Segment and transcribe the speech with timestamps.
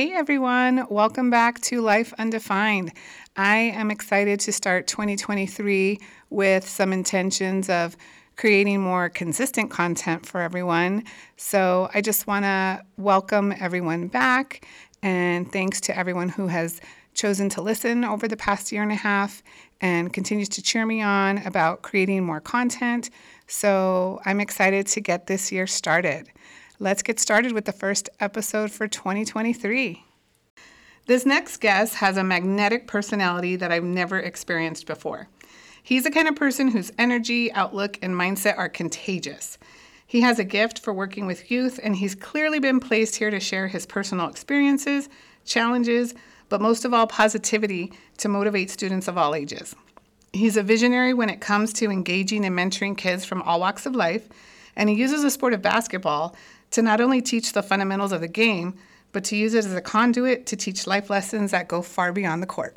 [0.00, 2.90] Hey everyone, welcome back to Life Undefined.
[3.36, 5.98] I am excited to start 2023
[6.30, 7.98] with some intentions of
[8.34, 11.04] creating more consistent content for everyone.
[11.36, 14.66] So I just want to welcome everyone back
[15.02, 16.80] and thanks to everyone who has
[17.12, 19.42] chosen to listen over the past year and a half
[19.82, 23.10] and continues to cheer me on about creating more content.
[23.48, 26.30] So I'm excited to get this year started.
[26.82, 30.02] Let's get started with the first episode for 2023.
[31.06, 35.28] This next guest has a magnetic personality that I've never experienced before.
[35.82, 39.58] He's the kind of person whose energy, outlook, and mindset are contagious.
[40.06, 43.40] He has a gift for working with youth, and he's clearly been placed here to
[43.40, 45.10] share his personal experiences,
[45.44, 46.14] challenges,
[46.48, 49.76] but most of all, positivity to motivate students of all ages.
[50.32, 53.94] He's a visionary when it comes to engaging and mentoring kids from all walks of
[53.94, 54.30] life,
[54.76, 56.34] and he uses the sport of basketball
[56.70, 58.74] to not only teach the fundamentals of the game,
[59.12, 62.42] but to use it as a conduit to teach life lessons that go far beyond
[62.42, 62.76] the court.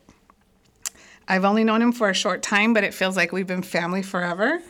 [1.27, 4.01] I've only known him for a short time, but it feels like we've been family
[4.01, 4.61] forever.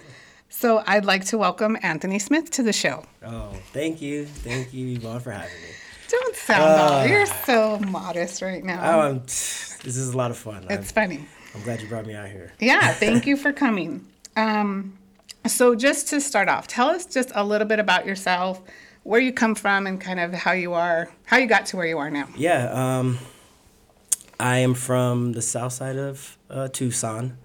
[0.50, 3.06] So I'd like to welcome Anthony Smith to the show.
[3.26, 4.26] Oh, thank you.
[4.26, 5.70] Thank you, Yvonne, for having me.
[6.10, 9.00] Don't sound uh, you're so modest right now.
[9.00, 10.64] Oh, this is a lot of fun.
[10.70, 11.26] It's I'm, funny.
[11.56, 12.54] I'm glad you brought me out here.
[12.60, 14.06] Yeah, thank you for coming.
[14.36, 14.96] Um,
[15.48, 18.62] so just to start off, tell us just a little bit about yourself,
[19.04, 21.86] where you come from and kind of how you are, how you got to where
[21.86, 22.28] you are now.
[22.36, 23.20] Yeah, um,
[24.40, 27.38] I am from the south side of uh, Tucson.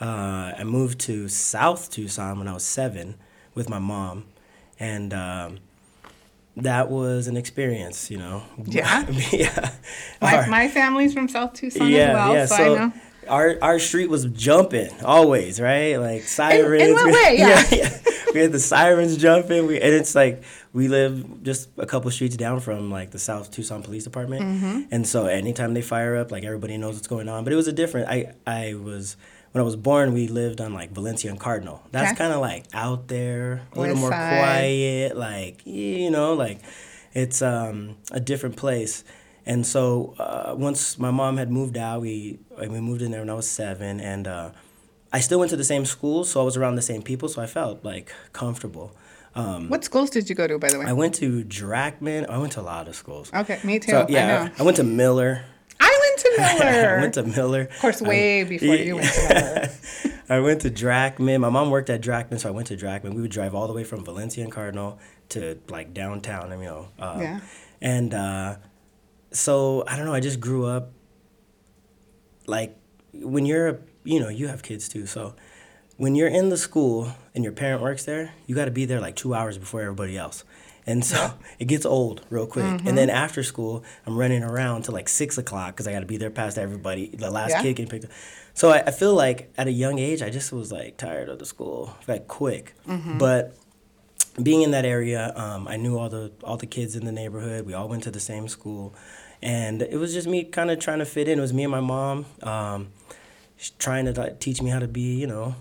[0.00, 3.16] Uh, I moved to South Tucson when I was seven
[3.54, 4.24] with my mom,
[4.78, 5.58] and um,
[6.56, 8.42] that was an experience, you know.
[8.64, 9.08] Yeah.
[9.32, 9.70] yeah.
[10.20, 12.46] My, our, my family's from South Tucson yeah, as well, yeah.
[12.46, 12.92] so, so I know.
[13.28, 15.96] Our, our street was jumping always, right?
[15.96, 16.82] Like sirens.
[16.82, 17.36] In, in what way?
[17.38, 17.64] Yeah.
[17.70, 17.98] yeah, yeah.
[18.34, 19.66] We had the sirens jumping.
[19.66, 20.42] We, and it's like
[20.72, 24.82] we live just a couple streets down from like the South Tucson Police Department, mm-hmm.
[24.90, 27.44] and so anytime they fire up, like everybody knows what's going on.
[27.44, 28.08] But it was a different.
[28.10, 29.16] I I was
[29.52, 31.82] when I was born, we lived on like Valencia and Cardinal.
[31.90, 32.18] That's okay.
[32.18, 34.38] kind of like out there, a little more side.
[34.38, 36.60] quiet, like you know, like
[37.14, 39.02] it's um, a different place.
[39.46, 43.30] And so uh, once my mom had moved out, we we moved in there when
[43.30, 44.50] I was seven, and uh,
[45.12, 47.40] I still went to the same school, so I was around the same people, so
[47.40, 48.96] I felt like comfortable.
[49.36, 50.86] Um, what schools did you go to, by the way?
[50.86, 52.28] I went to Drachman.
[52.28, 53.30] I went to a lot of schools.
[53.32, 53.92] Okay, me too.
[53.92, 55.44] So, yeah, I, I, went to Miller.
[55.78, 56.96] I went to Miller.
[56.96, 57.60] I went to Miller.
[57.62, 58.82] Of course, way before yeah.
[58.82, 59.68] you went to Miller.
[60.28, 61.40] I went to Drachman.
[61.40, 63.14] My mom worked at Drachman, so I went to Drachman.
[63.14, 66.50] We would drive all the way from Valencia and Cardinal to like downtown.
[66.50, 66.88] And you know.
[66.98, 67.40] Uh, yeah.
[67.82, 68.56] And uh,
[69.36, 70.14] so I don't know.
[70.14, 70.92] I just grew up
[72.46, 72.76] like
[73.12, 75.34] when you're a you know you have kids too, so
[75.96, 79.00] when you're in the school and your parent works there, you got to be there
[79.00, 80.44] like two hours before everybody else.
[80.86, 82.64] And so it gets old real quick.
[82.64, 82.88] Mm-hmm.
[82.88, 86.06] And then after school, I'm running around to like six o'clock because I got to
[86.06, 87.62] be there past everybody, the last yeah.
[87.62, 88.10] kid getting picked up.
[88.54, 91.38] So I, I, feel like at a young age, I just was like tired of
[91.38, 92.74] the school, like quick.
[92.86, 93.18] Mm-hmm.
[93.18, 93.54] But
[94.42, 97.66] being in that area, um, I knew all the all the kids in the neighborhood.
[97.66, 98.94] We all went to the same school,
[99.42, 101.38] and it was just me kind of trying to fit in.
[101.38, 102.26] It was me and my mom.
[102.42, 102.88] Um,
[103.78, 105.54] trying to like, teach me how to be, you know,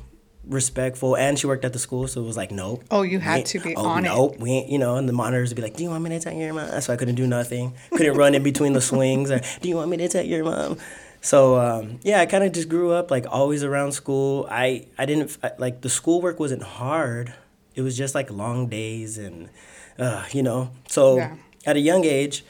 [0.47, 1.15] respectful.
[1.15, 2.83] And she worked at the school so it was like nope.
[2.91, 5.13] Oh you had to be oh, on nope, it we ain't, you know and the
[5.13, 6.81] monitors would be like do you want me to tell your mom?
[6.81, 7.73] So i couldn't do nothing.
[7.91, 10.77] Couldn't run in between the swings or do you want me to tell your mom?
[11.21, 14.47] So um, yeah i kind of just grew up like always around school.
[14.49, 17.33] I i didn't like the schoolwork wasn't hard.
[17.73, 19.49] It was just like long days and
[19.97, 20.71] uh, you know.
[20.87, 21.35] So yeah.
[21.65, 22.45] at a young age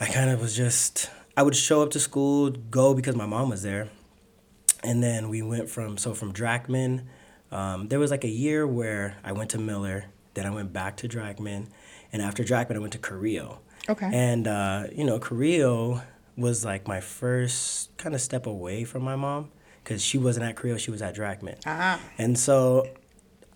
[0.00, 3.50] i kind of was just i would show up to school go because my mom
[3.50, 3.88] was there
[4.82, 7.04] and then we went from so from Drachman.
[7.50, 10.96] Um, there was like a year where I went to Miller, then I went back
[10.98, 11.66] to Drachman,
[12.12, 13.60] and after Drachman I went to Carrillo.
[13.88, 14.10] Okay.
[14.12, 16.02] And uh, you know Carrillo
[16.36, 19.50] was like my first kind of step away from my mom
[19.84, 21.64] because she wasn't at Carrillo, she was at Drachman.
[21.66, 21.98] Uh-huh.
[22.16, 22.88] And so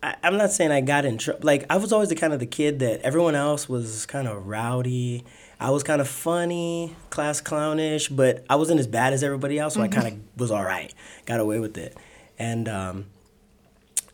[0.02, 1.40] I, am not saying I got in trouble.
[1.42, 4.46] Like I was always the kind of the kid that everyone else was kind of
[4.46, 5.24] rowdy
[5.58, 9.74] I was kind of funny, class clownish, but I wasn't as bad as everybody else,
[9.74, 9.98] so mm-hmm.
[9.98, 10.92] I kind of was all right,
[11.24, 11.96] got away with it.
[12.38, 13.06] And um,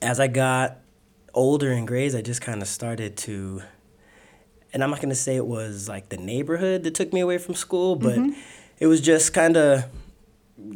[0.00, 0.78] as I got
[1.34, 3.62] older in grades, I just kind of started to,
[4.72, 7.54] and I'm not gonna say it was like the neighborhood that took me away from
[7.54, 8.38] school, but mm-hmm.
[8.78, 9.86] it was just kind of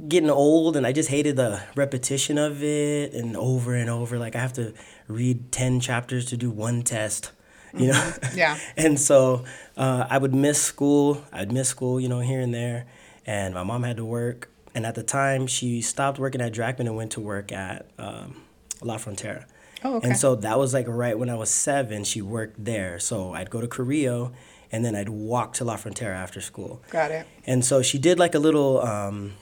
[0.08, 4.18] getting old, and I just hated the repetition of it and over and over.
[4.18, 4.74] Like I have to
[5.06, 7.30] read ten chapters to do one test
[7.76, 7.94] you know?
[7.94, 8.38] Mm-hmm.
[8.38, 8.58] Yeah.
[8.76, 9.44] and so
[9.76, 11.24] uh, I would miss school.
[11.32, 12.86] I'd miss school, you know, here and there.
[13.26, 14.50] And my mom had to work.
[14.74, 18.42] And at the time, she stopped working at Drachman and went to work at um,
[18.82, 19.46] La Frontera.
[19.84, 20.08] Oh, okay.
[20.08, 22.98] And so that was like right when I was seven, she worked there.
[22.98, 24.32] So I'd go to Carrillo
[24.72, 26.82] and then I'd walk to La Frontera after school.
[26.90, 27.26] Got it.
[27.46, 28.80] And so she did like a little.
[28.82, 29.34] Um,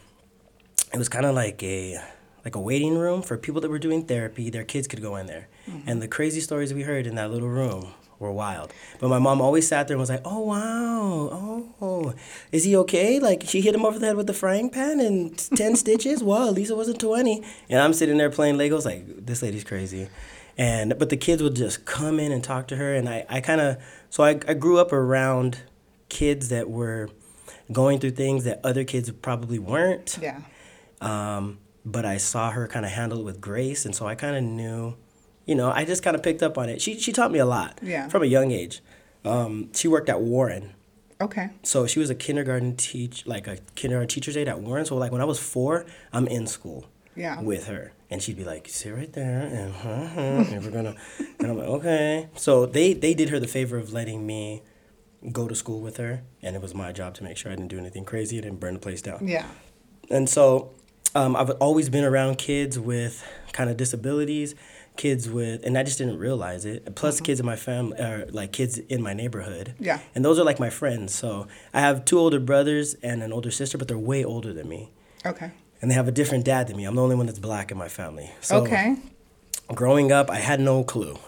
[0.92, 2.00] it was kind of like a
[2.44, 4.50] like a waiting room for people that were doing therapy.
[4.50, 5.88] Their kids could go in there, mm-hmm.
[5.88, 7.94] and the crazy stories we heard in that little room
[8.24, 8.72] were wild.
[8.98, 12.14] But my mom always sat there and was like, "Oh wow, oh,
[12.50, 15.38] is he okay?" Like she hit him over the head with the frying pan and
[15.56, 16.22] ten stitches.
[16.22, 20.08] Wow, Lisa wasn't twenty, and I'm sitting there playing Legos like this lady's crazy.
[20.56, 23.40] And but the kids would just come in and talk to her, and I, I
[23.40, 23.78] kind of
[24.10, 25.62] so I, I grew up around
[26.08, 27.08] kids that were
[27.72, 30.18] going through things that other kids probably weren't.
[30.20, 30.40] Yeah.
[31.00, 34.36] Um, but I saw her kind of handle it with grace, and so I kind
[34.36, 34.94] of knew
[35.46, 36.80] you know, I just kind of picked up on it.
[36.80, 37.78] She she taught me a lot.
[37.82, 38.08] Yeah.
[38.08, 38.82] From a young age.
[39.24, 40.74] Um, she worked at Warren.
[41.20, 41.50] Okay.
[41.62, 44.84] So she was a kindergarten teach like a kindergarten teacher's aide at Warren.
[44.84, 46.86] So like when I was four, I'm in school.
[47.16, 47.40] Yeah.
[47.40, 50.96] With her, and she'd be like, "Sit right there," and, uh-huh, and we're gonna,
[51.38, 54.62] and I'm like, "Okay." So they they did her the favor of letting me
[55.30, 57.68] go to school with her, and it was my job to make sure I didn't
[57.68, 58.36] do anything crazy.
[58.38, 59.28] I didn't burn the place down.
[59.28, 59.46] Yeah.
[60.10, 60.72] And so,
[61.14, 64.56] um, I've always been around kids with kind of disabilities
[64.96, 66.94] kids with, and I just didn't realize it.
[66.94, 67.24] Plus, mm-hmm.
[67.24, 69.74] kids in my family, or like kids in my neighborhood.
[69.78, 70.00] Yeah.
[70.14, 71.14] And those are like my friends.
[71.14, 74.68] So I have two older brothers and an older sister, but they're way older than
[74.68, 74.90] me.
[75.26, 75.50] Okay.
[75.80, 76.84] And they have a different dad than me.
[76.84, 78.30] I'm the only one that's black in my family.
[78.40, 78.96] So okay.
[79.68, 81.18] Growing up, I had no clue.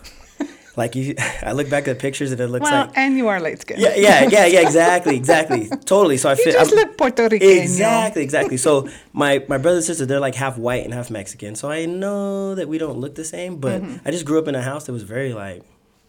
[0.77, 2.97] Like you, I look back at the pictures and it looks well, like.
[2.97, 3.81] and you are light skinned.
[3.81, 6.17] Yeah, yeah, yeah, yeah, exactly, exactly, totally.
[6.19, 6.53] So I you fit.
[6.55, 7.49] just I'm, look Puerto Rican.
[7.49, 8.57] Exactly, exactly.
[8.57, 11.57] So my my brother and sister, they're like half white and half Mexican.
[11.57, 14.07] So I know that we don't look the same, but mm-hmm.
[14.07, 15.63] I just grew up in a house that was very like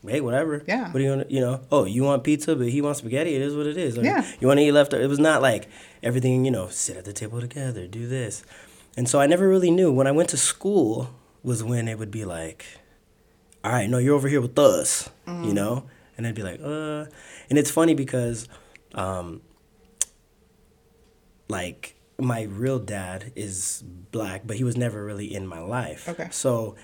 [0.06, 0.64] hey, whatever.
[0.68, 0.86] Yeah.
[0.92, 1.32] What do you want?
[1.32, 3.36] You know, oh, you want pizza, but he wants spaghetti.
[3.36, 3.98] It is what it is.
[3.98, 4.26] Or, yeah.
[4.40, 5.04] You want to eat leftover.
[5.04, 5.68] It was not like
[6.04, 6.46] everything.
[6.46, 8.44] You know, sit at the table together, do this,
[8.96, 9.92] and so I never really knew.
[9.92, 11.10] When I went to school,
[11.44, 12.66] was when it would be like,
[13.64, 15.44] all right, no, you're over here with us, mm-hmm.
[15.44, 15.84] you know?
[16.18, 17.06] And I'd be like, uh.
[17.50, 18.48] And it's funny because,
[18.94, 19.42] um,
[21.48, 26.10] like, my real dad is black, but he was never really in my life.
[26.10, 26.28] Okay.
[26.32, 26.76] So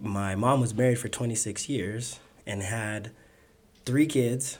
[0.00, 3.10] my mom was married for 26 years and had
[3.84, 4.58] three kids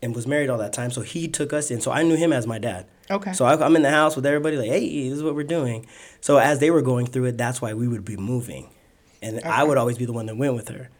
[0.00, 0.90] and was married all that time.
[0.90, 1.80] So he took us in.
[1.80, 2.86] So I knew him as my dad.
[3.10, 3.32] Okay.
[3.32, 5.86] So I, am in the house with everybody, like, hey, this is what we're doing.
[6.20, 8.70] So as they were going through it, that's why we would be moving
[9.22, 9.48] and okay.
[9.48, 10.90] I would always be the one that went with her.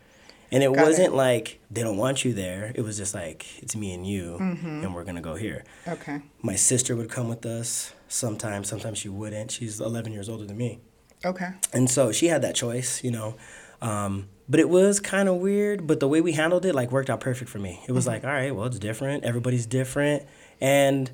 [0.52, 1.16] And it Got wasn't it.
[1.16, 2.72] like they don't want you there.
[2.74, 4.84] It was just like it's me and you, mm-hmm.
[4.84, 5.64] and we're gonna go here.
[5.86, 6.20] Okay.
[6.42, 8.68] My sister would come with us sometimes.
[8.68, 9.52] Sometimes she wouldn't.
[9.52, 10.80] She's 11 years older than me.
[11.24, 11.50] Okay.
[11.72, 13.36] And so she had that choice, you know.
[13.80, 15.86] Um, but it was kind of weird.
[15.86, 17.80] But the way we handled it, like, worked out perfect for me.
[17.86, 18.14] It was mm-hmm.
[18.14, 19.24] like, all right, well, it's different.
[19.24, 20.24] Everybody's different,
[20.60, 21.10] and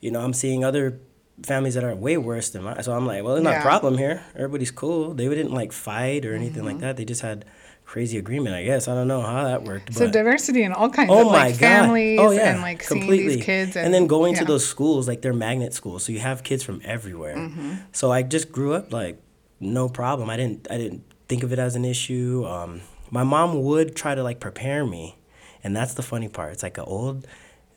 [0.00, 1.00] you know, I'm seeing other
[1.42, 2.82] families that are way worse than mine.
[2.82, 3.52] So I'm like, well, there's yeah.
[3.52, 4.22] not a problem here.
[4.34, 5.14] Everybody's cool.
[5.14, 6.66] They didn't like fight or anything mm-hmm.
[6.66, 6.96] like that.
[6.96, 7.44] They just had
[7.84, 8.86] crazy agreement, I guess.
[8.86, 9.94] I don't know how that worked.
[9.94, 12.52] So diversity in all kinds oh of like families oh, yeah.
[12.52, 13.18] and like Completely.
[13.18, 13.76] seeing these kids.
[13.76, 14.40] And, and then going yeah.
[14.40, 16.04] to those schools, like they're magnet schools.
[16.04, 17.36] So you have kids from everywhere.
[17.36, 17.74] Mm-hmm.
[17.92, 19.20] So I just grew up like
[19.60, 20.28] no problem.
[20.28, 22.44] I didn't I didn't think of it as an issue.
[22.46, 25.16] Um, my mom would try to like prepare me.
[25.64, 26.52] And that's the funny part.
[26.52, 27.26] It's like an old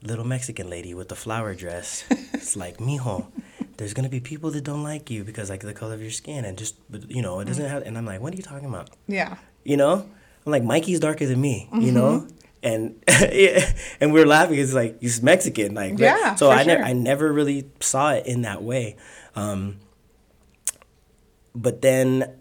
[0.03, 2.03] little Mexican lady with the flower dress.
[2.33, 3.27] it's like, mijo,
[3.77, 6.45] there's gonna be people that don't like you because like the color of your skin
[6.45, 6.75] and just
[7.07, 7.83] you know it doesn't have.
[7.83, 8.89] And I'm like, what are you talking about?
[9.07, 9.37] Yeah.
[9.63, 10.09] You know,
[10.45, 11.67] I'm like Mikey's darker than me.
[11.71, 11.81] Mm-hmm.
[11.81, 12.27] You know.
[12.63, 14.59] And yeah, and we are laughing.
[14.59, 16.35] It's like he's Mexican, like yeah.
[16.35, 16.73] So I sure.
[16.73, 18.97] never, I never really saw it in that way.
[19.35, 19.79] Um,
[21.55, 22.35] but then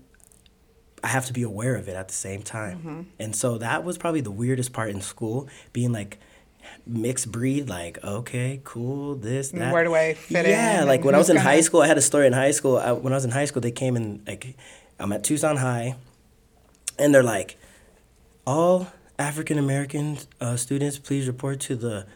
[1.02, 2.78] I have to be aware of it at the same time.
[2.78, 3.00] Mm-hmm.
[3.18, 6.18] And so that was probably the weirdest part in school, being like
[6.86, 9.72] mixed breed like okay cool this that.
[9.72, 10.88] where do i fit yeah, in?
[10.88, 12.76] like when i was in high school i had a story in high school.
[12.76, 14.56] I, when i was in high school they came in like
[14.98, 15.96] i'm at tucson high
[16.98, 17.56] and they're like
[18.46, 22.06] all african american uh, students please report to the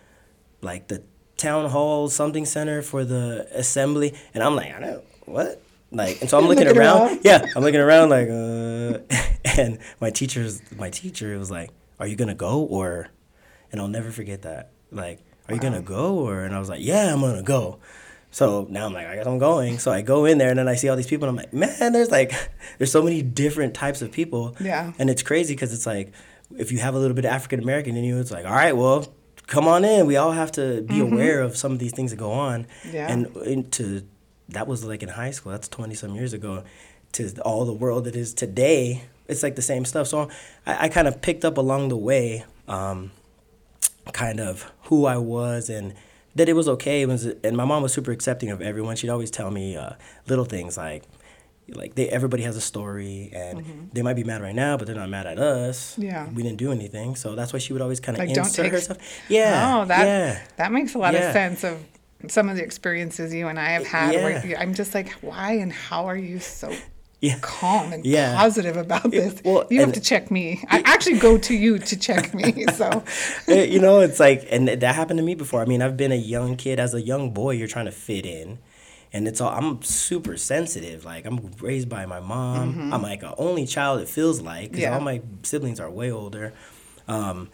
[0.62, 1.02] like the
[1.36, 4.14] town hall something center for the assembly.
[4.32, 5.60] And i'm like i don't what?
[5.90, 7.08] Like and so i'm looking, looking around.
[7.08, 7.20] around.
[7.22, 8.98] Yeah i'm looking around like uh
[9.58, 11.70] and my teacher's my teacher was like
[12.00, 13.08] are you gonna go or
[13.74, 14.70] and I'll never forget that.
[14.92, 16.20] Like, are you gonna go?
[16.20, 17.80] Or and I was like, yeah, I'm gonna go.
[18.30, 19.80] So now I'm like, I guess I'm going.
[19.80, 21.52] So I go in there and then I see all these people and I'm like,
[21.52, 22.32] man, there's like,
[22.78, 24.56] there's so many different types of people.
[24.60, 24.92] Yeah.
[24.96, 26.12] And it's crazy because it's like,
[26.56, 28.76] if you have a little bit of African American in you, it's like, all right,
[28.76, 29.12] well,
[29.48, 30.06] come on in.
[30.06, 31.14] We all have to be mm-hmm.
[31.14, 32.68] aware of some of these things that go on.
[32.92, 33.10] Yeah.
[33.10, 34.06] And, and to,
[34.50, 35.50] that was like in high school.
[35.50, 36.62] That's 20 some years ago.
[37.14, 40.06] To all the world that is today, it's like the same stuff.
[40.06, 40.28] So
[40.64, 42.44] I, I kind of picked up along the way.
[42.68, 43.10] Um,
[44.12, 45.94] kind of who I was and
[46.34, 47.02] that it was okay.
[47.02, 48.96] It was, and my mom was super accepting of everyone.
[48.96, 49.92] She'd always tell me uh,
[50.26, 51.04] little things like,
[51.68, 53.84] like they everybody has a story and mm-hmm.
[53.92, 56.58] they might be mad right now but they're not mad at us yeah we didn't
[56.58, 58.98] do anything so that's why she would always kind of like, insert don't take, herself
[59.30, 60.46] yeah oh that yeah.
[60.56, 61.20] that makes a lot yeah.
[61.20, 61.82] of sense of
[62.28, 64.22] some of the experiences you and i have had yeah.
[64.22, 66.70] where i'm just like why and how are you so
[67.20, 67.38] yeah.
[67.40, 68.36] calm and yeah.
[68.36, 69.40] positive about this.
[69.44, 70.62] Well, you have to check me.
[70.68, 72.66] I actually go to you to check me.
[72.74, 73.04] So,
[73.46, 75.60] you know, it's like, and that happened to me before.
[75.60, 76.80] I mean, I've been a young kid.
[76.80, 78.58] As a young boy, you're trying to fit in
[79.14, 81.04] and it's all I'm super sensitive.
[81.04, 82.72] Like I'm raised by my mom.
[82.72, 82.92] Mm-hmm.
[82.92, 84.00] I'm like an only child.
[84.00, 84.94] It feels like because yeah.
[84.94, 86.52] all my siblings are way older,
[87.06, 87.48] um,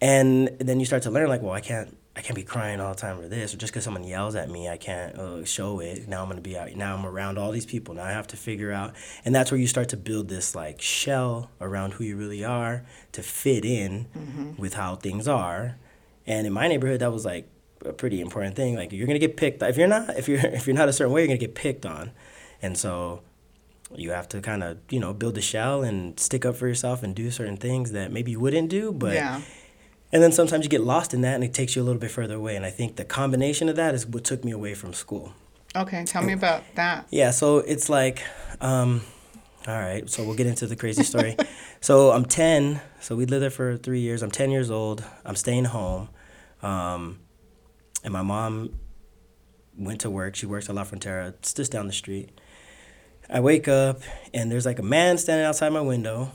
[0.00, 1.96] and then you start to learn like, well, I can't.
[2.16, 4.48] I can't be crying all the time for this, or just because someone yells at
[4.48, 6.08] me, I can't uh, show it.
[6.08, 6.74] Now I'm gonna be out.
[6.74, 7.94] Now I'm around all these people.
[7.94, 8.94] Now I have to figure out,
[9.26, 12.86] and that's where you start to build this like shell around who you really are
[13.12, 14.52] to fit in mm-hmm.
[14.56, 15.76] with how things are.
[16.26, 17.50] And in my neighborhood, that was like
[17.84, 18.76] a pretty important thing.
[18.76, 21.12] Like you're gonna get picked if you're not if you're if you're not a certain
[21.12, 22.12] way, you're gonna get picked on,
[22.62, 23.20] and so
[23.94, 27.02] you have to kind of you know build a shell and stick up for yourself
[27.02, 29.12] and do certain things that maybe you wouldn't do, but.
[29.12, 29.42] Yeah.
[30.16, 32.10] And then sometimes you get lost in that and it takes you a little bit
[32.10, 32.56] further away.
[32.56, 35.34] And I think the combination of that is what took me away from school.
[35.76, 37.06] Okay, tell me about that.
[37.10, 38.22] Yeah, so it's like,
[38.62, 39.02] um,
[39.68, 41.36] all right, so we'll get into the crazy story.
[41.82, 44.22] so I'm 10, so we lived there for three years.
[44.22, 45.04] I'm 10 years old.
[45.26, 46.08] I'm staying home.
[46.62, 47.18] Um,
[48.02, 48.70] and my mom
[49.76, 50.34] went to work.
[50.34, 52.30] She works at La Frontera, it's just down the street.
[53.28, 54.00] I wake up
[54.32, 56.32] and there's like a man standing outside my window,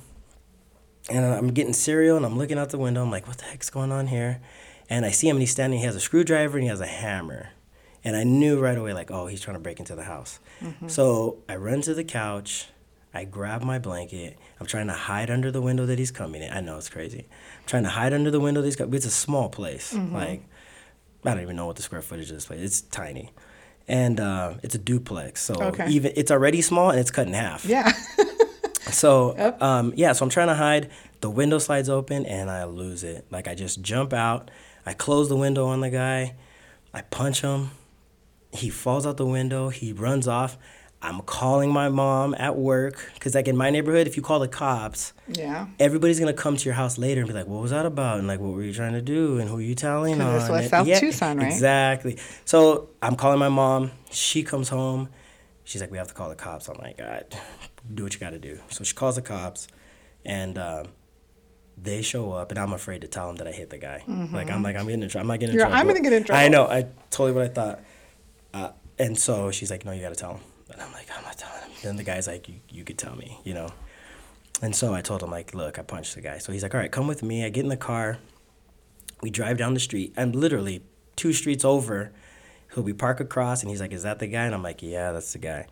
[1.12, 3.04] and I'm getting cereal and I'm looking out the window.
[3.04, 4.42] I'm like, what the heck's going on here?
[4.90, 5.80] And I see him and he's standing.
[5.80, 7.50] He has a screwdriver and he has a hammer,
[8.04, 10.40] and I knew right away like, oh, he's trying to break into the house.
[10.62, 10.88] Mm-hmm.
[10.88, 12.68] So I run to the couch.
[13.14, 14.38] I grab my blanket.
[14.60, 16.52] I'm trying to hide under the window that he's coming in.
[16.52, 17.28] I know it's crazy.
[17.60, 18.94] I'm trying to hide under the window that he's coming.
[18.94, 19.94] It's a small place.
[19.94, 20.16] Mm-hmm.
[20.16, 20.44] Like
[21.26, 22.62] I don't even know what the square footage of this place.
[22.62, 23.32] It's tiny,
[23.88, 25.42] and uh, it's a duplex.
[25.42, 25.90] So okay.
[25.90, 27.66] even it's already small and it's cut in half.
[27.66, 27.92] Yeah.
[28.92, 29.62] so yep.
[29.62, 30.90] um, yeah, so I'm trying to hide.
[31.22, 33.26] The window slides open and I lose it.
[33.32, 34.52] Like I just jump out.
[34.86, 36.36] I close the window on the guy.
[36.94, 37.72] I punch him.
[38.52, 39.70] He falls out the window.
[39.70, 40.58] He runs off.
[41.04, 44.48] I'm calling my mom at work because, like in my neighborhood, if you call the
[44.48, 47.88] cops, yeah, everybody's gonna come to your house later and be like, "What was that
[47.88, 50.34] about?" And like, "What were you trying to do?" And who are you telling on?
[50.36, 51.48] This was South yeah, Tucson, right?
[51.48, 52.20] Exactly.
[52.46, 53.92] So I'm calling my mom.
[54.12, 55.10] She comes home.
[55.64, 57.26] She's like, "We have to call the cops." I'm like, "God,
[57.94, 59.68] do what you got to do." So she calls the cops,
[60.26, 60.58] and.
[60.58, 60.88] Um,
[61.78, 64.04] they show up and I'm afraid to tell them that I hit the guy.
[64.08, 64.36] Mm-hmm.
[64.36, 65.24] Like I'm like I'm getting in trouble.
[65.24, 65.80] I'm not getting in You're, trouble.
[65.80, 66.40] I'm gonna get in trouble.
[66.40, 66.68] I know.
[66.68, 67.80] I totally what I thought.
[68.54, 70.42] Uh, and so she's like, no, you gotta tell him.
[70.72, 71.72] And I'm like, I'm not telling him.
[71.82, 73.70] Then the guy's like, you, you could tell me, you know.
[74.62, 76.38] And so I told him, like, look, I punched the guy.
[76.38, 77.44] So he's like, all right, come with me.
[77.44, 78.20] I get in the car.
[79.22, 80.14] We drive down the street.
[80.16, 80.84] And literally
[81.16, 82.12] two streets over,
[82.74, 83.62] he'll be park across.
[83.62, 84.46] And he's like, is that the guy?
[84.46, 85.68] And I'm like, yeah, that's the guy.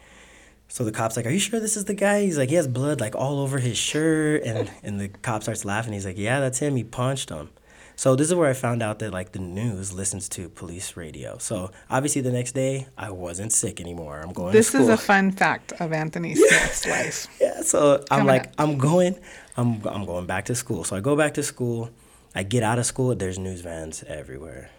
[0.71, 2.67] So the cop's like, "Are you sure this is the guy?" He's like, "He has
[2.67, 5.93] blood like all over his shirt," and and the cop starts laughing.
[5.93, 6.75] He's like, "Yeah, that's him.
[6.75, 7.49] He punched him."
[7.95, 11.37] So this is where I found out that like the news listens to police radio.
[11.39, 14.21] So obviously the next day I wasn't sick anymore.
[14.21, 14.53] I'm going.
[14.53, 17.27] This is a fun fact of Anthony Smith's life.
[17.41, 17.61] Yeah.
[17.61, 18.53] So I'm like up.
[18.59, 19.19] I'm going.
[19.57, 20.85] I'm I'm going back to school.
[20.85, 21.89] So I go back to school.
[22.33, 23.13] I get out of school.
[23.15, 24.69] There's news vans everywhere.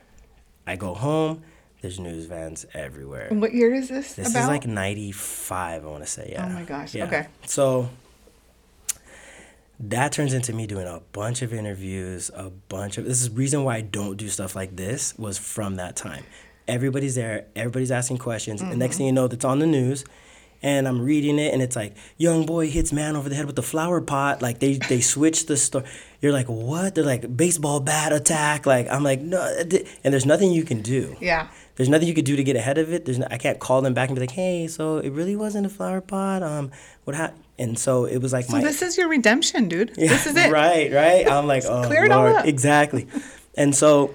[0.66, 1.42] I go home.
[1.80, 3.28] There's news vans everywhere.
[3.30, 4.14] What year is this?
[4.14, 4.42] This about?
[4.42, 6.30] is like 95, I want to say.
[6.32, 6.46] Yeah.
[6.46, 6.94] Oh my gosh.
[6.94, 7.04] Yeah.
[7.06, 7.26] Okay.
[7.46, 7.88] So
[9.80, 13.64] that turns into me doing a bunch of interviews, a bunch of this is reason
[13.64, 16.24] why I don't do stuff like this was from that time.
[16.68, 18.60] Everybody's there, everybody's asking questions.
[18.60, 18.70] Mm-hmm.
[18.70, 20.04] The next thing you know, that's on the news,
[20.62, 23.56] and I'm reading it, and it's like young boy hits man over the head with
[23.56, 24.42] the flower pot.
[24.42, 25.84] Like they they switch the story.
[26.20, 26.94] You're like, what?
[26.94, 28.66] They're like baseball bat attack.
[28.66, 29.40] Like I'm like no,
[30.04, 31.16] and there's nothing you can do.
[31.20, 31.48] Yeah.
[31.76, 33.06] There's nothing you could do to get ahead of it.
[33.06, 35.64] There's no, I can't call them back and be like, hey, so it really wasn't
[35.64, 36.42] a flower pot.
[36.42, 36.72] Um,
[37.04, 37.42] what happened?
[37.58, 38.60] And so it was like so my.
[38.62, 39.92] this is your redemption, dude.
[39.96, 40.52] Yeah, this is it.
[40.52, 41.26] Right, right.
[41.26, 42.32] I'm like, oh, clear it Lord.
[42.32, 42.46] all up.
[42.46, 43.06] Exactly.
[43.54, 44.14] And so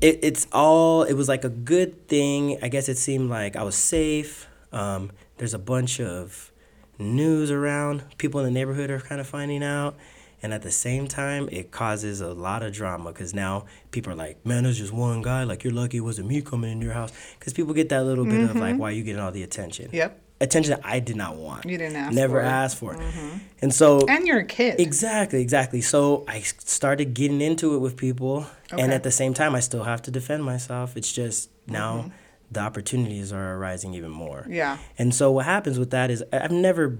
[0.00, 2.58] it, it's all, it was like a good thing.
[2.62, 4.48] I guess it seemed like I was safe.
[4.72, 6.52] Um, there's a bunch of
[6.98, 8.04] news around.
[8.18, 9.96] People in the neighborhood are kind of finding out.
[10.40, 14.16] And at the same time, it causes a lot of drama because now people are
[14.16, 15.42] like, man, there's just one guy.
[15.42, 17.12] Like, you're lucky it wasn't me coming in your house.
[17.38, 18.50] Because people get that little bit mm-hmm.
[18.50, 19.90] of like, why are you getting all the attention?
[19.92, 21.64] Yep attention that I did not want.
[21.64, 22.10] You didn't ask.
[22.10, 23.00] For never for asked for it.
[23.00, 23.38] Mm-hmm.
[23.62, 24.06] And so.
[24.06, 24.80] And you're a kid.
[24.80, 25.80] Exactly, exactly.
[25.80, 28.82] So I started getting into it with people, okay.
[28.82, 30.96] and at the same time, I still have to defend myself.
[30.96, 31.98] It's just now.
[31.98, 32.08] Mm-hmm.
[32.50, 34.46] The opportunities are arising even more.
[34.48, 34.78] Yeah.
[34.96, 36.96] And so what happens with that is I've never,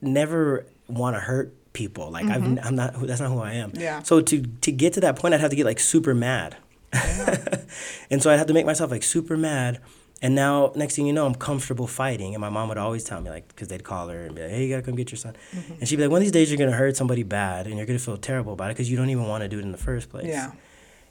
[0.00, 2.10] never want to hurt people.
[2.10, 2.58] Like mm-hmm.
[2.62, 3.06] i am not.
[3.06, 3.72] That's not who I am.
[3.74, 4.02] Yeah.
[4.02, 6.56] So to to get to that point, I'd have to get like super mad.
[6.92, 7.64] Yeah.
[8.10, 9.80] and so I'd have to make myself like super mad
[10.22, 12.34] And now, next thing you know, I'm comfortable fighting.
[12.34, 14.50] And my mom would always tell me, like, because they'd call her and be like,
[14.50, 15.36] hey, you gotta come get your son.
[15.54, 15.72] Mm-hmm.
[15.74, 17.84] And she'd be like, one of these days you're gonna hurt somebody bad and you're
[17.84, 20.08] gonna feel terrible about it because you don't even wanna do it in the first
[20.08, 20.26] place.
[20.26, 20.52] Yeah.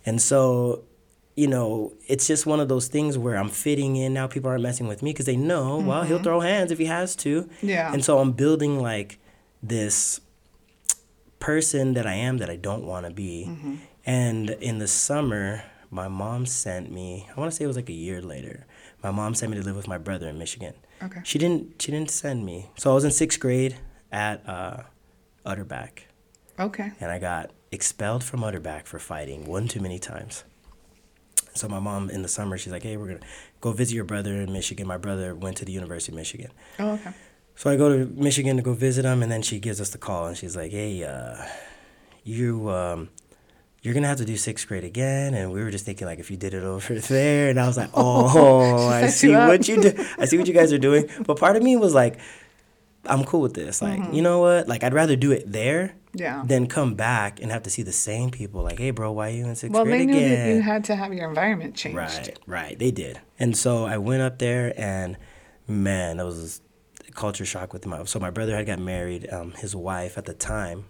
[0.08, 0.84] And so,
[1.36, 4.28] you know, it's just one of those things where I'm fitting in now.
[4.28, 5.88] People aren't messing with me because they know, mm-hmm.
[5.88, 6.24] well, he'll mm-hmm.
[6.24, 7.50] throw hands if he has to.
[7.62, 7.92] Yeah.
[7.92, 9.20] And so I'm building like
[9.62, 10.22] this
[11.40, 13.46] person that I am that I don't wanna be.
[13.50, 13.76] Mm-hmm.
[14.06, 17.94] And in the summer, my mom sent me, I wanna say it was like a
[17.94, 18.66] year later
[19.06, 20.74] my mom sent me to live with my brother in Michigan.
[21.04, 21.22] Okay.
[21.24, 21.80] She didn't.
[21.80, 22.72] She didn't send me.
[22.76, 23.78] So I was in sixth grade
[24.12, 24.78] at uh,
[25.46, 26.08] Utterback.
[26.60, 26.92] Okay.
[27.00, 30.44] And I got expelled from Utterback for fighting one too many times.
[31.56, 33.28] So my mom in the summer, she's like, "Hey, we're gonna
[33.62, 36.52] go visit your brother in Michigan." My brother went to the University of Michigan.
[36.80, 37.12] Oh, okay.
[37.56, 39.98] So I go to Michigan to go visit him, and then she gives us the
[39.98, 41.38] call, and she's like, "Hey, uh,
[42.24, 43.10] you." Um,
[43.86, 46.32] you're gonna have to do sixth grade again and we were just thinking like if
[46.32, 49.80] you did it over there and i was like oh i see you what you
[49.80, 52.18] do i see what you guys are doing but part of me was like
[53.06, 54.14] i'm cool with this like mm-hmm.
[54.14, 56.44] you know what like i'd rather do it there yeah.
[56.46, 59.34] than come back and have to see the same people like hey bro why are
[59.34, 60.48] you in sixth well, grade again well they knew again?
[60.48, 63.98] that you had to have your environment changed right right they did and so i
[63.98, 65.18] went up there and
[65.68, 66.62] man that was
[67.08, 70.26] a culture shock with my so my brother had got married um, his wife at
[70.26, 70.86] the time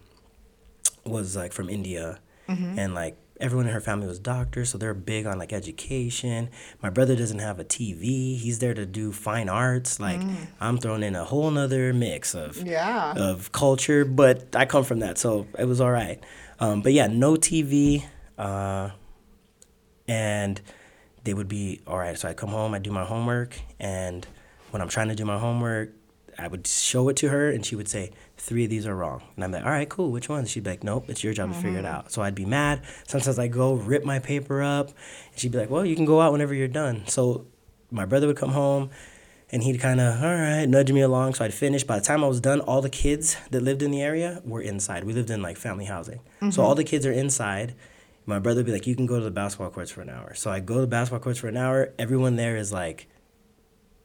[1.06, 2.80] was like from india mm-hmm.
[2.80, 6.50] and like everyone in her family was doctors, so they're big on like education.
[6.82, 10.00] My brother doesn't have a TV; he's there to do fine arts.
[10.00, 10.48] Like mm.
[10.60, 15.00] I'm thrown in a whole nother mix of yeah of culture, but I come from
[15.00, 16.24] that, so it was all right.
[16.60, 18.06] Um, but yeah, no TV,
[18.38, 18.92] uh,
[20.08, 20.62] and
[21.24, 22.18] they would be all right.
[22.18, 24.26] So I come home, I do my homework, and
[24.72, 25.92] when I'm trying to do my homework,
[26.38, 29.24] I would show it to her, and she would say, three of these are wrong.
[29.36, 30.12] And I'm like, all right, cool.
[30.12, 30.52] Which ones?
[30.52, 31.60] She'd be like, nope, it's your job mm-hmm.
[31.60, 31.96] to figure it mm-hmm.
[31.96, 32.12] out.
[32.12, 32.82] So I'd be mad.
[33.08, 36.22] Sometimes I go rip my paper up, and she'd be like, well, you can go
[36.22, 37.08] out whenever you're done.
[37.08, 37.46] So
[37.92, 38.90] my brother would come home,
[39.52, 41.36] and he'd kind of, all right, nudge me along.
[41.36, 41.84] So I'd finish.
[41.84, 44.62] By the time I was done, all the kids that lived in the area were
[44.62, 45.04] inside.
[45.04, 46.20] We lived in like family housing.
[46.42, 46.50] Mm-hmm.
[46.50, 47.76] So all the kids are inside.
[48.26, 50.34] My brother would be like, you can go to the basketball courts for an hour.
[50.34, 51.94] So I go to the basketball courts for an hour.
[52.00, 53.08] Everyone there is like,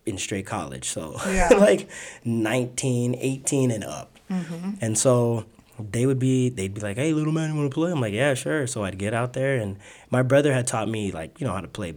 [0.06, 0.88] in straight college.
[0.88, 1.48] So yeah.
[1.58, 1.88] like
[2.24, 4.18] 19, 18 and up.
[4.30, 4.70] Mm-hmm.
[4.80, 5.46] And so
[5.78, 8.12] they would be they'd be like, "Hey, little man, you want to play?" I'm like,
[8.12, 9.76] "Yeah, sure." So I'd get out there, and
[10.10, 11.94] my brother had taught me like you know how to play,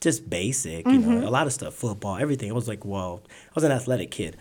[0.00, 1.20] just basic, you mm-hmm.
[1.20, 2.50] know, a lot of stuff, football, everything.
[2.50, 4.36] I was like, well, I was an athletic kid.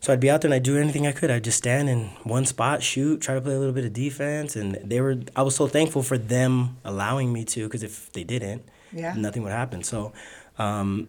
[0.00, 1.30] So I'd be out there and I'd do anything I could.
[1.30, 4.56] I'd just stand in one spot, shoot, try to play a little bit of defense,
[4.56, 5.16] and they were.
[5.36, 9.14] I was so thankful for them allowing me to, because if they didn't, yeah.
[9.16, 9.82] nothing would happen.
[9.84, 10.12] So,
[10.58, 11.08] um,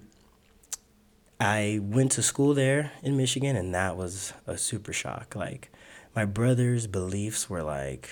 [1.43, 5.35] I went to school there in Michigan, and that was a super shock.
[5.35, 5.71] Like,
[6.15, 8.09] my brother's beliefs were like,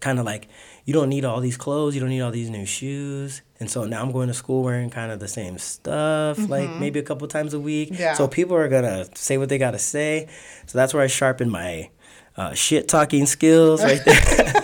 [0.00, 0.48] kind of like,
[0.84, 3.40] you don't need all these clothes, you don't need all these new shoes.
[3.58, 6.50] And so now I'm going to school wearing kind of the same stuff, mm-hmm.
[6.50, 7.90] like maybe a couple times a week.
[7.92, 8.12] Yeah.
[8.12, 10.28] So people are gonna say what they gotta say.
[10.66, 11.90] So that's where I sharpened my
[12.36, 14.63] uh, shit talking skills right there.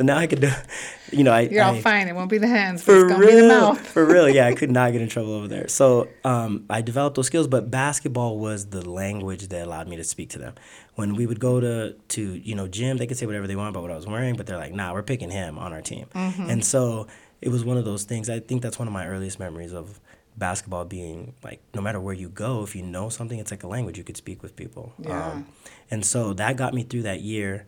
[0.00, 0.50] So now I could do,
[1.12, 1.42] you know, I.
[1.42, 2.08] You're I, all fine.
[2.08, 2.82] It won't be the hands.
[2.82, 3.28] For it's real.
[3.28, 3.86] Be the mouth.
[3.86, 4.30] for real.
[4.30, 5.68] Yeah, I could not get in trouble over there.
[5.68, 10.04] So um, I developed those skills, but basketball was the language that allowed me to
[10.04, 10.54] speak to them.
[10.94, 13.70] When we would go to to you know gym, they could say whatever they want
[13.70, 16.06] about what I was wearing, but they're like, nah, we're picking him on our team.
[16.14, 16.48] Mm-hmm.
[16.48, 17.06] And so
[17.42, 18.30] it was one of those things.
[18.30, 20.00] I think that's one of my earliest memories of
[20.36, 23.66] basketball being like no matter where you go if you know something it's like a
[23.66, 25.32] language you could speak with people yeah.
[25.32, 25.46] Um,
[25.90, 27.66] and so that got me through that year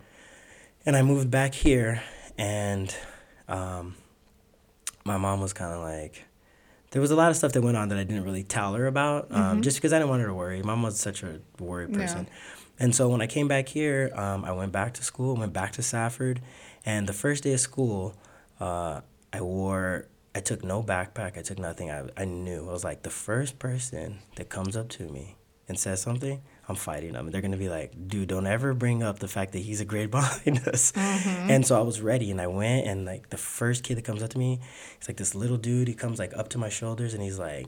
[0.87, 2.03] and i moved back here
[2.38, 2.95] and
[3.49, 3.97] um,
[5.05, 6.25] my mom was kind of like
[6.90, 8.87] there was a lot of stuff that went on that i didn't really tell her
[8.87, 9.61] about um, mm-hmm.
[9.62, 12.85] just because i didn't want her to worry mom was such a worried person yeah.
[12.85, 15.73] and so when i came back here um, i went back to school went back
[15.73, 16.40] to safford
[16.85, 18.14] and the first day of school
[18.61, 19.01] uh,
[19.33, 21.37] i wore I took no backpack.
[21.37, 21.90] I took nothing.
[21.90, 22.68] I, I knew.
[22.68, 25.37] I was like, the first person that comes up to me
[25.68, 26.42] and says something,
[26.73, 27.31] I'm fighting them.
[27.31, 29.85] They're going to be like, dude, don't ever bring up the fact that he's a
[29.85, 30.93] grade behind us.
[30.93, 31.51] Mm-hmm.
[31.51, 34.23] And so I was ready and I went and like the first kid that comes
[34.23, 34.59] up to me,
[34.99, 35.89] he's like this little dude.
[35.89, 37.67] He comes like up to my shoulders and he's like,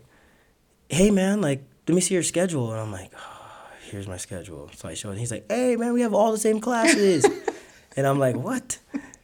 [0.88, 2.72] hey man, like, let me see your schedule.
[2.72, 4.70] And I'm like, oh, here's my schedule.
[4.74, 5.18] So I show it.
[5.18, 7.26] He's like, hey man, we have all the same classes.
[7.96, 8.78] and I'm like, what?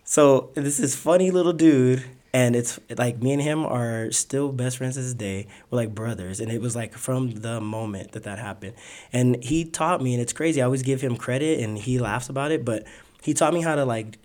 [0.05, 4.79] So this is funny little dude and it's like me and him are still best
[4.79, 5.49] friends to this day.
[5.71, 8.75] We're like brothers, and it was like from the moment that that happened.
[9.13, 10.63] And he taught me, and it's crazy.
[10.63, 12.87] I always give him credit, and he laughs about it, but
[13.23, 14.19] he taught me how to like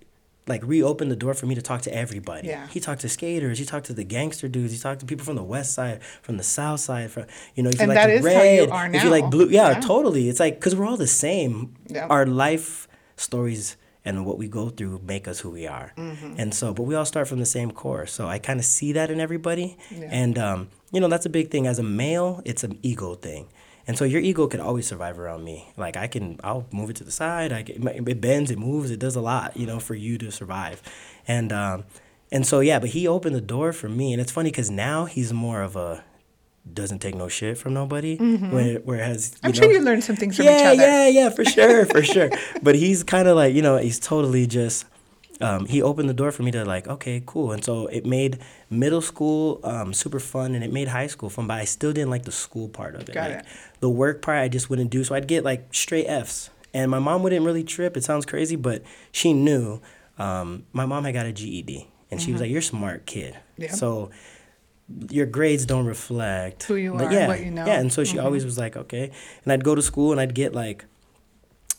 [0.47, 2.47] like reopen the door for me to talk to everybody.
[2.47, 2.67] Yeah.
[2.67, 3.57] He talked to skaters.
[3.57, 4.73] He talked to the gangster dudes.
[4.73, 7.09] He talked to people from the west side, from the south side.
[7.09, 9.79] From you know, if and you like red, if you like blue, yeah, yeah.
[9.79, 10.29] totally.
[10.29, 11.75] It's like because we're all the same.
[11.87, 12.07] Yeah.
[12.07, 12.87] Our life
[13.17, 15.91] stories and what we go through make us who we are.
[15.97, 16.35] Mm-hmm.
[16.37, 18.05] And so, but we all start from the same core.
[18.05, 19.77] So I kind of see that in everybody.
[19.91, 20.07] Yeah.
[20.11, 21.67] And, um, you know, that's a big thing.
[21.67, 23.47] As a male, it's an ego thing.
[23.87, 25.71] And so your ego could always survive around me.
[25.77, 27.51] Like I can, I'll move it to the side.
[27.51, 30.31] I get, it bends, it moves, it does a lot, you know, for you to
[30.31, 30.81] survive.
[31.27, 31.85] And um,
[32.31, 35.05] and so yeah, but he opened the door for me, and it's funny because now
[35.05, 36.03] he's more of a
[36.73, 38.17] doesn't take no shit from nobody.
[38.17, 38.77] Mm-hmm.
[38.83, 40.87] Whereas I'm know, sure you learned some things from yeah, each other.
[40.87, 42.29] Yeah, yeah, for sure, for sure.
[42.61, 44.85] But he's kind of like you know he's totally just.
[45.41, 48.39] Um, he opened the door for me to like okay cool and so it made
[48.69, 52.09] middle school um, super fun and it made high school fun but i still didn't
[52.09, 53.45] like the school part of it Got like it.
[53.81, 56.99] the work part i just wouldn't do so i'd get like straight f's and my
[56.99, 59.81] mom wouldn't really trip it sounds crazy but she knew
[60.17, 62.17] um, my mom had got a ged and mm-hmm.
[62.17, 62.43] she was mm-hmm.
[62.43, 63.73] like you're a smart kid yeah.
[63.73, 64.11] so
[65.09, 67.65] your grades don't reflect who you but are, yeah, what you know.
[67.65, 68.25] Yeah, and so she mm-hmm.
[68.25, 69.11] always was like, okay.
[69.43, 70.85] And I'd go to school and I'd get like,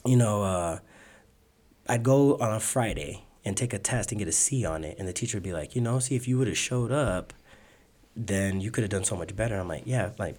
[0.05, 0.79] you know, uh,
[1.88, 4.99] I'd go on a Friday and take a test and get a C on it,
[4.99, 7.33] and the teacher would be like, you know, see if you would have showed up,
[8.16, 9.57] then you could have done so much better.
[9.57, 10.35] I'm like, yeah, like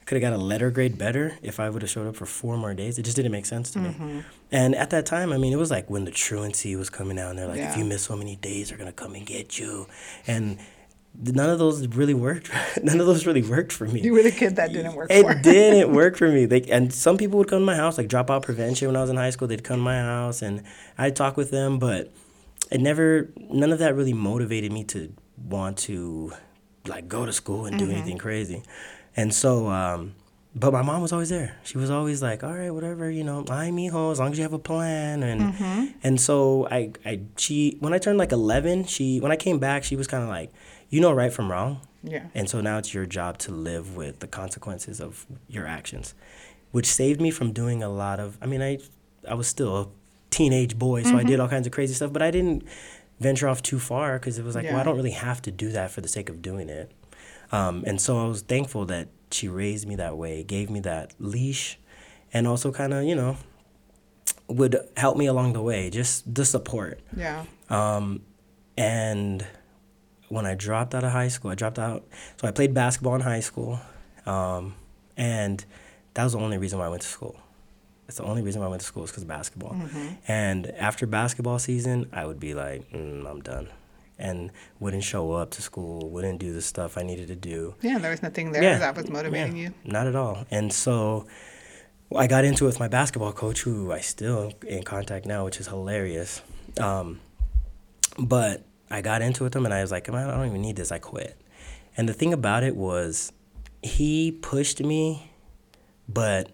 [0.00, 2.26] I could have got a letter grade better if I would have showed up for
[2.26, 2.98] four more days.
[2.98, 4.06] It just didn't make sense to mm-hmm.
[4.06, 4.24] me.
[4.50, 7.30] And at that time, I mean, it was like when the truancy was coming out,
[7.30, 7.70] and they're like, yeah.
[7.70, 9.86] if you miss so many days, they're gonna come and get you,
[10.26, 10.58] and
[11.20, 12.50] none of those really worked.
[12.82, 14.00] none of those really worked for me.
[14.00, 15.42] You were the kid that didn't work it.
[15.42, 16.46] Didn't work for me.
[16.46, 19.10] They, and some people would come to my house, like dropout prevention when I was
[19.10, 19.48] in high school.
[19.48, 20.62] They'd come to my house and
[20.96, 22.12] I'd talk with them, but
[22.70, 26.32] it never, none of that really motivated me to want to
[26.86, 27.86] like go to school and mm-hmm.
[27.86, 28.62] do anything crazy.
[29.16, 30.14] And so, um,
[30.54, 31.56] but my mom was always there.
[31.62, 34.38] She was always like, "All right, whatever, you know, I me home as long as
[34.38, 35.86] you have a plan." And mm-hmm.
[36.02, 39.84] and so I I she when I turned like eleven, she when I came back,
[39.84, 40.52] she was kind of like,
[40.90, 41.80] you know right from wrong.
[42.02, 42.26] Yeah.
[42.34, 46.14] And so now it's your job to live with the consequences of your actions,
[46.70, 48.38] which saved me from doing a lot of.
[48.40, 48.78] I mean, I
[49.28, 49.86] I was still a
[50.30, 51.18] teenage boy, so mm-hmm.
[51.18, 52.64] I did all kinds of crazy stuff, but I didn't
[53.20, 54.72] venture off too far because it was like, yeah.
[54.72, 56.92] well, I don't really have to do that for the sake of doing it.
[57.50, 61.14] Um, and so I was thankful that she raised me that way, gave me that
[61.18, 61.78] leash,
[62.32, 63.36] and also kind of, you know,
[64.48, 67.00] would help me along the way, just the support.
[67.16, 67.44] Yeah.
[67.70, 68.22] Um,
[68.76, 69.46] and
[70.28, 72.04] when I dropped out of high school, I dropped out.
[72.40, 73.80] So I played basketball in high school,
[74.26, 74.74] um,
[75.16, 75.64] and
[76.14, 77.36] that was the only reason why I went to school.
[78.06, 79.74] That's the only reason why I went to school is because of basketball.
[79.74, 80.08] Mm-hmm.
[80.26, 83.68] And after basketball season, I would be like, mm, I'm done.
[84.18, 87.74] And wouldn't show up to school, wouldn't do the stuff I needed to do.
[87.82, 89.74] Yeah, there was nothing there yeah, that was motivating yeah, you.
[89.84, 90.46] Not at all.
[90.50, 91.26] And so
[92.16, 95.60] I got into it with my basketball coach, who I still in contact now, which
[95.60, 96.40] is hilarious.
[96.80, 97.20] Um,
[98.18, 100.62] but I got into it with him and I was like, man, I don't even
[100.62, 100.92] need this.
[100.92, 101.40] I quit.
[101.96, 103.32] And the thing about it was,
[103.82, 105.30] he pushed me,
[106.08, 106.50] but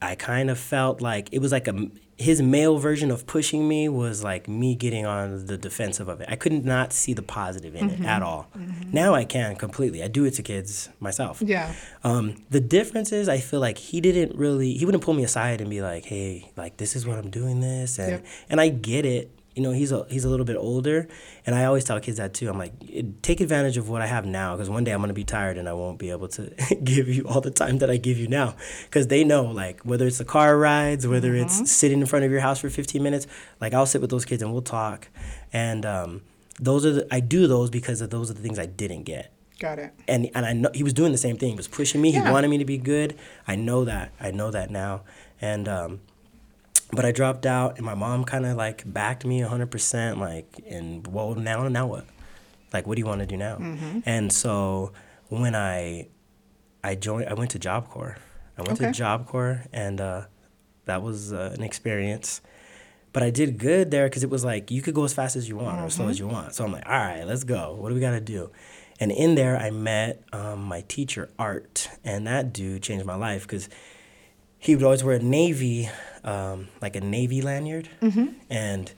[0.00, 3.90] I kind of felt like it was like a his male version of pushing me
[3.90, 6.28] was like me getting on the defensive of it.
[6.30, 8.04] I could not not see the positive in mm-hmm.
[8.04, 8.48] it at all.
[8.56, 8.90] Mm-hmm.
[8.92, 10.02] Now I can completely.
[10.02, 11.42] I do it to kids myself.
[11.44, 11.74] Yeah.
[12.04, 15.60] Um, the difference is I feel like he didn't really he wouldn't pull me aside
[15.60, 18.26] and be like, "Hey, like this is what I'm doing this." And yep.
[18.48, 21.08] and I get it you know he's a he's a little bit older
[21.46, 22.72] and i always tell kids that too i'm like
[23.22, 25.56] take advantage of what i have now because one day i'm going to be tired
[25.56, 26.52] and i won't be able to
[26.84, 30.06] give you all the time that i give you now because they know like whether
[30.06, 31.46] it's the car rides whether mm-hmm.
[31.46, 33.26] it's sitting in front of your house for 15 minutes
[33.60, 35.08] like i'll sit with those kids and we'll talk
[35.52, 36.22] and um,
[36.60, 39.32] those are the, i do those because of those are the things i didn't get
[39.58, 39.94] Got it.
[40.06, 41.48] And and I know he was doing the same thing.
[41.48, 42.10] He was pushing me.
[42.10, 42.26] Yeah.
[42.26, 43.16] He wanted me to be good.
[43.48, 44.12] I know that.
[44.20, 45.04] I know that now.
[45.40, 46.00] And um,
[46.96, 50.18] but I dropped out, and my mom kind of like backed me 100%.
[50.18, 52.06] Like, and well, now, now what?
[52.72, 53.56] Like, what do you want to do now?
[53.56, 54.00] Mm-hmm.
[54.04, 54.92] And so
[55.28, 56.08] when I,
[56.82, 58.16] I joined, I went to Job Corps.
[58.58, 58.86] I went okay.
[58.86, 60.22] to Job Corps, and uh,
[60.86, 62.40] that was uh, an experience.
[63.12, 65.48] But I did good there because it was like you could go as fast as
[65.48, 65.84] you want mm-hmm.
[65.84, 66.28] or as slow as mm-hmm.
[66.28, 66.54] you want.
[66.54, 67.74] So I'm like, all right, let's go.
[67.78, 68.50] What do we got to do?
[68.98, 73.42] And in there, I met um, my teacher, Art, and that dude changed my life
[73.42, 73.68] because
[74.58, 75.90] he would always wear a navy,
[76.26, 78.26] um, like a navy lanyard, mm-hmm.
[78.50, 78.92] and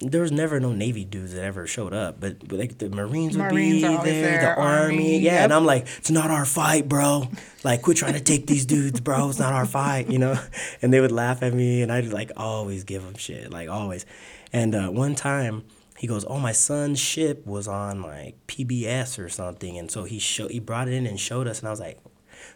[0.00, 3.36] there was never no navy dudes that ever showed up, but, but like the Marines
[3.36, 5.44] would Marines be there, there, the Army, Army yeah, yep.
[5.44, 7.28] and I'm like, it's not our fight, bro.
[7.62, 9.28] Like, quit trying to take these dudes, bro.
[9.28, 10.38] It's not our fight, you know.
[10.82, 14.04] And they would laugh at me, and I'd like always give them shit, like always.
[14.52, 15.64] And uh, one time,
[15.96, 20.18] he goes, "Oh, my son's ship was on like PBS or something," and so he
[20.18, 21.98] showed he brought it in and showed us, and I was like,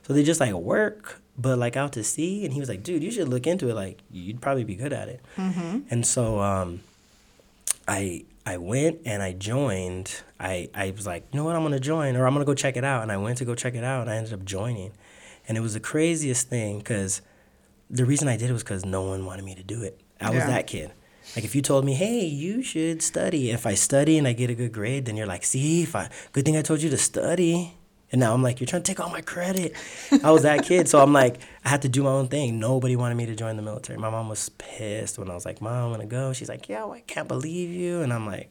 [0.02, 3.02] "So they just like work but like out to sea and he was like dude
[3.02, 5.20] you should look into it like you'd probably be good at it.
[5.36, 5.78] Mm-hmm.
[5.90, 6.80] and so um,
[7.86, 10.22] i i went and i joined.
[10.40, 11.54] I i was like you know what?
[11.56, 13.02] I'm gonna join or i'm gonna go check it out.
[13.02, 14.92] And i went to go check it out and i ended up joining.
[15.46, 17.22] And it was the craziest thing because
[17.88, 20.00] the reason i did it was because no one wanted me to do it.
[20.20, 20.90] I was that kid.
[21.36, 24.50] Like if you told me, "Hey, you should study," if I study and I get
[24.50, 26.96] a good grade, then you're like, "See, if I good thing I told you to
[26.96, 27.74] study."
[28.10, 29.74] And now I'm like, "You're trying to take all my credit."
[30.24, 32.58] I was that kid, so I'm like, I had to do my own thing.
[32.58, 33.98] Nobody wanted me to join the military.
[33.98, 36.84] My mom was pissed when I was like, "Mom, I'm gonna go." She's like, "Yeah,
[36.84, 38.50] well, I can't believe you," and I'm like,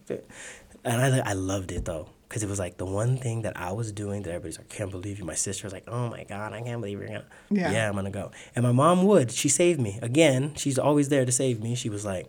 [0.84, 3.72] and I I loved it though because it was like the one thing that I
[3.72, 5.26] was doing that everybody's like, can't believe you.
[5.26, 7.26] My sister was like, oh my God, I can't believe you're gonna.
[7.50, 7.72] Yeah.
[7.72, 8.32] yeah, I'm gonna go.
[8.56, 9.32] And my mom would.
[9.32, 10.00] She saved me.
[10.02, 11.76] Again, she's always there to save me.
[11.76, 12.28] She was like,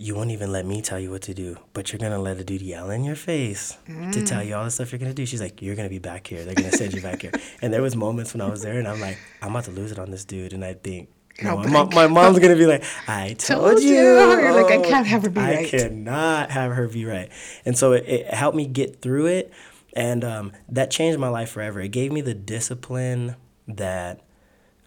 [0.00, 2.42] you won't even let me tell you what to do, but you're gonna let a
[2.42, 4.10] dude yell in your face mm.
[4.10, 5.26] to tell you all the stuff you're gonna do.
[5.26, 6.42] She's like, you're gonna be back here.
[6.42, 7.32] They're gonna send you back here.
[7.62, 9.92] And there was moments when I was there, and I'm like, I'm about to lose
[9.92, 11.10] it on this dude, and I think.
[11.42, 13.90] No, my, my, mom's gonna be like, I told, told you.
[13.90, 14.00] you.
[14.00, 15.66] You're like, I can't have her be I right.
[15.66, 17.30] I cannot have her be right.
[17.66, 19.52] And so it, it helped me get through it,
[19.92, 21.80] and um, that changed my life forever.
[21.80, 23.36] It gave me the discipline
[23.68, 24.22] that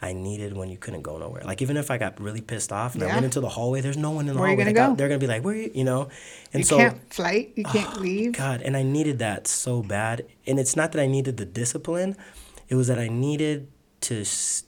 [0.03, 1.43] I needed when you couldn't go nowhere.
[1.45, 3.09] Like even if I got really pissed off and yeah.
[3.09, 4.65] I went into the hallway, there's no one in the where hallway.
[4.65, 4.95] Gonna go?
[4.95, 6.09] they're gonna be like, "Where are you?" You know,
[6.51, 8.33] and you so can't flight, you can't oh, leave.
[8.33, 10.25] God, and I needed that so bad.
[10.45, 12.17] And it's not that I needed the discipline;
[12.67, 13.69] it was that I needed
[14.01, 14.25] to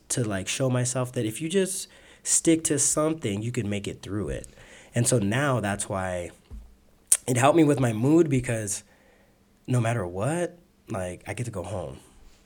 [0.07, 1.89] to like show myself that if you just
[2.23, 4.47] stick to something, you can make it through it.
[4.95, 6.31] And so now that's why
[7.27, 8.85] it helped me with my mood because
[9.67, 11.99] no matter what, like I get to go home.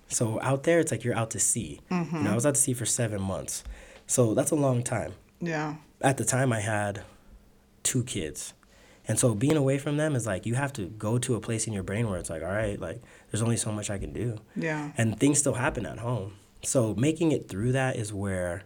[0.09, 1.79] So out there, it's like you're out to sea.
[1.89, 2.17] Mm-hmm.
[2.17, 3.63] You know, I was out to sea for seven months.
[4.07, 5.13] So that's a long time.
[5.39, 5.75] Yeah.
[6.01, 7.03] At the time, I had
[7.83, 8.53] two kids.
[9.07, 11.65] And so being away from them is like you have to go to a place
[11.65, 14.13] in your brain where it's like, all right, like there's only so much I can
[14.13, 14.37] do.
[14.55, 14.91] Yeah.
[14.97, 16.33] And things still happen at home.
[16.63, 18.63] So making it through that is where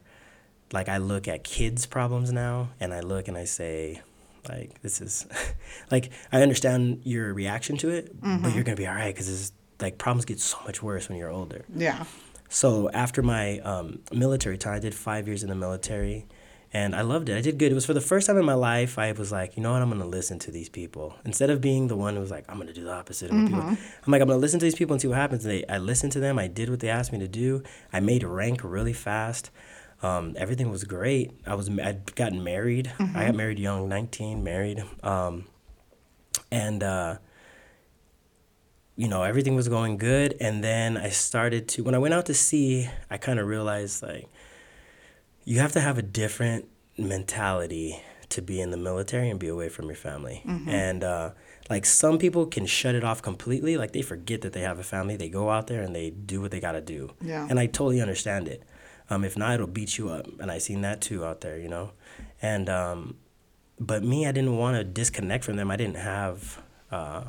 [0.73, 4.01] like I look at kids' problems now and I look and I say,
[4.49, 5.25] like, this is
[5.91, 8.43] like I understand your reaction to it, mm-hmm.
[8.43, 9.51] but you're gonna be all right because this is
[9.83, 11.65] like problems get so much worse when you're older.
[11.75, 12.05] Yeah.
[12.49, 16.27] So after my um, military time, I did five years in the military,
[16.71, 17.37] and I loved it.
[17.37, 17.71] I did good.
[17.71, 18.97] It was for the first time in my life.
[18.97, 19.81] I was like, you know what?
[19.81, 22.57] I'm gonna listen to these people instead of being the one who was like, I'm
[22.57, 23.29] gonna do the opposite.
[23.29, 23.47] Of mm-hmm.
[23.47, 23.61] people.
[24.05, 25.45] I'm like, I'm gonna listen to these people and see what happens.
[25.45, 26.39] And they, I listened to them.
[26.39, 27.63] I did what they asked me to do.
[27.91, 29.51] I made rank really fast.
[30.01, 31.31] Um, everything was great.
[31.47, 32.91] I was I'd gotten married.
[32.97, 33.17] Mm-hmm.
[33.17, 35.45] I got married young, 19, married, um,
[36.51, 36.83] and.
[36.83, 37.17] Uh,
[38.95, 40.35] you know, everything was going good.
[40.39, 44.03] And then I started to, when I went out to sea, I kind of realized
[44.03, 44.27] like,
[45.45, 46.65] you have to have a different
[46.97, 50.41] mentality to be in the military and be away from your family.
[50.45, 50.69] Mm-hmm.
[50.69, 51.31] And uh,
[51.69, 53.77] like some people can shut it off completely.
[53.77, 55.15] Like they forget that they have a family.
[55.15, 57.13] They go out there and they do what they got to do.
[57.21, 57.47] Yeah.
[57.49, 58.63] And I totally understand it.
[59.09, 60.27] Um, if not, it'll beat you up.
[60.39, 61.91] And I seen that too out there, you know.
[62.41, 63.17] And um,
[63.79, 65.69] but me, I didn't want to disconnect from them.
[65.71, 66.61] I didn't have.
[66.91, 67.25] Uh,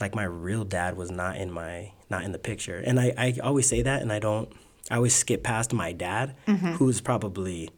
[0.00, 2.82] like my real dad was not in my not in the picture.
[2.84, 4.52] And i, I always say that and i don't
[4.90, 6.74] i always skip past my dad mm-hmm.
[6.74, 7.70] who's probably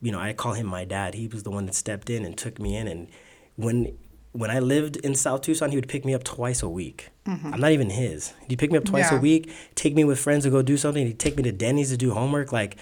[0.00, 1.14] you know i call him my dad.
[1.14, 3.08] He was the one that stepped in and took me in and
[3.56, 3.96] when
[4.32, 7.10] when i lived in south tucson he would pick me up twice a week.
[7.26, 7.54] Mm-hmm.
[7.54, 8.32] i'm not even his.
[8.48, 9.18] He'd pick me up twice yeah.
[9.18, 11.06] a week take me with friends to go do something.
[11.06, 12.52] He'd take me to denny's to do homework.
[12.52, 12.76] Like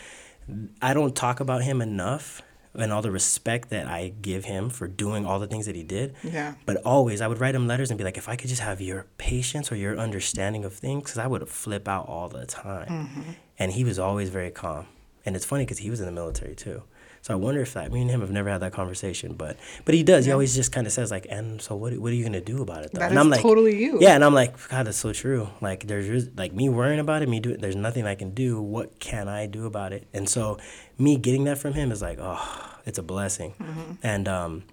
[0.82, 2.42] i don't talk about him enough
[2.74, 5.82] and all the respect that I give him for doing all the things that he
[5.82, 6.14] did.
[6.22, 6.54] Yeah.
[6.66, 8.80] But always, I would write him letters and be like, if I could just have
[8.80, 12.88] your patience or your understanding of things, because I would flip out all the time.
[12.88, 13.30] Mm-hmm.
[13.58, 14.86] And he was always very calm.
[15.24, 16.82] And it's funny because he was in the military too.
[17.24, 19.56] So I wonder if that me and him have never had that conversation, but
[19.86, 20.26] but he does.
[20.26, 20.28] Yeah.
[20.28, 21.96] He always just kind of says like, and so what?
[21.96, 22.92] What are you gonna do about it?
[22.92, 22.98] Though?
[22.98, 23.96] That and I'm like, totally you.
[23.98, 25.48] Yeah, and I'm like, God, that's so true.
[25.62, 27.62] Like there's like me worrying about it, me do it.
[27.62, 28.60] There's nothing I can do.
[28.60, 30.06] What can I do about it?
[30.12, 30.58] And so
[30.98, 33.54] me getting that from him is like, oh, it's a blessing.
[33.58, 33.92] Mm-hmm.
[34.02, 34.64] And um,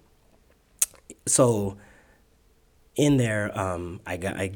[1.26, 1.78] so
[2.96, 4.52] in there, um, I got I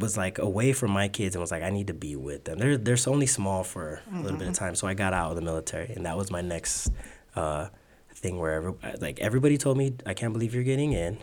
[0.00, 2.58] was like away from my kids and was like, I need to be with them.
[2.58, 4.64] They're they're only small for a little bit of mm-hmm.
[4.64, 6.90] time, so I got out of the military, and that was my next
[7.36, 7.68] uh,
[8.14, 11.18] thing where every, like everybody told me, I can't believe you're getting in.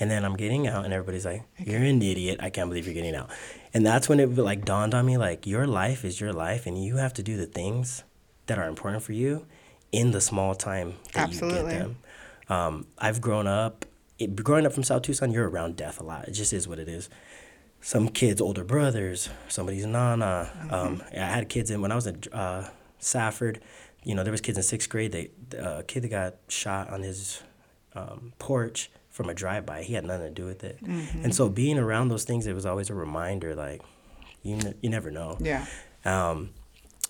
[0.00, 2.38] And then I'm getting out, and everybody's like, "You're an idiot!
[2.40, 3.30] I can't believe you're getting out."
[3.74, 6.80] And that's when it like dawned on me, like your life is your life, and
[6.80, 8.04] you have to do the things
[8.46, 9.44] that are important for you,
[9.92, 11.58] in the small time that Absolutely.
[11.58, 11.96] you get them.
[12.48, 13.84] Um, I've grown up,
[14.18, 16.28] it, growing up from South Tucson, you're around death a lot.
[16.28, 17.08] It just is what it is.
[17.80, 20.50] Some kids, older brothers, somebody's nana.
[20.52, 20.74] Mm-hmm.
[20.74, 23.60] Um, I had kids in when I was at uh, Safford.
[24.04, 25.12] You know, there was kids in sixth grade.
[25.12, 27.42] They uh, a kid that got shot on his
[27.94, 29.82] um, porch from a drive-by.
[29.82, 30.82] He had nothing to do with it.
[30.82, 31.24] Mm-hmm.
[31.24, 33.82] And so being around those things, it was always a reminder, like
[34.42, 35.36] you ne- you never know.
[35.40, 35.66] Yeah.
[36.04, 36.50] Um,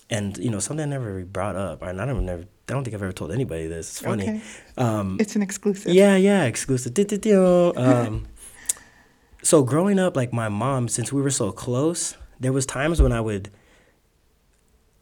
[0.09, 2.95] and you know something I never brought up, and I don't never I don't think
[2.95, 3.89] I've ever told anybody this.
[3.89, 4.23] It's funny.
[4.23, 4.41] Okay.
[4.77, 5.93] Um, it's an exclusive.
[5.93, 6.93] Yeah, yeah, exclusive.
[7.77, 8.27] Um,
[9.41, 13.11] so growing up, like my mom, since we were so close, there was times when
[13.11, 13.49] I would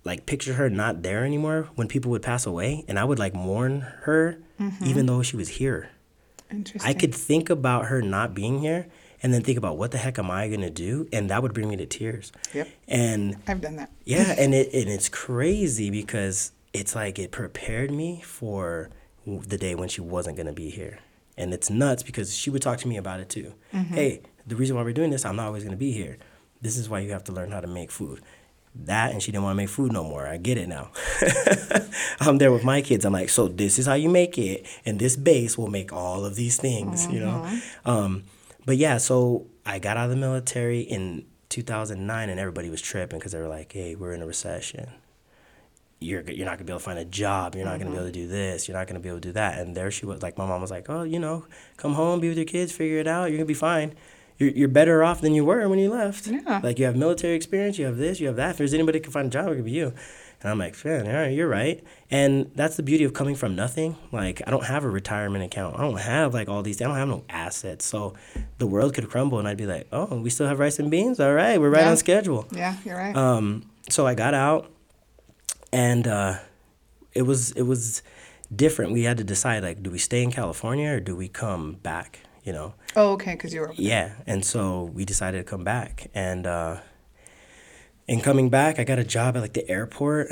[0.04, 3.34] like picture her not there anymore when people would pass away, and I would like
[3.34, 4.86] mourn her mm-hmm.
[4.86, 5.90] even though she was here.
[6.50, 6.90] Interesting.
[6.90, 8.88] I could think about her not being here
[9.22, 11.68] and then think about what the heck am I gonna do, and that would bring
[11.70, 12.32] me to tears.
[12.54, 12.70] Yep.
[12.88, 13.92] And I've done that.
[14.06, 18.90] yeah, and it and it's crazy because it's like it prepared me for
[19.26, 21.00] the day when she wasn't gonna be here,
[21.38, 23.54] and it's nuts because she would talk to me about it too.
[23.74, 23.94] Mm-hmm.
[23.94, 26.18] Hey, the reason why we're doing this, I'm not always gonna be here.
[26.62, 28.22] This is why you have to learn how to make food
[28.86, 30.28] that and she didn't want to make food no more.
[30.28, 30.92] I get it now.
[32.20, 33.06] I'm there with my kids.
[33.06, 36.26] I'm like, so this is how you make it, and this base will make all
[36.26, 37.14] of these things, mm-hmm.
[37.14, 37.46] you know.
[37.46, 37.90] Mm-hmm.
[37.90, 38.24] Um,
[38.66, 43.20] but yeah, so I got out of the military in 2009, and everybody was tripping
[43.20, 44.90] because they were like, hey, we're in a recession.
[46.00, 47.56] You're, you're not gonna be able to find a job.
[47.56, 47.84] You're not mm-hmm.
[47.84, 48.68] gonna be able to do this.
[48.68, 49.60] You're not gonna be able to do that.
[49.60, 51.46] And there she was, like my mom was like, oh, you know,
[51.78, 53.30] come home, be with your kids, figure it out.
[53.30, 53.96] You're gonna be fine
[54.38, 56.28] you're, you're better off than you were when you left.
[56.28, 56.60] Yeah.
[56.64, 58.52] Like you have military experience, you have this, you have that.
[58.52, 59.94] If there's anybody who can find a job, it could be you.
[60.42, 61.84] And I'm like, man, all right, you're right.
[62.12, 63.98] And that's the beauty of coming from nothing.
[64.12, 65.78] Like I don't have a retirement account.
[65.80, 66.80] I don't have like all these.
[66.80, 67.86] I don't have no assets.
[67.86, 68.14] So
[68.60, 71.20] the world could crumble, and I'd be like, oh, we still have rice and beans.
[71.20, 71.90] All right, we're right yeah.
[71.90, 72.46] on schedule.
[72.52, 73.16] Yeah, you're right.
[73.16, 74.70] Um, so I got out,
[75.72, 76.40] and uh,
[77.14, 78.02] it was it was
[78.54, 78.94] different.
[78.94, 82.20] We had to decide like, do we stay in California or do we come back?
[82.48, 82.74] you know.
[82.96, 83.74] Oh, okay, because you were.
[83.76, 86.78] Yeah, and so we decided to come back, and uh,
[88.08, 90.30] in coming back, I got a job at like the airport.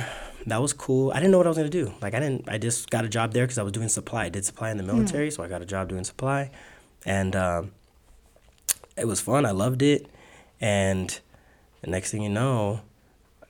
[0.47, 1.11] That was cool.
[1.11, 1.93] I didn't know what I was gonna do.
[2.01, 2.47] Like I didn't.
[2.47, 4.25] I just got a job there because I was doing supply.
[4.25, 4.95] I did supply in the hmm.
[4.95, 5.33] military, mm.
[5.33, 6.51] so I got a job doing supply,
[7.05, 7.71] and um,
[8.95, 9.45] it was fun.
[9.45, 10.07] I loved it,
[10.61, 11.19] and
[11.81, 12.79] the next thing you know,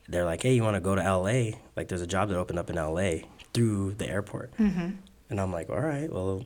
[0.08, 1.58] they're like, "Hey, you want to go to LA?
[1.76, 4.90] Like, there's a job that opened up in LA through the airport." Mm-hmm.
[5.30, 6.46] And I'm like, "All right, well,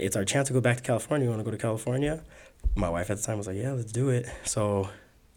[0.00, 1.24] it's our chance to go back to California.
[1.26, 2.22] You want to go to California?
[2.74, 4.26] My wife at the time was like, yeah, let's do it.
[4.44, 4.88] So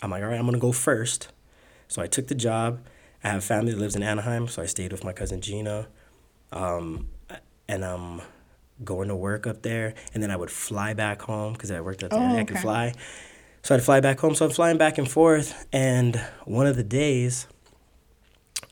[0.01, 1.29] I'm like, all right, I'm going to go first.
[1.87, 2.81] So I took the job.
[3.23, 5.87] I have family that lives in Anaheim, so I stayed with my cousin Gina.
[6.51, 7.09] Um,
[7.67, 8.21] and I'm
[8.83, 9.93] going to work up there.
[10.13, 12.19] And then I would fly back home because I worked up there.
[12.19, 12.39] Oh, okay.
[12.39, 12.93] I could fly.
[13.63, 14.35] So I'd fly back home.
[14.35, 15.67] So I'm flying back and forth.
[15.71, 17.47] And one of the days,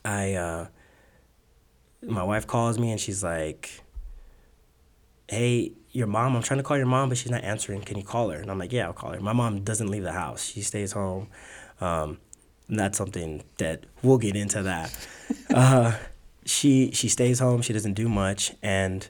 [0.04, 0.66] I, uh,
[2.02, 3.82] my wife calls me and she's like,
[5.28, 7.82] hey, your mom, I'm trying to call your mom, but she's not answering.
[7.82, 8.38] Can you call her?
[8.38, 9.20] And I'm like, yeah, I'll call her.
[9.20, 10.44] My mom doesn't leave the house.
[10.44, 11.28] She stays home.
[11.80, 12.18] Um,
[12.68, 14.96] that's something that we'll get into that.
[15.54, 15.96] uh,
[16.44, 17.62] she she stays home.
[17.62, 19.08] She doesn't do much, and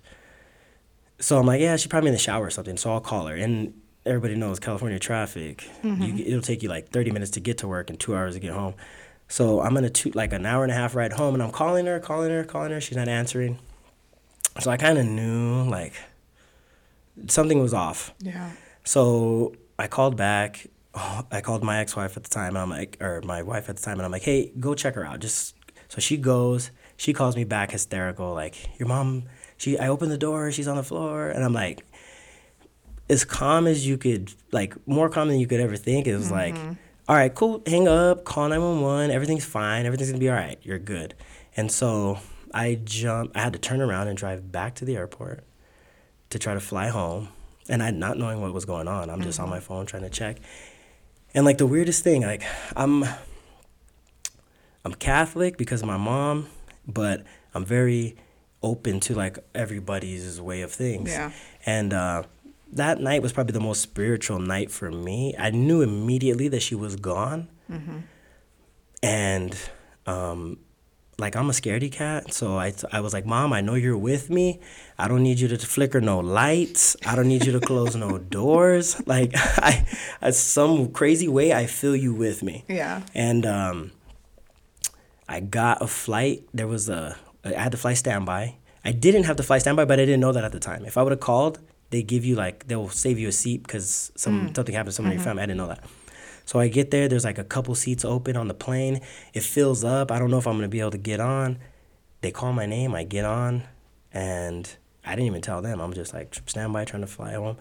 [1.19, 2.77] so I'm like, yeah, she's probably in the shower or something.
[2.77, 3.37] So I'll call her.
[3.37, 3.75] And
[4.07, 5.69] everybody knows California traffic.
[5.83, 6.03] Mm-hmm.
[6.03, 8.41] You, it'll take you like 30 minutes to get to work and two hours to
[8.41, 8.75] get home.
[9.29, 11.53] So I'm in a two like an hour and a half ride home, and I'm
[11.53, 12.81] calling her, calling her, calling her.
[12.81, 13.59] She's not answering.
[14.59, 15.95] So I kind of knew like
[17.29, 18.13] something was off.
[18.19, 18.51] Yeah.
[18.85, 20.67] So I called back.
[20.95, 23.77] Oh, I called my ex-wife at the time, and I'm like, or my wife at
[23.77, 25.21] the time, and I'm like, hey, go check her out.
[25.21, 25.55] Just
[25.89, 26.71] so she goes.
[26.97, 29.25] She calls me back hysterical, like, your mom.
[29.57, 29.79] She.
[29.79, 30.51] I opened the door.
[30.51, 31.85] She's on the floor, and I'm like,
[33.11, 36.07] as calm as you could, like more calm than you could ever think.
[36.07, 36.35] It was mm-hmm.
[36.35, 36.77] like,
[37.09, 37.63] all right, cool.
[37.67, 38.25] Hang up.
[38.25, 39.11] Call nine one one.
[39.11, 39.85] Everything's fine.
[39.85, 40.59] Everything's gonna be all right.
[40.63, 41.15] You're good.
[41.57, 42.21] And so
[42.55, 43.37] I jumped.
[43.37, 45.45] I had to turn around and drive back to the airport
[46.31, 47.29] to try to fly home,
[47.69, 49.11] and I not knowing what was going on.
[49.11, 49.25] I'm mm-hmm.
[49.25, 49.55] just on mm-hmm.
[49.55, 50.37] my phone trying to check,
[51.35, 52.45] and like the weirdest thing, like
[52.77, 53.05] I'm
[54.85, 56.47] I'm Catholic because of my mom,
[56.87, 58.17] but I'm very
[58.63, 61.11] open to like everybody's way of things.
[61.11, 61.33] Yeah.
[61.67, 62.23] And uh,
[62.73, 65.35] that night was probably the most spiritual night for me.
[65.39, 67.99] I knew immediately that she was gone, mm-hmm.
[69.03, 69.57] and
[70.07, 70.59] um,
[71.21, 74.31] like I'm a scaredy cat, so I, I was like, Mom, I know you're with
[74.31, 74.61] me.
[74.99, 76.97] I don't need you to flicker no lights.
[77.07, 79.01] I don't need you to close no doors.
[79.07, 79.87] Like I,
[80.23, 82.65] I, some crazy way, I feel you with me.
[82.69, 83.03] Yeah.
[83.15, 83.93] And um,
[85.29, 86.49] I got a flight.
[86.53, 88.57] There was a, I had to fly standby.
[88.85, 90.87] I didn't have to fly standby, but I didn't know that at the time.
[90.87, 91.59] If I would have called,
[91.91, 94.57] they give you like they'll save you a seat because some mm.
[94.57, 95.21] something happened to someone mm-hmm.
[95.21, 95.43] in your family.
[95.43, 95.85] I didn't know that.
[96.47, 99.01] So I get there, there's like a couple seats open on the plane.
[99.35, 100.11] It fills up.
[100.11, 101.59] I don't know if I'm gonna be able to get on.
[102.23, 103.65] They call my name, I get on,
[104.13, 104.69] and
[105.05, 105.81] I didn't even tell them.
[105.81, 107.57] I'm just like stand by trying to fly home.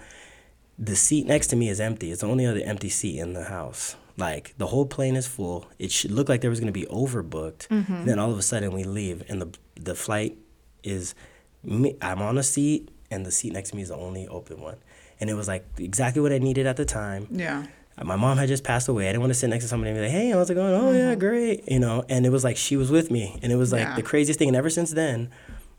[0.77, 2.11] The seat next to me is empty.
[2.11, 3.95] It's the only other empty seat in the house.
[4.17, 5.67] Like the whole plane is full.
[5.77, 7.67] It should look like there was gonna be overbooked.
[7.67, 8.05] Mm-hmm.
[8.05, 10.38] Then all of a sudden we leave, and the the flight
[10.84, 11.15] is
[11.63, 11.95] me.
[12.01, 14.78] I'm on a seat, and the seat next to me is the only open one.
[15.20, 17.28] And it was like exactly what I needed at the time.
[17.32, 17.66] Yeah
[18.03, 19.05] my mom had just passed away.
[19.05, 20.74] I didn't want to sit next to somebody and be like, "Hey, how's it going?"
[20.74, 21.20] Oh yeah, mm-hmm.
[21.20, 21.70] great.
[21.70, 23.95] You know, and it was like she was with me, and it was like yeah.
[23.95, 24.47] the craziest thing.
[24.47, 25.30] And ever since then,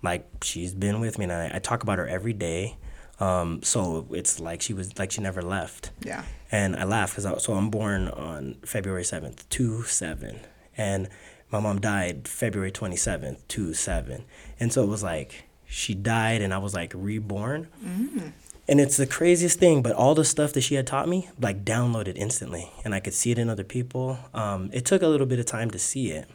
[0.03, 2.77] like she's been with me, and I, I talk about her every day.
[3.21, 5.91] Um, so it's like she was like she never left.
[6.03, 6.25] Yeah.
[6.53, 10.41] And I laugh because so I'm born on February seventh, two seven,
[10.77, 11.09] and
[11.51, 14.25] my mom died February 27th, two seven,
[14.61, 17.69] And so it was like she died and I was like reborn.
[17.83, 18.33] Mm.
[18.69, 21.65] And it's the craziest thing, but all the stuff that she had taught me, like
[21.65, 24.19] downloaded instantly, and I could see it in other people.
[24.35, 26.29] Um, it took a little bit of time to see it.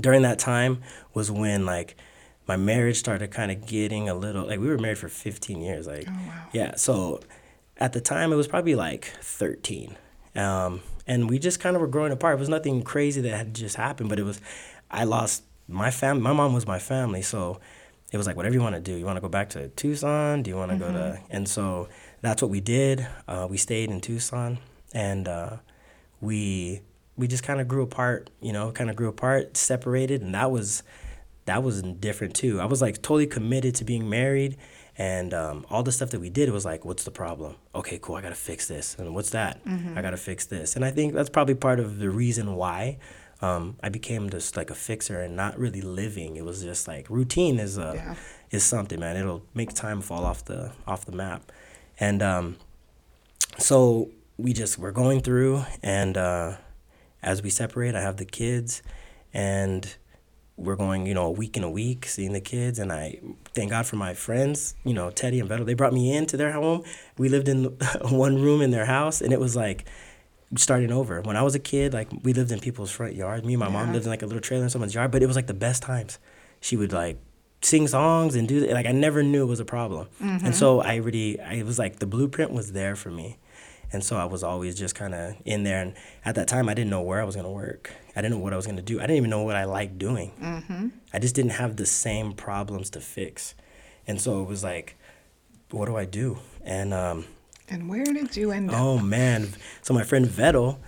[0.00, 1.94] During that time was when like
[2.48, 5.86] my marriage started kind of getting a little like we were married for 15 years,
[5.86, 6.44] like oh, wow.
[6.52, 6.74] yeah.
[6.76, 7.20] So
[7.76, 9.96] at the time it was probably like 13,
[10.36, 12.36] um, and we just kind of were growing apart.
[12.36, 14.40] It was nothing crazy that had just happened, but it was
[14.90, 16.22] I lost my family.
[16.22, 17.60] My mom was my family, so
[18.12, 18.94] it was like whatever you want to do.
[18.94, 20.42] You want to go back to Tucson?
[20.42, 20.92] Do you want to mm-hmm.
[20.92, 21.20] go to?
[21.30, 21.88] And so
[22.20, 23.06] that's what we did.
[23.26, 24.58] Uh, we stayed in Tucson,
[24.92, 25.56] and uh,
[26.20, 26.82] we
[27.16, 28.30] we just kind of grew apart.
[28.40, 30.82] You know, kind of grew apart, separated, and that was
[31.46, 32.60] that was different too.
[32.60, 34.58] I was like totally committed to being married,
[34.98, 37.56] and um, all the stuff that we did, was like, what's the problem?
[37.74, 38.16] Okay, cool.
[38.16, 39.64] I gotta fix this, and what's that?
[39.64, 39.96] Mm-hmm.
[39.96, 42.98] I gotta fix this, and I think that's probably part of the reason why
[43.42, 46.36] um, I became just like a fixer and not really living.
[46.36, 48.14] It was just like routine is a yeah.
[48.50, 49.16] is something, man.
[49.16, 51.50] It'll make time fall off the off the map,
[51.98, 52.56] and um,
[53.58, 56.56] so we just we're going through, and uh,
[57.22, 58.80] as we separate, I have the kids,
[59.34, 59.92] and
[60.56, 63.18] we're going, you know, a week in a week, seeing the kids, and I
[63.54, 65.66] thank God for my friends, you know, Teddy and Beto.
[65.66, 66.84] They brought me into their home.
[67.18, 67.64] We lived in
[68.10, 69.84] one room in their house, and it was like
[70.56, 71.20] starting over.
[71.20, 73.44] When I was a kid, like we lived in people's front yards.
[73.44, 73.72] Me and my yeah.
[73.72, 75.54] mom lived in like a little trailer in someone's yard, but it was like the
[75.54, 76.18] best times.
[76.60, 77.18] She would like
[77.60, 80.08] sing songs and do like I never knew it was a problem.
[80.20, 80.46] Mm-hmm.
[80.46, 83.38] And so I really I was like the blueprint was there for me.
[83.92, 85.82] And so I was always just kind of in there.
[85.82, 85.94] And
[86.24, 87.92] at that time, I didn't know where I was going to work.
[88.16, 88.98] I didn't know what I was going to do.
[88.98, 90.32] I didn't even know what I liked doing.
[90.40, 90.88] Mm-hmm.
[91.12, 93.54] I just didn't have the same problems to fix.
[94.06, 94.96] And so it was like,
[95.70, 96.38] what do I do?
[96.64, 97.26] And um,
[97.68, 98.80] and where did you end up?
[98.80, 99.48] Oh man!
[99.82, 100.78] So my friend Vettel,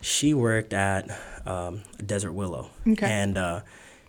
[0.00, 1.10] she worked at
[1.46, 3.06] um, Desert Willow, okay.
[3.06, 3.60] and uh,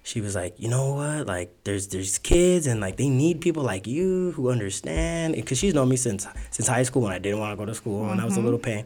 [0.04, 1.28] she was like, you know what?
[1.28, 5.36] Like, there's there's kids, and like they need people like you who understand.
[5.36, 7.74] Because she's known me since since high school, when I didn't want to go to
[7.74, 8.12] school, mm-hmm.
[8.12, 8.86] and I was a little mm-hmm.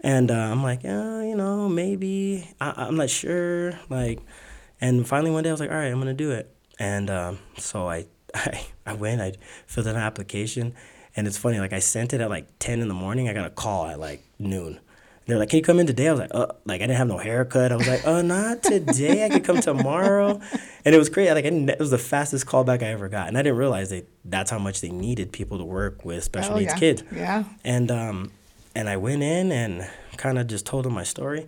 [0.00, 3.78] And uh, I'm like, yeah, you know, maybe I, I'm not sure.
[3.88, 4.20] Like,
[4.80, 6.54] and finally one day I was like, all right, I'm gonna do it.
[6.78, 9.20] And um, so I, I I went.
[9.20, 9.34] I
[9.66, 10.74] filled in an application
[11.14, 13.28] and it's funny, like I sent it at like ten in the morning.
[13.28, 14.80] I got a call at like noon.
[15.26, 17.08] They're like, "Can you come in today?" I was like, "Uh, like I didn't have
[17.08, 19.24] no haircut." I was like, "Oh, not today.
[19.24, 20.40] I could come tomorrow."
[20.84, 21.30] And it was crazy.
[21.30, 24.50] Like it was the fastest callback I ever got, and I didn't realize that that's
[24.50, 26.78] how much they needed people to work with special oh, needs yeah.
[26.80, 27.04] kids.
[27.14, 27.44] Yeah.
[27.62, 28.32] And um,
[28.74, 31.46] and I went in and kind of just told them my story,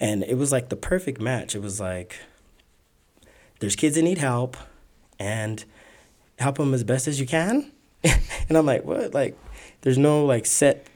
[0.00, 1.54] and it was like the perfect match.
[1.54, 2.18] It was like,
[3.60, 4.56] there's kids that need help,
[5.20, 5.64] and
[6.40, 7.70] help them as best as you can
[8.48, 9.14] and I'm like, what?
[9.14, 9.38] Like,
[9.82, 10.86] there's no like set,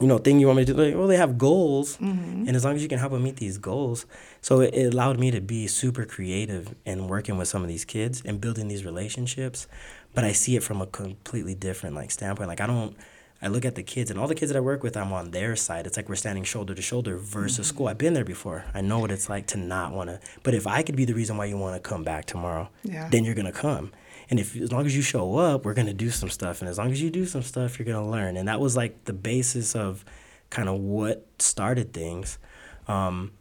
[0.00, 0.82] you know, thing you want me to do.
[0.82, 2.46] Like, well, they have goals, mm-hmm.
[2.46, 4.06] and as long as you can help them meet these goals,
[4.40, 7.84] so it, it allowed me to be super creative in working with some of these
[7.84, 9.66] kids and building these relationships.
[10.14, 12.48] But I see it from a completely different like standpoint.
[12.48, 12.96] Like I don't.
[13.42, 15.32] I look at the kids and all the kids that I work with, I'm on
[15.32, 15.86] their side.
[15.86, 17.74] It's like we're standing shoulder to shoulder versus mm-hmm.
[17.74, 17.88] school.
[17.88, 18.64] I've been there before.
[18.72, 20.18] I know what it's like to not want to.
[20.42, 23.06] But if I could be the reason why you want to come back tomorrow, yeah.
[23.10, 23.90] then you're going to come
[24.30, 26.68] and if as long as you show up we're going to do some stuff and
[26.68, 29.04] as long as you do some stuff you're going to learn and that was like
[29.04, 30.04] the basis of
[30.50, 32.38] kind of what started things
[32.86, 33.32] um,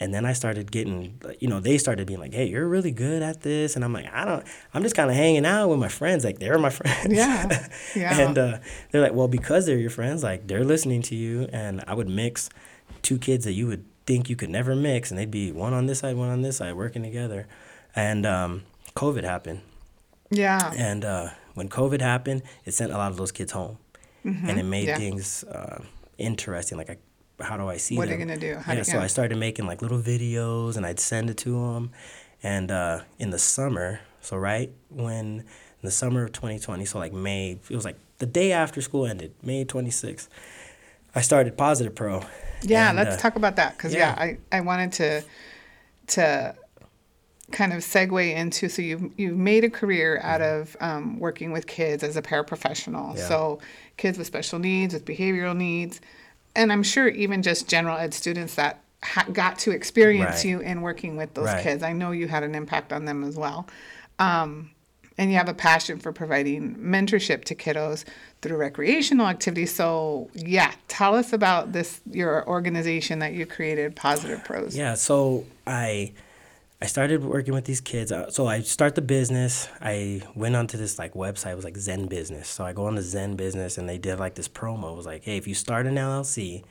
[0.00, 3.22] and then I started getting, you know, they started being like, "Hey, you're really good
[3.22, 5.88] at this," and I'm like, "I don't, I'm just kind of hanging out with my
[5.88, 6.24] friends.
[6.24, 8.18] Like they're my friends." Yeah, yeah.
[8.18, 8.58] and uh,
[8.90, 12.08] they're like, "Well, because they're your friends, like they're listening to you." And I would
[12.08, 12.48] mix
[13.02, 15.84] two kids that you would think you could never mix, and they'd be one on
[15.84, 17.46] this side, one on this side, working together.
[17.94, 18.62] And um,
[18.96, 19.60] COVID happened,
[20.30, 20.72] yeah.
[20.76, 23.78] And uh, when COVID happened, it sent a lot of those kids home,
[24.24, 24.48] mm-hmm.
[24.48, 24.96] and it made yeah.
[24.96, 25.82] things uh,
[26.18, 26.78] interesting.
[26.78, 26.96] Like, I,
[27.42, 28.16] how do I see what them?
[28.16, 28.54] are you gonna do?
[28.56, 31.50] How yeah, do, so I started making like little videos, and I'd send it to
[31.50, 31.90] them.
[32.42, 35.44] And uh, in the summer, so right when in
[35.82, 39.34] the summer of 2020, so like May, it was like the day after school ended,
[39.42, 40.28] May 26th.
[41.14, 42.22] I started Positive Pro.
[42.62, 44.14] Yeah, and, let's uh, talk about that because yeah.
[44.16, 45.24] yeah, I, I wanted to
[46.08, 46.54] to
[47.52, 51.66] kind of segue into so you've, you've made a career out of um, working with
[51.66, 53.28] kids as a paraprofessional yeah.
[53.28, 53.58] so
[53.96, 56.00] kids with special needs with behavioral needs
[56.54, 60.44] and i'm sure even just general ed students that ha- got to experience right.
[60.44, 61.62] you in working with those right.
[61.62, 63.66] kids i know you had an impact on them as well
[64.18, 64.70] um,
[65.16, 68.04] and you have a passion for providing mentorship to kiddos
[68.42, 74.42] through recreational activities so yeah tell us about this your organization that you created positive
[74.44, 76.12] pros yeah so i
[76.82, 78.10] I started working with these kids.
[78.10, 79.68] Uh, so I start the business.
[79.82, 81.52] I went onto this like website.
[81.52, 82.46] It was like ZenBusiness.
[82.46, 84.92] So I go on the ZenBusiness, and they did like this promo.
[84.92, 86.64] It was like, hey, if you start an LLC,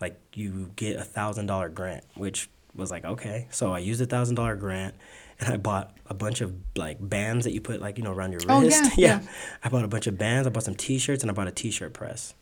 [0.00, 3.48] like you get a thousand dollar grant, which was like, okay.
[3.50, 4.94] So I used a thousand dollar grant
[5.40, 8.32] and I bought a bunch of like bands that you put like, you know, around
[8.32, 8.50] your wrist.
[8.50, 9.20] Oh, yeah, yeah.
[9.22, 9.28] yeah.
[9.64, 11.52] I bought a bunch of bands, I bought some t shirts and I bought a
[11.52, 12.34] t shirt press.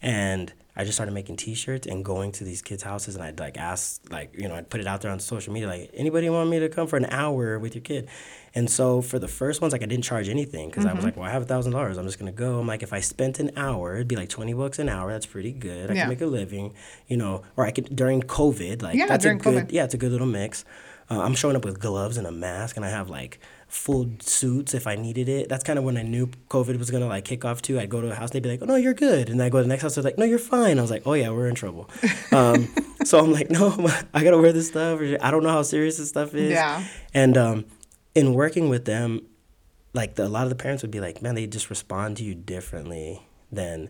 [0.00, 3.58] And I just started making T-shirts and going to these kids' houses, and I'd like
[3.58, 6.48] ask, like you know, I'd put it out there on social media, like anybody want
[6.48, 8.08] me to come for an hour with your kid,
[8.54, 10.90] and so for the first ones, like I didn't charge anything because mm-hmm.
[10.90, 11.06] I was mm-hmm.
[11.08, 12.58] like, well, I have a thousand dollars, I'm just gonna go.
[12.58, 15.12] I'm like, if I spent an hour, it'd be like twenty bucks an hour.
[15.12, 15.90] That's pretty good.
[15.90, 16.00] I yeah.
[16.02, 16.72] can make a living,
[17.06, 19.72] you know, or I could during COVID, like yeah, that's a good, COVID.
[19.72, 20.64] yeah, it's a good little mix.
[21.10, 23.38] Uh, I'm showing up with gloves and a mask, and I have like
[23.72, 25.48] full suits if I needed it.
[25.48, 27.80] That's kind of when I knew COVID was gonna like kick off too.
[27.80, 29.58] I'd go to a house, they'd be like, "Oh no, you're good," and I go
[29.58, 31.48] to the next house, they're like, "No, you're fine." I was like, "Oh yeah, we're
[31.48, 31.88] in trouble."
[32.32, 32.68] Um,
[33.04, 33.74] so I'm like, "No,
[34.14, 36.50] I gotta wear this stuff." I don't know how serious this stuff is.
[36.50, 36.84] Yeah.
[37.14, 37.64] And um,
[38.14, 39.22] in working with them,
[39.94, 42.24] like the, a lot of the parents would be like, "Man, they just respond to
[42.24, 43.88] you differently than."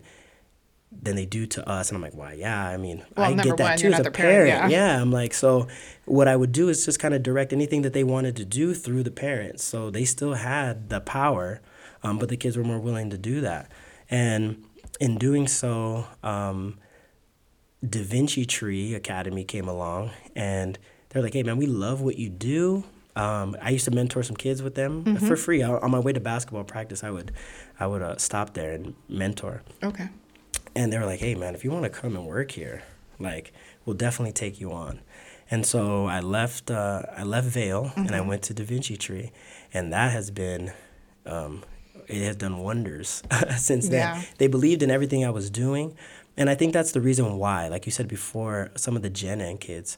[1.01, 1.89] Than they do to us.
[1.89, 2.33] And I'm like, why?
[2.33, 4.49] Yeah, I mean, well, I get that one, too as a parent.
[4.49, 4.95] parent yeah.
[4.95, 5.01] yeah.
[5.01, 5.67] I'm like, so
[6.05, 8.73] what I would do is just kind of direct anything that they wanted to do
[8.73, 9.63] through the parents.
[9.63, 11.61] So they still had the power,
[12.03, 13.71] um, but the kids were more willing to do that.
[14.09, 14.63] And
[14.99, 16.77] in doing so, um,
[17.87, 20.77] Da Vinci Tree Academy came along and
[21.09, 22.85] they're like, hey, man, we love what you do.
[23.15, 25.27] Um, I used to mentor some kids with them mm-hmm.
[25.27, 25.61] for free.
[25.61, 27.31] On my way to basketball practice, I would,
[27.79, 29.61] I would uh, stop there and mentor.
[29.83, 30.07] Okay
[30.75, 32.83] and they were like, "Hey, man, if you want to come and work here,
[33.19, 33.53] like,
[33.85, 35.01] we'll definitely take you on."
[35.49, 36.71] And so I left.
[36.71, 37.99] Uh, I left Vail mm-hmm.
[38.01, 38.29] and I mm-hmm.
[38.29, 39.31] went to Da Vinci Tree,
[39.73, 40.73] and that has been.
[41.25, 41.63] Um,
[42.07, 43.23] it has done wonders
[43.57, 44.17] since then.
[44.17, 44.23] Yeah.
[44.37, 45.95] They believed in everything I was doing,
[46.35, 47.67] and I think that's the reason why.
[47.67, 49.97] Like you said before, some of the Gen Ed kids.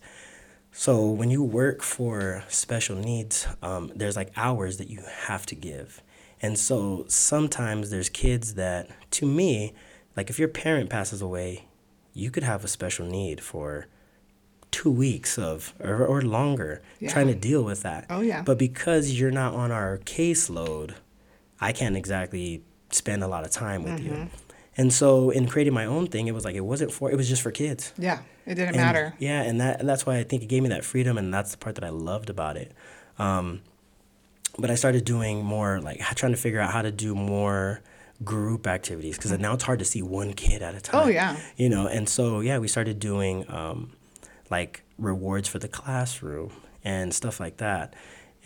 [0.72, 5.56] So when you work for special needs, um, there's like hours that you have to
[5.56, 6.04] give,
[6.42, 9.74] and so sometimes there's kids that, to me,
[10.16, 11.68] like if your parent passes away,
[12.14, 13.88] you could have a special need for
[14.72, 17.12] two weeks of or, or longer yeah.
[17.12, 18.06] trying to deal with that.
[18.10, 18.42] Oh yeah.
[18.42, 20.96] But because you're not on our caseload,
[21.62, 24.24] I can't exactly spend a lot of time with mm-hmm.
[24.24, 24.30] you.
[24.78, 27.30] And so in creating my own thing, it was like it wasn't for it was
[27.30, 27.94] just for kids.
[27.98, 29.14] Yeah, it didn't and, matter.
[29.20, 31.52] Yeah, and that and that's why I think it gave me that freedom, and that's
[31.52, 32.74] the part that I loved about it.
[33.18, 33.62] Um,
[34.60, 37.82] but I started doing more like trying to figure out how to do more
[38.24, 41.04] group activities because now it's hard to see one kid at a time.
[41.04, 41.38] Oh yeah.
[41.58, 43.92] You know, and so yeah, we started doing um,
[44.50, 46.52] like rewards for the classroom
[46.84, 47.94] and stuff like that.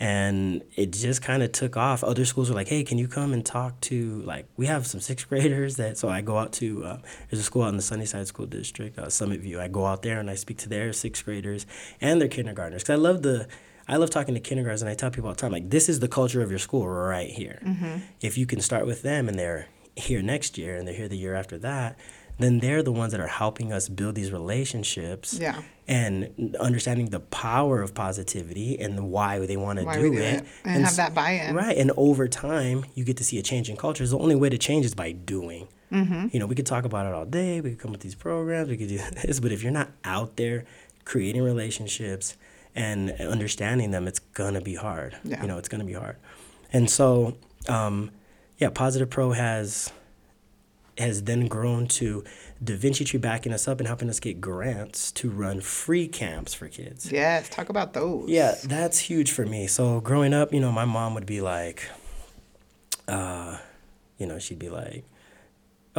[0.02, 2.02] And it just kind of took off.
[2.02, 4.98] Other schools were like, "Hey, can you come and talk to like we have some
[4.98, 6.98] sixth graders that?" So I go out to uh,
[7.28, 9.60] there's a school out in the Sunnyside School District, uh, Summit View.
[9.60, 11.66] I go out there and I speak to their sixth graders
[12.00, 13.46] and their kindergartners because I love the
[13.90, 15.98] I love talking to kindergartners, and I tell people all the time, like, this is
[16.00, 17.60] the culture of your school right here.
[17.64, 17.98] Mm-hmm.
[18.20, 19.66] If you can start with them and they're
[19.96, 21.98] here next year and they're here the year after that,
[22.38, 25.60] then they're the ones that are helping us build these relationships yeah.
[25.86, 30.46] and understanding the power of positivity and why they want to do, do, it, it.
[30.64, 33.68] And, and have that buy-in right and over time you get to see a change
[33.68, 36.28] in culture the only way to change is by doing mm-hmm.
[36.32, 38.68] you know we could talk about it all day we could come with these programs
[38.68, 40.64] we could do this but if you're not out there
[41.04, 42.36] creating relationships
[42.74, 45.16] and understanding them, it's gonna be hard.
[45.24, 45.42] Yeah.
[45.42, 46.16] You know, it's gonna be hard.
[46.72, 47.36] And so,
[47.68, 48.10] um,
[48.58, 49.92] yeah, Positive Pro has
[50.98, 52.22] has then grown to
[52.62, 56.52] Da Vinci Tree backing us up and helping us get grants to run free camps
[56.52, 57.10] for kids.
[57.10, 58.28] Yes, talk about those.
[58.28, 59.66] Yeah, that's huge for me.
[59.66, 61.88] So growing up, you know, my mom would be like,
[63.08, 63.58] uh,
[64.18, 65.04] you know, she'd be like,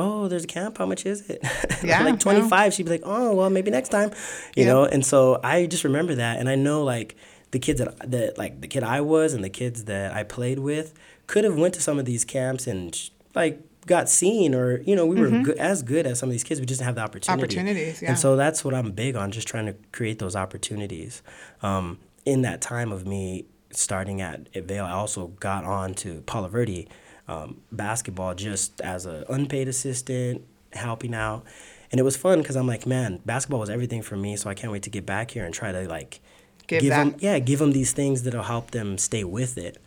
[0.01, 0.77] oh, there's a camp.
[0.77, 1.45] How much is it?
[1.83, 2.73] Yeah, like 25.
[2.73, 4.11] She'd be like, oh, well, maybe next time,
[4.55, 4.73] you yeah.
[4.73, 4.85] know?
[4.85, 6.39] And so I just remember that.
[6.39, 7.15] And I know like
[7.51, 10.59] the kids that, that, like the kid I was and the kids that I played
[10.59, 10.93] with
[11.25, 15.07] could have went to some of these camps and like got seen or, you know,
[15.07, 15.43] we were mm-hmm.
[15.43, 16.59] good, as good as some of these kids.
[16.59, 17.43] We just didn't have the opportunity.
[17.43, 18.09] Opportunities, yeah.
[18.09, 21.23] And so that's what I'm big on, just trying to create those opportunities.
[21.63, 26.47] Um, in that time of me starting at Vail, I also got on to Palo
[26.47, 26.87] Verde
[27.28, 30.43] um, basketball just as an unpaid assistant,
[30.74, 31.43] helping out.
[31.91, 34.36] And it was fun because I'm like, man, basketball was everything for me.
[34.38, 36.22] So I can't wait to get back here and try to like
[36.67, 39.78] give, give them, yeah, give them these things that'll help them stay with it.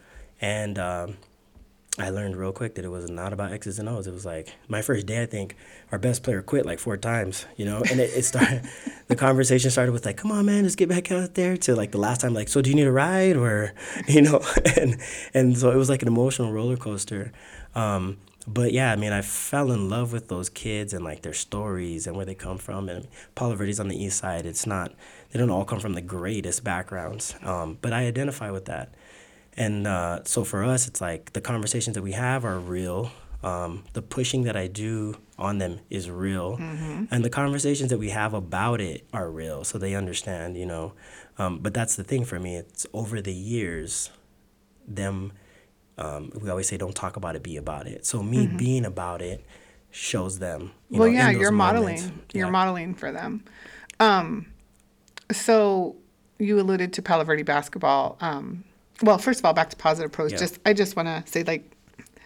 [0.41, 1.17] And um,
[1.97, 4.09] I learned real quick that it was not about X's and O's.
[4.09, 5.55] It was like my first day, I think
[5.93, 8.63] our best player quit like four times, you know, and it, it started,
[9.07, 11.93] the conversation started with like, come on, man, let's get back out there to like
[11.93, 13.75] the last time, like, so do you need a ride or,
[14.09, 14.41] you know,
[14.77, 15.01] and,
[15.35, 17.31] and so it was like an emotional roller coaster.
[17.77, 21.33] Um, but yeah, I mean, I fell in love with those kids and like their
[21.33, 22.89] stories and where they come from.
[22.89, 24.47] And Palo Verde's on the east side.
[24.47, 24.93] It's not,
[25.31, 28.93] they don't all come from the greatest backgrounds, um, but I identify with that.
[29.57, 33.11] And uh, so for us, it's like the conversations that we have are real.
[33.43, 37.05] Um, the pushing that I do on them is real, mm-hmm.
[37.11, 40.95] and the conversations that we have about it are real, so they understand, you know.
[41.37, 42.57] Um, but that's the thing for me.
[42.57, 44.11] It's over the years,
[44.89, 45.33] them.
[45.99, 48.57] Um, we always say, "Don't talk about it, be about it." So me mm-hmm.
[48.57, 49.45] being about it
[49.91, 50.73] shows them.
[50.89, 52.01] well, know, yeah, you're modeling.
[52.01, 52.33] Moments.
[52.33, 52.51] You're yeah.
[52.51, 53.45] modeling for them.
[54.01, 54.47] Um,
[55.31, 55.97] so
[56.39, 58.17] you alluded to Palo Verde basketball.
[58.21, 58.65] Um,
[59.03, 60.33] well, first of all, back to positive pros.
[60.33, 60.39] Yeah.
[60.39, 61.71] Just I just want to say like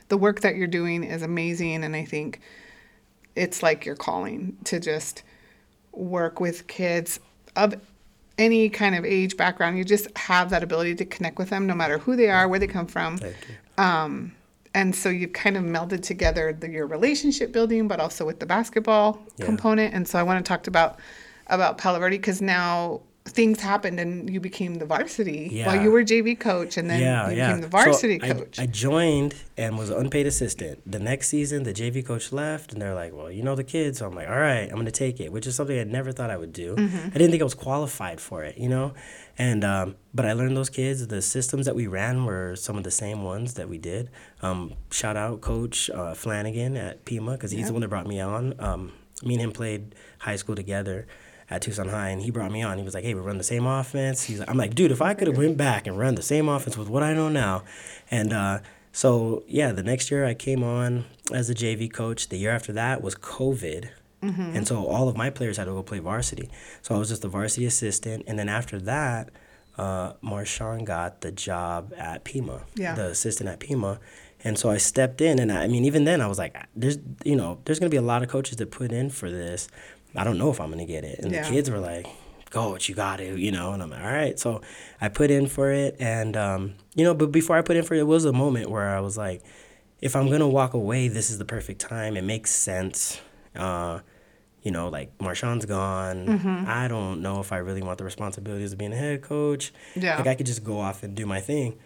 [0.08, 2.40] the work that you're doing is amazing, and I think
[3.36, 5.22] it's like your calling to just
[5.92, 7.20] work with kids
[7.56, 7.74] of
[8.36, 9.78] any kind of age background.
[9.78, 12.58] You just have that ability to connect with them, no matter who they are, where
[12.58, 13.18] they come from.
[13.18, 13.84] Thank you.
[13.84, 14.32] Um,
[14.74, 18.46] and so you've kind of melded together the, your relationship building, but also with the
[18.46, 19.46] basketball yeah.
[19.46, 19.94] component.
[19.94, 20.98] And so I want to talk about
[21.48, 25.66] about Palo Verde because now things happened and you became the varsity yeah.
[25.66, 27.48] while you were JV coach and then yeah, you yeah.
[27.48, 28.58] became the varsity so coach.
[28.58, 30.80] I, I, joined and was an unpaid assistant.
[30.90, 33.98] The next season, the JV coach left and they're like, well, you know the kids.
[33.98, 36.12] So I'm like, all right, I'm going to take it, which is something I never
[36.12, 36.74] thought I would do.
[36.76, 37.06] Mm-hmm.
[37.06, 38.94] I didn't think I was qualified for it, you know?
[39.36, 41.06] And, um, but I learned those kids.
[41.06, 44.10] The systems that we ran were some of the same ones that we did.
[44.42, 48.20] Um, shout out Coach uh, Flanagan at Pima because he's the one that brought me
[48.20, 48.54] on.
[48.58, 51.06] Um, me and him played high school together
[51.50, 52.78] at Tucson High, and he brought me on.
[52.78, 55.00] He was like, "Hey, we run the same offense." He's like, I'm like, "Dude, if
[55.02, 57.62] I could have went back and run the same offense with what I know now,"
[58.10, 58.58] and uh,
[58.92, 62.28] so yeah, the next year I came on as a JV coach.
[62.28, 63.90] The year after that was COVID.
[64.22, 64.56] Mm-hmm.
[64.56, 66.50] And so all of my players had to go play varsity.
[66.82, 68.24] So I was just the varsity assistant.
[68.26, 69.30] And then after that,
[69.76, 72.94] uh, Marshawn got the job at Pima, yeah.
[72.96, 74.00] the assistant at Pima.
[74.42, 76.98] And so I stepped in, and I, I mean, even then, I was like, "There's,
[77.24, 79.68] you know, there's gonna be a lot of coaches that put in for this,
[80.18, 81.20] I don't know if I'm gonna get it.
[81.20, 81.42] And yeah.
[81.42, 82.06] the kids were like,
[82.50, 83.72] Coach, you got to, you know.
[83.72, 84.38] And I'm like, all right.
[84.38, 84.62] So
[85.00, 87.94] I put in for it, and um, you know, but before I put in for
[87.94, 89.42] it, it was a moment where I was like,
[90.00, 92.16] if I'm gonna walk away, this is the perfect time.
[92.16, 93.20] It makes sense.
[93.54, 94.00] Uh,
[94.62, 96.26] you know, like Marshawn's gone.
[96.26, 96.64] Mm-hmm.
[96.66, 99.72] I don't know if I really want the responsibilities of being a head coach.
[99.94, 100.16] Yeah.
[100.16, 101.78] Like I could just go off and do my thing.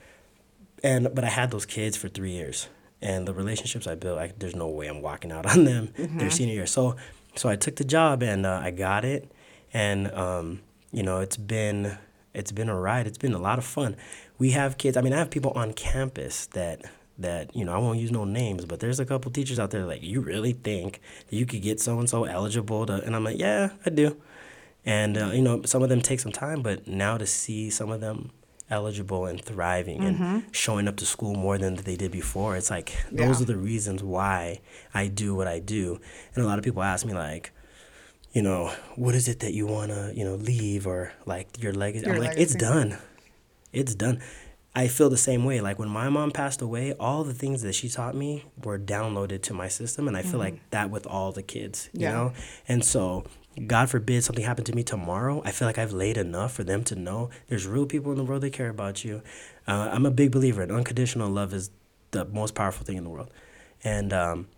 [0.83, 2.69] And but I had those kids for three years,
[3.01, 6.19] and the relationships I built, like, there's no way I'm walking out on them mm-hmm.
[6.19, 6.67] their senior year.
[6.67, 6.97] So
[7.35, 9.31] so I took the job and uh, I got it,
[9.73, 10.61] and um,
[10.93, 11.99] you know it's been
[12.35, 13.07] it's been a ride.
[13.07, 13.97] It's been a lot of fun.
[14.39, 14.97] We have kids.
[14.97, 16.83] I mean, I have people on campus that
[17.19, 19.85] that you know I won't use no names, but there's a couple teachers out there
[19.85, 23.39] like you really think you could get so and so eligible to, and I'm like,
[23.39, 24.17] yeah, I do.
[24.85, 27.91] And uh, you know, some of them take some time, but now to see some
[27.91, 28.31] of them
[28.73, 30.23] eligible and thriving mm-hmm.
[30.23, 32.57] and showing up to school more than they did before.
[32.57, 33.43] It's like those yeah.
[33.45, 34.61] are the reasons why
[34.95, 36.01] I do what I do.
[36.35, 37.53] And a lot of people ask me like,
[38.33, 41.75] you know, what is it that you want to, you know, leave or like your
[41.75, 42.07] legacy?
[42.07, 42.39] Your I'm legacy.
[42.39, 42.99] like, it's done.
[43.73, 44.21] It's done.
[44.75, 45.61] I feel the same way.
[45.61, 49.43] Like when my mom passed away, all the things that she taught me were downloaded
[49.43, 50.39] to my system and I feel mm-hmm.
[50.41, 52.13] like that with all the kids, you yeah.
[52.13, 52.33] know?
[52.67, 53.25] And so
[53.67, 56.85] God forbid something happened to me tomorrow, I feel like I've laid enough for them
[56.85, 59.23] to know there's real people in the world that care about you.
[59.69, 61.71] Uh, I'm a big believer in unconditional love is
[62.13, 63.31] the most powerful thing in the world.
[63.85, 64.49] And um,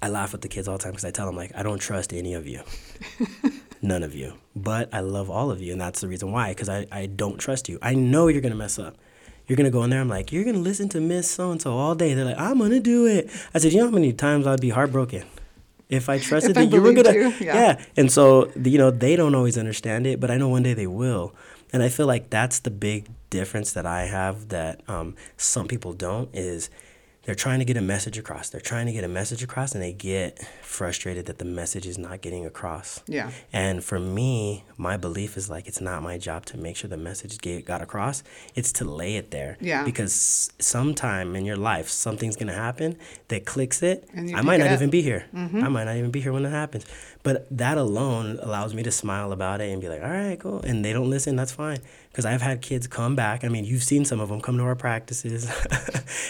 [0.00, 1.78] I laugh with the kids all the time because I tell them, like, I don't
[1.78, 2.62] trust any of you.
[3.82, 4.34] None of you.
[4.56, 5.72] But I love all of you.
[5.72, 7.78] And that's the reason why, because I, I don't trust you.
[7.82, 8.96] I know you're going to mess up.
[9.46, 10.00] You're going to go in there.
[10.00, 12.14] I'm like, you're going to listen to Miss So and so all day.
[12.14, 13.28] They're like, I'm going to do it.
[13.52, 15.24] I said, you know how many times I'd be heartbroken?
[15.92, 17.54] If I trusted if that I you were gonna, you, yeah.
[17.54, 17.84] yeah.
[17.96, 20.88] And so you know they don't always understand it, but I know one day they
[20.88, 21.34] will.
[21.72, 25.92] And I feel like that's the big difference that I have that um, some people
[25.94, 26.68] don't is
[27.24, 28.50] they're trying to get a message across.
[28.50, 31.96] They're trying to get a message across and they get frustrated that the message is
[31.96, 33.00] not getting across.
[33.06, 33.30] Yeah.
[33.52, 36.96] And for me, my belief is like it's not my job to make sure the
[36.96, 38.24] message get, got across.
[38.56, 39.56] It's to lay it there.
[39.60, 39.84] Yeah.
[39.84, 42.98] Because sometime in your life, something's going to happen
[43.28, 44.08] that clicks it.
[44.16, 45.26] I might not even be here.
[45.32, 45.62] Mm-hmm.
[45.62, 46.84] I might not even be here when it happens.
[47.22, 50.60] But that alone allows me to smile about it and be like, all right, cool.
[50.62, 51.78] And they don't listen, that's fine
[52.12, 53.42] because I've had kids come back.
[53.42, 55.50] I mean, you've seen some of them come to our practices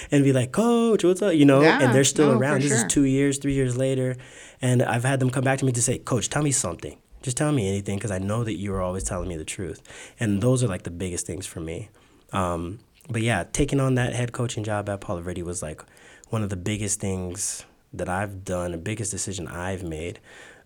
[0.13, 2.63] and be like, "Coach, what's up?" You know, yeah, and they're still no, around.
[2.63, 2.87] This sure.
[2.87, 4.17] is two years, three years later,
[4.61, 6.97] and I've had them come back to me to say, "Coach, tell me something.
[7.23, 9.83] Just tell me anything, because I know that you are always telling me the truth."
[10.21, 11.89] And those are like the biggest things for me.
[12.33, 12.79] Um,
[13.11, 15.83] but yeah, taking on that head coaching job at Palo Verde was like
[16.31, 20.21] one of the biggest things that I've done, the biggest decision I've made.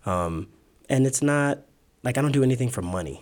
[0.05, 0.47] Um,
[0.89, 1.59] and it's not
[2.03, 3.21] like I don't do anything for money.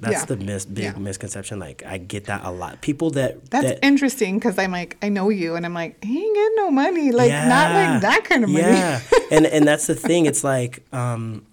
[0.00, 0.24] That's yeah.
[0.24, 0.98] the mis- big yeah.
[0.98, 1.58] misconception.
[1.58, 2.80] Like I get that a lot.
[2.80, 6.24] People that that's that, interesting because I'm like I know you and I'm like he
[6.24, 7.12] ain't getting no money.
[7.12, 8.64] Like yeah, not like that kind of money.
[8.64, 10.24] Yeah, and and that's the thing.
[10.24, 11.44] It's like um,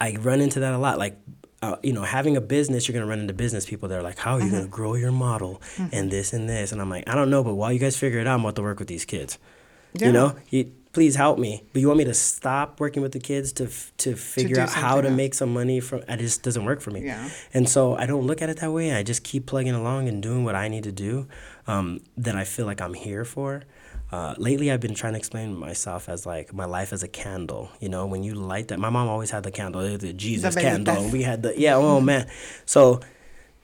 [0.00, 0.98] I run into that a lot.
[0.98, 1.18] Like
[1.62, 4.18] uh, you know, having a business, you're gonna run into business people that are like,
[4.18, 4.56] "How are you mm-hmm.
[4.56, 5.88] gonna grow your model mm-hmm.
[5.92, 8.18] and this and this?" And I'm like, "I don't know, but while you guys figure
[8.18, 9.38] it out, I'm about to work with these kids."
[9.94, 10.06] Yeah.
[10.06, 11.64] You know, you, please help me.
[11.72, 13.68] But you want me to stop working with the kids to
[13.98, 15.16] to figure to out how to else.
[15.16, 17.04] make some money from it just doesn't work for me.
[17.04, 17.28] Yeah.
[17.52, 18.92] And so I don't look at it that way.
[18.92, 21.26] I just keep plugging along and doing what I need to do
[21.66, 23.62] um, that I feel like I'm here for.
[24.10, 27.70] Uh, lately, I've been trying to explain myself as like my life as a candle.
[27.80, 30.60] You know, when you light that, my mom always had the candle, the Jesus the
[30.60, 31.08] candle.
[31.08, 31.76] We had the yeah.
[31.76, 32.28] Oh man,
[32.66, 33.00] so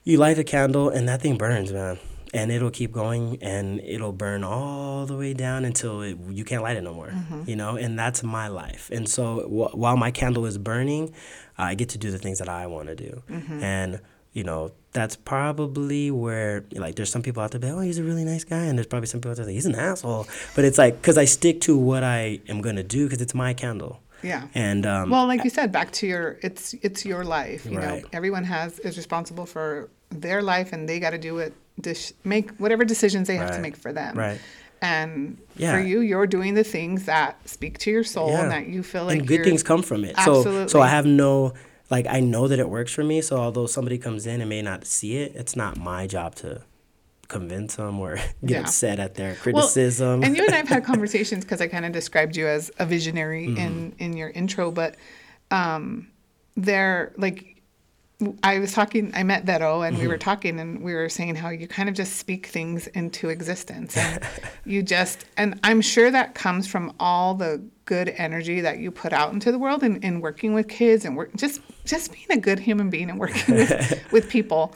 [0.05, 1.99] you light a candle and that thing burns, man
[2.35, 6.63] and it'll keep going and it'll burn all the way down until it, you can't
[6.63, 7.43] light it no more mm-hmm.
[7.47, 11.13] you know and that's my life and so wh- while my candle is burning
[11.57, 13.63] i get to do the things that i want to do mm-hmm.
[13.63, 14.01] and
[14.33, 18.05] you know that's probably where like there's some people out there that oh he's a
[18.05, 20.79] really nice guy and there's probably some people out there he's an asshole but it's
[20.79, 24.01] like because i stick to what i am going to do because it's my candle
[24.23, 24.49] yeah.
[24.55, 27.65] And um, well, like you said, back to your it's it's your life.
[27.65, 28.03] You right.
[28.03, 31.55] know, everyone has is responsible for their life, and they got to do it
[32.25, 33.57] make whatever decisions they have right.
[33.57, 34.17] to make for them.
[34.17, 34.41] Right.
[34.81, 35.73] And yeah.
[35.73, 38.43] for you, you're doing the things that speak to your soul yeah.
[38.43, 40.15] and that you feel like and good things come from it.
[40.17, 40.69] Absolutely.
[40.69, 41.55] So so I have no
[41.91, 43.21] like I know that it works for me.
[43.21, 46.63] So although somebody comes in and may not see it, it's not my job to
[47.29, 48.61] convince them or get yeah.
[48.61, 50.21] upset at their criticism.
[50.21, 52.87] Well, and you and I've had conversations because I kind of described you as a
[52.87, 53.59] visionary mm-hmm.
[53.59, 54.97] in in your intro, but
[55.51, 56.09] um,
[56.57, 57.58] they're like
[58.43, 60.03] I was talking, I met Vero and mm-hmm.
[60.03, 63.29] we were talking and we were saying how you kind of just speak things into
[63.29, 63.97] existence.
[63.97, 64.25] And
[64.65, 69.13] you just, and I'm sure that comes from all the good energy that you put
[69.13, 72.37] out into the world in, in working with kids and work, just, just being a
[72.37, 74.75] good human being and working with, with people,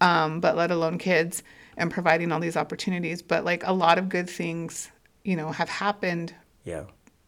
[0.00, 1.42] um, but let alone kids
[1.76, 3.20] and providing all these opportunities.
[3.20, 4.90] But like a lot of good things,
[5.24, 6.34] you know, have happened
[6.64, 6.84] yeah.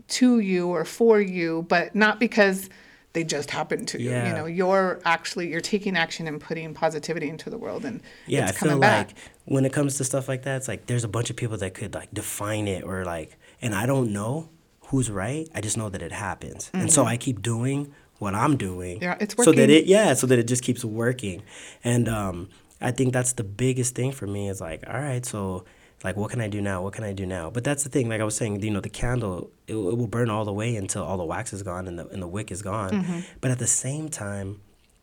[0.08, 2.70] to you or for you, but not because
[3.12, 4.10] they just happen to you.
[4.10, 4.28] Yeah.
[4.28, 8.46] You know, you're actually you're taking action and putting positivity into the world, and yeah,
[8.46, 9.08] I feel back.
[9.08, 11.56] like when it comes to stuff like that, it's like there's a bunch of people
[11.58, 14.48] that could like define it or like, and I don't know
[14.86, 15.48] who's right.
[15.54, 16.80] I just know that it happens, mm-hmm.
[16.80, 17.10] and so mm-hmm.
[17.10, 19.02] I keep doing what I'm doing.
[19.02, 19.54] Yeah, it's working.
[19.54, 21.42] So that it yeah, so that it just keeps working,
[21.82, 22.48] and um,
[22.80, 25.64] I think that's the biggest thing for me is like, all right, so
[26.04, 28.08] like what can i do now what can i do now but that's the thing
[28.08, 30.76] like i was saying you know the candle it, it will burn all the way
[30.76, 33.20] until all the wax is gone and the, and the wick is gone mm-hmm.
[33.40, 34.60] but at the same time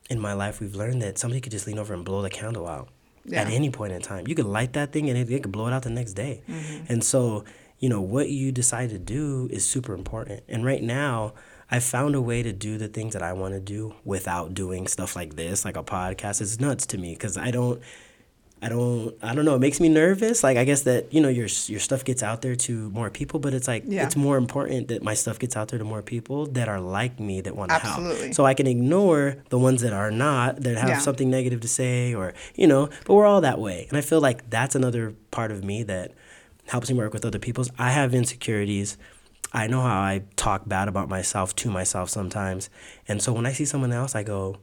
[0.09, 2.67] in my life we've learned that somebody could just lean over and blow the candle
[2.67, 2.89] out
[3.25, 3.41] yeah.
[3.41, 5.67] at any point in time you could light that thing and it, it could blow
[5.67, 6.91] it out the next day mm-hmm.
[6.91, 7.43] and so
[7.79, 11.33] you know what you decide to do is super important and right now
[11.69, 14.87] I found a way to do the things that I want to do without doing
[14.87, 16.39] stuff like this, like a podcast.
[16.39, 17.81] It's nuts to me because I don't
[18.59, 19.55] I don't I don't know.
[19.55, 20.43] It makes me nervous.
[20.43, 23.39] Like I guess that you know your your stuff gets out there to more people,
[23.39, 24.03] but it's like yeah.
[24.03, 27.19] it's more important that my stuff gets out there to more people that are like
[27.19, 28.33] me that want to help.
[28.33, 30.97] So I can ignore the ones that are not that have yeah.
[30.97, 32.89] something negative to say or you know.
[33.05, 36.13] But we're all that way, and I feel like that's another part of me that
[36.65, 37.69] helps me work with other people's.
[37.77, 38.97] I have insecurities.
[39.53, 42.71] I know how I talk bad about myself to myself sometimes,
[43.07, 44.57] and so when I see someone else, I go,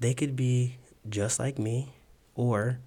[0.00, 0.78] they could be
[1.08, 1.94] just like me,
[2.34, 2.80] or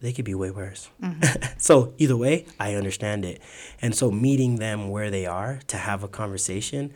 [0.00, 0.88] they could be way worse.
[1.02, 1.42] Mm-hmm.
[1.58, 3.40] so either way, I understand it.
[3.82, 6.92] And so meeting them where they are to have a conversation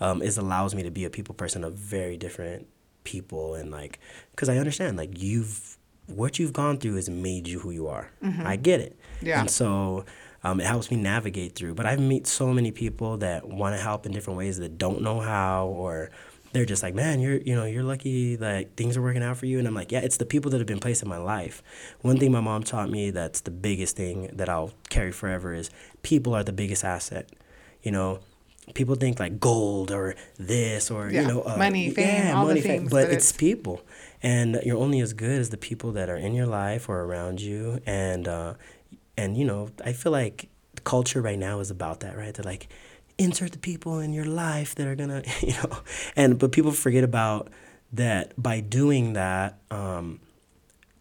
[0.00, 2.66] um, is allows me to be a people person of very different
[3.04, 3.98] people and like
[4.32, 8.10] because I understand like you've what you've gone through has made you who you are.
[8.22, 8.46] Mm-hmm.
[8.46, 8.98] I get it.
[9.20, 9.40] Yeah.
[9.40, 10.04] And so
[10.42, 11.74] um, it helps me navigate through.
[11.74, 15.02] But I've met so many people that want to help in different ways that don't
[15.02, 16.10] know how or
[16.52, 19.46] they're just like, man, you're you know you're lucky that things are working out for
[19.46, 19.58] you.
[19.58, 21.62] And I'm like, yeah, it's the people that have been placed in my life.
[22.00, 25.70] One thing my mom taught me that's the biggest thing that I'll carry forever is
[26.02, 27.30] people are the biggest asset.
[27.82, 28.20] You know,
[28.74, 31.22] people think like gold or this or yeah.
[31.22, 33.32] you know uh, money, fame, yeah, all money, the things, fame, but, but it's, it's
[33.32, 33.82] people,
[34.22, 37.40] and you're only as good as the people that are in your life or around
[37.40, 37.80] you.
[37.86, 38.54] And uh,
[39.16, 40.48] and you know, I feel like
[40.84, 42.32] culture right now is about that, right?
[42.32, 42.68] They're like
[43.18, 45.78] insert the people in your life that are gonna, you know,
[46.16, 47.48] and but people forget about
[47.92, 50.20] that by doing that, um,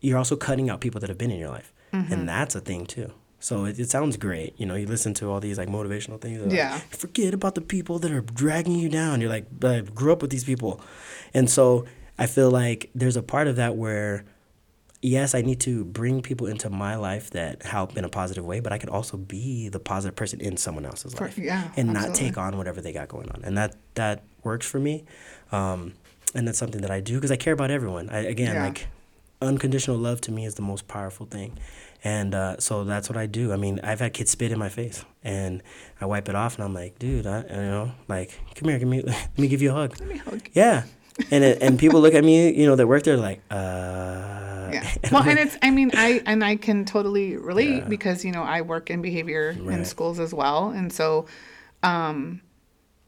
[0.02, 2.12] you're also cutting out people that have been in your life, mm-hmm.
[2.12, 3.12] and that's a thing too.
[3.40, 4.76] So it, it sounds great, you know.
[4.76, 6.52] You listen to all these like motivational things.
[6.52, 6.74] Yeah.
[6.74, 9.22] Like, forget about the people that are dragging you down.
[9.22, 10.82] You're like, I grew up with these people,
[11.34, 11.86] and so
[12.18, 14.26] I feel like there's a part of that where
[15.02, 18.60] yes, I need to bring people into my life that help in a positive way,
[18.60, 22.08] but I could also be the positive person in someone else's life, yeah, and absolutely.
[22.08, 25.06] not take on whatever they got going on, and that that works for me,
[25.52, 25.94] um,
[26.36, 28.10] and that's something that I do because I care about everyone.
[28.10, 28.66] I, again, yeah.
[28.66, 28.88] like
[29.42, 31.58] unconditional love to me is the most powerful thing.
[32.04, 33.52] And uh, so that's what I do.
[33.52, 35.64] I mean, I've had kids spit in my face, and
[36.00, 38.88] I wipe it off, and I'm like, dude, I, you know, like, come here, give
[38.88, 40.00] me, let me give you a hug.
[40.00, 40.48] Let me hug.
[40.54, 40.84] Yeah,
[41.32, 43.56] and it, and people look at me, you know, that work there, like, uh,
[44.72, 44.94] yeah.
[45.12, 47.88] Well, and it's I mean I and I can totally relate yeah.
[47.88, 49.80] because you know I work in behavior right.
[49.80, 51.28] in schools as well, and so
[51.84, 52.42] um,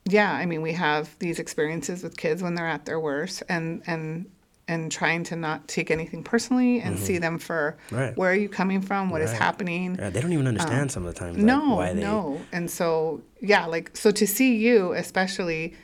[0.05, 3.81] yeah, I mean, we have these experiences with kids when they're at their worst, and
[3.87, 4.29] and
[4.67, 7.03] and trying to not take anything personally and mm-hmm.
[7.03, 8.15] see them for right.
[8.15, 9.29] where are you coming from, what right.
[9.29, 9.95] is happening.
[9.97, 11.33] Yeah, they don't even understand um, some of the time.
[11.33, 11.93] Like, no, they...
[11.95, 15.75] no, and so yeah, like so to see you especially,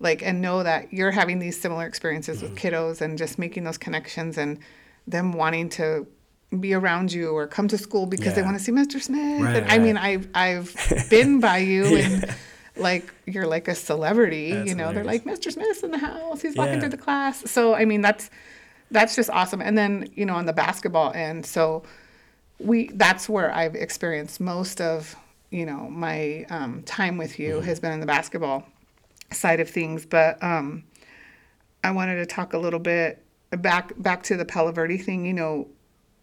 [0.00, 2.54] like and know that you're having these similar experiences mm-hmm.
[2.54, 4.58] with kiddos and just making those connections and
[5.06, 6.06] them wanting to
[6.58, 8.32] be around you or come to school because yeah.
[8.32, 9.00] they want to see Mr.
[9.00, 9.42] Smith.
[9.42, 10.74] Right, and, I mean, I've I've
[11.10, 12.06] been by you yeah.
[12.06, 12.36] and
[12.76, 14.52] like you're like a celebrity.
[14.52, 15.22] That's you know, hilarious.
[15.22, 15.52] they're like Mr.
[15.52, 16.42] Smith's in the house.
[16.42, 16.80] He's walking yeah.
[16.80, 17.48] through the class.
[17.50, 18.30] So I mean, that's
[18.90, 19.60] that's just awesome.
[19.60, 21.84] And then you know, on the basketball end, so
[22.58, 25.14] we that's where I've experienced most of
[25.50, 27.66] you know my um, time with you mm-hmm.
[27.66, 28.66] has been in the basketball
[29.32, 30.06] side of things.
[30.06, 30.84] But um,
[31.82, 35.24] I wanted to talk a little bit back back to the Palo Verde thing.
[35.24, 35.68] You know,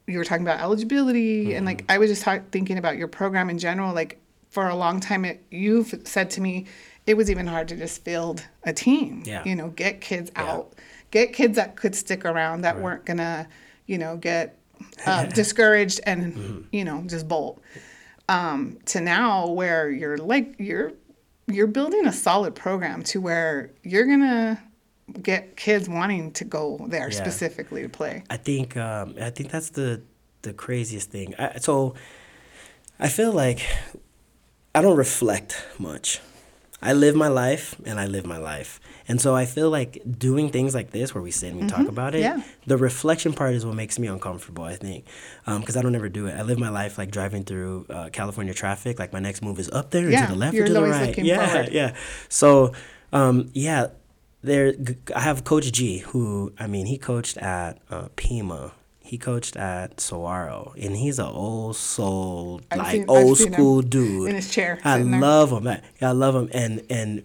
[0.08, 1.58] you were talking about eligibility mm-hmm.
[1.58, 3.94] and like I was just talk, thinking about your program in general.
[3.94, 6.66] Like for a long time, it, you've said to me,
[7.06, 9.24] it was even hard to just field a team.
[9.26, 9.44] Yeah.
[9.46, 10.52] You know, get kids yeah.
[10.52, 10.74] out,
[11.12, 12.84] get kids that could stick around that right.
[12.84, 13.48] weren't gonna,
[13.86, 14.58] you know, get
[15.06, 16.62] uh, discouraged and mm-hmm.
[16.72, 17.62] you know just bolt.
[18.30, 20.94] Um, to now where you're like you're
[21.48, 24.62] you're building a solid program to where you're gonna
[25.22, 27.16] get kids wanting to go there yeah.
[27.16, 28.24] specifically to play.
[28.30, 30.02] I think um, I think that's the
[30.42, 31.34] the craziest thing.
[31.40, 31.96] I, so
[33.00, 33.66] I feel like
[34.76, 36.20] I don't reflect much.
[36.82, 38.80] I live my life and I live my life.
[39.08, 41.78] And so I feel like doing things like this where we sit and we mm-hmm.
[41.78, 42.42] talk about it, yeah.
[42.66, 45.06] the reflection part is what makes me uncomfortable, I think.
[45.46, 46.34] Because um, I don't ever do it.
[46.34, 49.00] I live my life like driving through uh, California traffic.
[49.00, 51.18] Like my next move is up there yeah, to the left or to the right.
[51.18, 51.70] Yeah, forward.
[51.72, 51.96] yeah.
[52.28, 52.74] So,
[53.14, 53.88] um, yeah,
[54.42, 54.74] there
[55.16, 58.74] I have Coach G, who I mean, he coached at uh, Pima.
[59.00, 64.28] He coached at Saguaro, and he's an old soul, I've like seen, old school dude.
[64.28, 64.80] In his chair.
[64.84, 65.66] I love him.
[65.66, 67.24] I, I love him, and and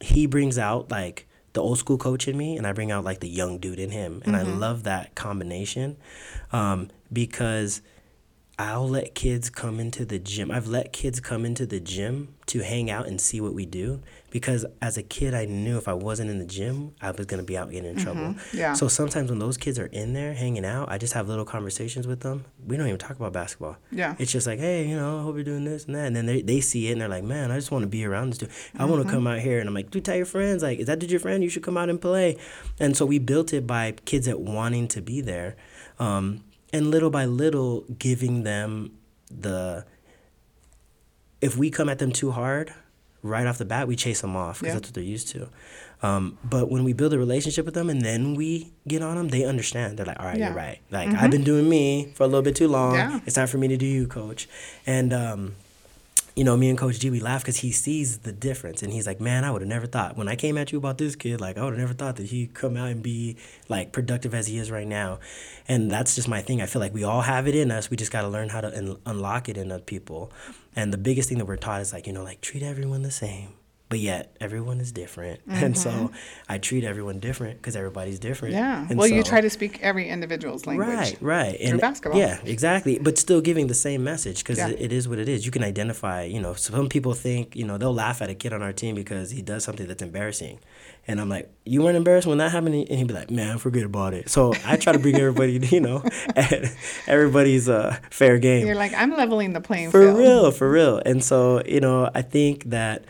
[0.00, 3.20] he brings out like the old school coach in me, and I bring out like
[3.20, 4.50] the young dude in him, and mm-hmm.
[4.50, 5.96] I love that combination,
[6.52, 7.80] um, because
[8.58, 10.50] I'll let kids come into the gym.
[10.50, 14.00] I've let kids come into the gym to hang out and see what we do
[14.34, 17.38] because as a kid, I knew if I wasn't in the gym, I was going
[17.38, 18.04] to be out getting in mm-hmm.
[18.04, 18.34] trouble.
[18.52, 18.72] Yeah.
[18.72, 22.08] So sometimes when those kids are in there hanging out, I just have little conversations
[22.08, 22.44] with them.
[22.66, 23.76] We don't even talk about basketball.
[23.92, 24.16] Yeah.
[24.18, 26.06] It's just like, hey, you know, I hope you're doing this and that.
[26.06, 28.04] And then they, they see it and they're like, man, I just want to be
[28.04, 28.48] around this dude.
[28.48, 28.90] I mm-hmm.
[28.90, 29.60] want to come out here.
[29.60, 31.44] And I'm like, dude, tell your friends, like, is that dude your friend?
[31.44, 32.36] You should come out and play.
[32.80, 35.54] And so we built it by kids that wanting to be there.
[36.00, 38.98] Um, and little by little giving them
[39.30, 39.84] the
[41.40, 42.74] if we come at them too hard
[43.24, 44.74] right off the bat we chase them off because yeah.
[44.74, 45.48] that's what they're used to
[46.02, 49.28] um, but when we build a relationship with them and then we get on them
[49.28, 50.48] they understand they're like all right yeah.
[50.48, 51.18] you're right like mm-hmm.
[51.18, 53.20] i've been doing me for a little bit too long yeah.
[53.26, 54.48] it's time for me to do you coach
[54.86, 55.54] and um,
[56.34, 58.82] you know, me and Coach G, we laugh because he sees the difference.
[58.82, 60.98] And he's like, man, I would have never thought, when I came at you about
[60.98, 63.36] this kid, like, I would have never thought that he'd come out and be,
[63.68, 65.20] like, productive as he is right now.
[65.68, 66.60] And that's just my thing.
[66.60, 67.88] I feel like we all have it in us.
[67.88, 70.32] We just got to learn how to un- unlock it in other people.
[70.76, 73.10] And the biggest thing that we're taught is, like, you know, like, treat everyone the
[73.10, 73.54] same
[73.94, 75.38] but yet everyone is different.
[75.48, 75.64] Mm-hmm.
[75.66, 76.14] and so mm-hmm.
[76.48, 78.54] i treat everyone different because everybody's different.
[78.54, 78.84] Yeah.
[78.90, 81.56] And well so, you try to speak every individual's language right right.
[81.60, 82.18] and basketball.
[82.18, 82.98] yeah exactly.
[82.98, 84.70] But still giving the same message because yeah.
[84.70, 85.46] it, is what it is.
[85.46, 88.52] You can identify you know some people think you know they'll laugh at a kid
[88.52, 90.58] on our team because he does something that's embarrassing.
[91.06, 92.74] And i'm like you weren't embarrassed when that happened?
[92.74, 94.28] And he'd be like man forget about it.
[94.28, 96.02] So i try to bring everybody you know
[97.06, 98.66] everybody's uh, fair game.
[98.66, 100.16] You're like i'm leveling the playing for field.
[100.16, 100.98] for real for real.
[101.06, 103.04] And so you know i think that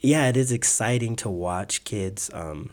[0.00, 2.70] yeah, it is exciting to watch kids um,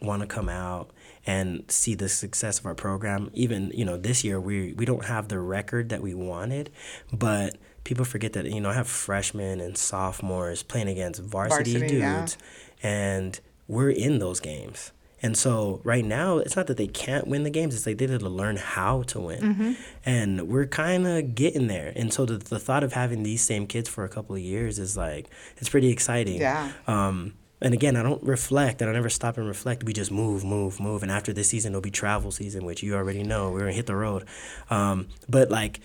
[0.00, 0.90] want to come out
[1.26, 3.30] and see the success of our program.
[3.34, 6.70] Even you know this year we we don't have the record that we wanted,
[7.12, 12.00] but people forget that you know I have freshmen and sophomores playing against varsity, varsity
[12.00, 12.36] dudes,
[12.82, 12.88] yeah.
[12.88, 14.92] and we're in those games.
[15.22, 18.06] And so right now, it's not that they can't win the games; it's like they
[18.06, 19.72] need to learn how to win, mm-hmm.
[20.04, 21.92] and we're kind of getting there.
[21.96, 24.78] And so the, the thought of having these same kids for a couple of years
[24.78, 26.40] is like it's pretty exciting.
[26.40, 26.72] Yeah.
[26.86, 28.82] Um, and again, I don't reflect.
[28.82, 29.82] I don't ever stop and reflect.
[29.82, 31.02] We just move, move, move.
[31.02, 33.50] And after this season, it'll be travel season, which you already know.
[33.50, 34.24] We're gonna hit the road.
[34.70, 35.80] Um, but like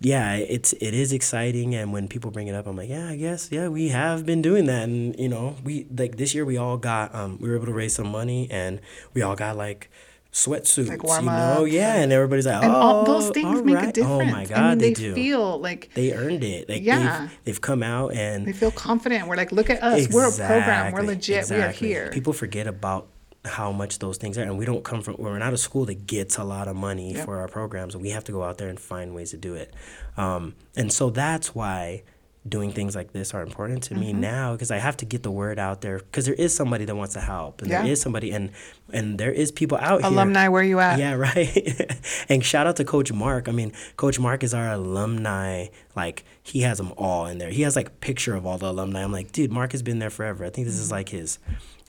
[0.00, 3.16] yeah, it's it is exciting, and when people bring it up, I'm like, yeah, I
[3.16, 6.56] guess, yeah, we have been doing that, and you know, we like this year we
[6.56, 8.80] all got, um, we were able to raise some money, and
[9.12, 9.90] we all got like
[10.32, 13.88] sweatsuits, like you know, yeah, and everybody's like, and oh, all those things make right.
[13.90, 14.22] a difference.
[14.22, 15.14] Oh my god, I mean, they, they do.
[15.14, 16.66] feel like they earned it.
[16.66, 19.28] Like yeah, they've, they've, come out and they feel confident.
[19.28, 21.88] We're like, look at us, exactly, we're a program, we're legit, exactly.
[21.88, 22.10] we are here.
[22.10, 23.08] People forget about
[23.44, 26.06] how much those things are and we don't come from we're not a school that
[26.06, 27.24] gets a lot of money yep.
[27.24, 29.54] for our programs and we have to go out there and find ways to do
[29.54, 29.72] it
[30.18, 32.02] um, and so that's why
[32.48, 34.00] doing things like this are important to mm-hmm.
[34.00, 36.86] me now because I have to get the word out there because there is somebody
[36.86, 37.82] that wants to help and yeah.
[37.82, 38.50] there is somebody and
[38.92, 42.66] and there is people out alumni, here alumni where you at yeah right and shout
[42.66, 46.94] out to coach Mark I mean coach Mark is our alumni like he has them
[46.96, 49.72] all in there he has like picture of all the alumni I'm like dude Mark
[49.72, 50.82] has been there forever I think this mm-hmm.
[50.82, 51.38] is like his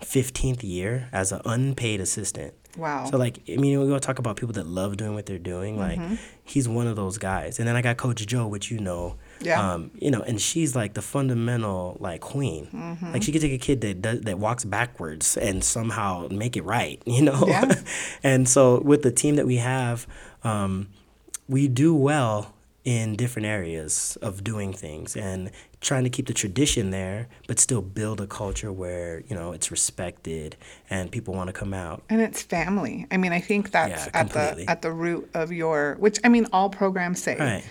[0.01, 3.05] 15th year as an unpaid assistant Wow.
[3.09, 5.37] So like, I mean, we want to talk about people that love doing what they're
[5.37, 5.77] doing.
[5.77, 6.15] Like, mm-hmm.
[6.43, 7.59] he's one of those guys.
[7.59, 9.73] And then I got Coach Joe, which you know, yeah.
[9.73, 12.67] Um, you know, and she's like the fundamental like queen.
[12.73, 13.11] Mm-hmm.
[13.11, 16.63] Like she could take a kid that does, that walks backwards and somehow make it
[16.63, 17.01] right.
[17.11, 17.45] You know.
[17.45, 17.73] Yeah.
[18.23, 20.07] and so with the team that we have,
[20.45, 20.87] um,
[21.49, 25.51] we do well in different areas of doing things and
[25.81, 29.69] trying to keep the tradition there but still build a culture where you know it's
[29.69, 30.55] respected
[30.89, 32.01] and people want to come out.
[32.09, 33.05] And it's family.
[33.11, 36.29] I mean i think that's yeah, at the at the root of your which i
[36.29, 37.37] mean all programs say.
[37.37, 37.63] Right.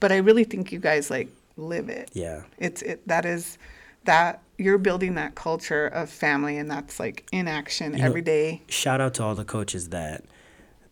[0.00, 2.10] but i really think you guys like live it.
[2.12, 2.42] Yeah.
[2.58, 3.58] It's it that is
[4.04, 8.26] that you're building that culture of family and that's like in action you every know,
[8.26, 8.62] day.
[8.68, 10.24] shout out to all the coaches that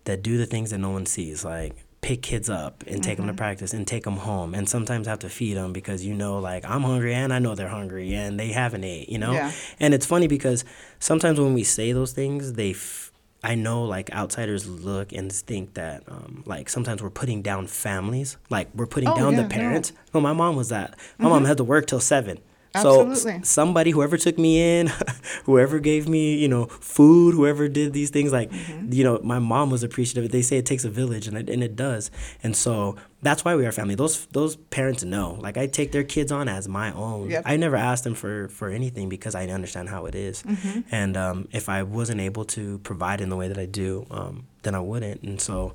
[0.05, 1.45] that do the things that no one sees.
[1.45, 1.75] Like
[2.07, 3.27] pick kids up and take mm-hmm.
[3.27, 6.15] them to practice and take them home and sometimes have to feed them because you
[6.15, 9.33] know like i'm hungry and i know they're hungry and they haven't ate you know
[9.33, 9.51] yeah.
[9.81, 10.65] and it's funny because
[11.01, 13.11] sometimes when we say those things they f-
[13.43, 18.37] I know like outsiders look and think that um, like sometimes we're putting down families
[18.51, 19.99] like we're putting oh, down yeah, the parents no.
[20.15, 21.35] no my mom was that my mm-hmm.
[21.35, 22.39] mom had to work till seven
[22.77, 23.39] Absolutely.
[23.39, 24.87] So somebody, whoever took me in,
[25.45, 28.93] whoever gave me, you know, food, whoever did these things, like, mm-hmm.
[28.93, 30.31] you know, my mom was appreciative.
[30.31, 32.11] They say it takes a village, and it, and it does.
[32.43, 33.95] And so that's why we are family.
[33.95, 35.39] Those those parents know.
[35.41, 37.31] Like I take their kids on as my own.
[37.31, 37.43] Yep.
[37.47, 40.43] I never asked them for for anything because I understand how it is.
[40.43, 40.81] Mm-hmm.
[40.91, 44.47] And um, if I wasn't able to provide in the way that I do, um,
[44.63, 45.23] then I wouldn't.
[45.23, 45.75] And so,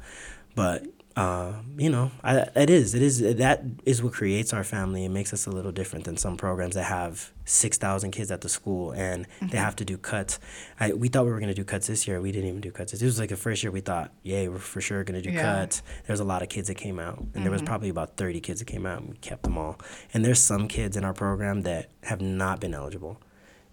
[0.55, 0.85] but
[1.15, 2.95] uh, you know, I, it is.
[2.95, 3.19] It is.
[3.19, 5.03] That is what creates our family.
[5.03, 8.41] It makes us a little different than some programs that have six thousand kids at
[8.41, 9.47] the school and mm-hmm.
[9.47, 10.39] they have to do cuts.
[10.79, 12.21] I, we thought we were gonna do cuts this year.
[12.21, 12.93] We didn't even do cuts.
[12.93, 15.41] This was like the first year we thought, yay, we're for sure gonna do yeah.
[15.41, 15.83] cuts.
[16.07, 17.43] There was a lot of kids that came out, and mm-hmm.
[17.43, 17.67] there was mm-hmm.
[17.67, 19.79] probably about thirty kids that came out, and we kept them all.
[20.13, 23.21] And there's some kids in our program that have not been eligible,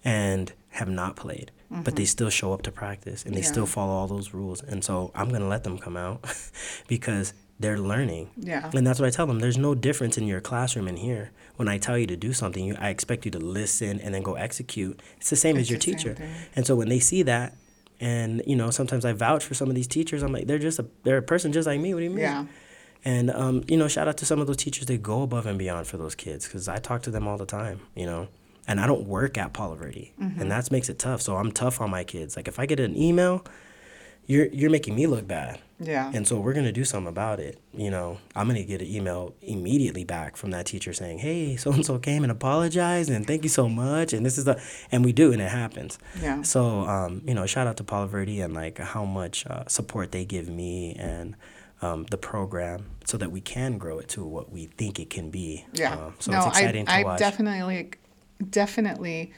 [0.04, 1.82] and have not played mm-hmm.
[1.82, 2.08] but they mm-hmm.
[2.08, 3.46] still show up to practice and they yeah.
[3.46, 4.62] still follow all those rules.
[4.62, 6.24] And so I'm going to let them come out
[6.88, 8.30] because they're learning.
[8.36, 8.70] Yeah.
[8.72, 9.40] And that's what I tell them.
[9.40, 11.32] There's no difference in your classroom and here.
[11.56, 14.22] When I tell you to do something, you, I expect you to listen and then
[14.22, 15.00] go execute.
[15.16, 16.16] It's the same it's as your teacher.
[16.54, 17.54] And so when they see that,
[18.00, 20.22] and you know, sometimes I vouch for some of these teachers.
[20.22, 21.94] I'm like, they're just a they're a person just like me.
[21.94, 22.20] What do you mean?
[22.20, 22.46] Yeah.
[23.04, 24.86] And um, you know, shout out to some of those teachers.
[24.86, 27.46] They go above and beyond for those kids because I talk to them all the
[27.46, 27.80] time.
[27.94, 28.28] You know,
[28.68, 30.40] and I don't work at Palo Verde, mm-hmm.
[30.40, 31.22] and that makes it tough.
[31.22, 32.36] So I'm tough on my kids.
[32.36, 33.44] Like if I get an email,
[34.26, 35.58] you're you're making me look bad.
[35.80, 36.10] Yeah.
[36.12, 37.58] And so we're gonna do something about it.
[37.72, 41.72] You know, I'm gonna get an email immediately back from that teacher saying, "Hey, so
[41.72, 44.60] and so came and apologized, and thank you so much." And this is the,
[44.92, 45.98] and we do, and it happens.
[46.20, 46.42] Yeah.
[46.42, 50.12] So, um, you know, shout out to Palo Verde and like how much uh, support
[50.12, 51.34] they give me and.
[51.80, 55.30] Um, the program so that we can grow it to what we think it can
[55.30, 55.64] be.
[55.72, 55.94] Yeah.
[55.94, 57.18] Uh, so no, it's exciting I, to I watch.
[57.20, 57.96] definitely
[58.50, 59.32] definitely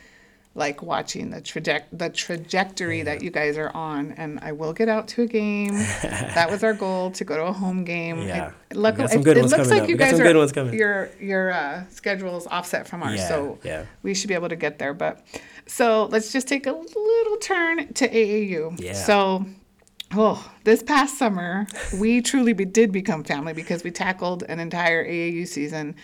[0.55, 3.05] like watching the traje- the trajectory yeah.
[3.05, 5.75] that you guys are on and I will get out to a game.
[6.03, 8.23] that was our goal to go to a home game.
[8.23, 8.53] Yeah.
[8.71, 9.89] I, luckily, it, it looks like up.
[9.89, 13.85] you guys are your your uh, schedule is offset from ours, yeah, so yeah.
[14.03, 14.93] we should be able to get there.
[14.93, 15.25] But
[15.67, 18.81] so let's just take a little turn to AAU.
[18.81, 18.95] Yeah.
[18.95, 19.47] So
[20.13, 21.69] Oh, this past summer,
[22.01, 25.95] we truly be, did become family because we tackled an entire AAU season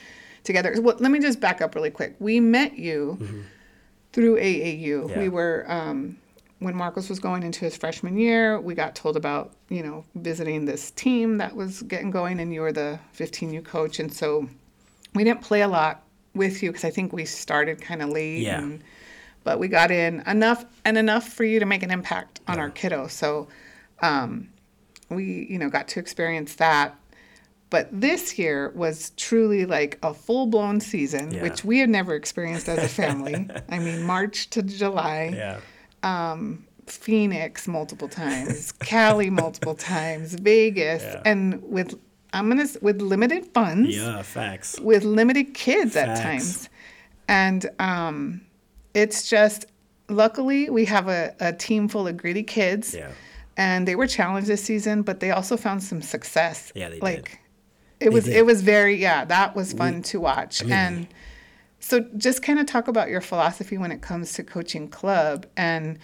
[0.47, 0.75] together.
[0.81, 2.17] Well, let me just back up really quick.
[2.19, 3.41] We met you mm-hmm.
[4.13, 5.11] through AAU.
[5.11, 5.19] Yeah.
[5.19, 6.17] We were um,
[6.61, 8.59] when Marcos was going into his freshman year.
[8.61, 12.63] We got told about you know visiting this team that was getting going, and you
[12.63, 14.49] were the 15U coach, and so
[15.15, 16.03] we didn't play a lot
[16.35, 18.43] with you because I think we started kind of late.
[18.43, 18.59] Yeah.
[18.59, 18.83] And,
[19.45, 22.63] but we got in enough and enough for you to make an impact on yeah.
[22.63, 23.07] our kiddo.
[23.07, 23.47] So
[24.01, 24.49] um,
[25.09, 26.97] we you know got to experience that
[27.71, 31.43] but this year was truly like a full blown season, yeah.
[31.43, 33.49] which we had never experienced as a family.
[33.69, 35.33] I mean, March to July.
[35.35, 35.61] Yeah.
[36.03, 41.23] Um, Phoenix multiple times, Cali multiple times, Vegas, yeah.
[41.25, 41.99] and with
[42.33, 43.97] I'm gonna with limited funds.
[43.97, 44.79] Yeah, facts.
[44.79, 46.21] With limited kids facts.
[46.21, 46.69] at times,
[47.27, 48.41] and um,
[48.95, 49.67] it's just
[50.09, 52.95] luckily we have a, a team full of gritty kids.
[52.95, 53.11] Yeah.
[53.59, 56.71] And they were challenged this season, but they also found some success.
[56.75, 57.39] Yeah, they like, did
[58.01, 60.63] it was it was very yeah, that was fun we, to watch.
[60.63, 61.09] I mean, and
[61.81, 65.99] so just kind of talk about your philosophy when it comes to coaching club and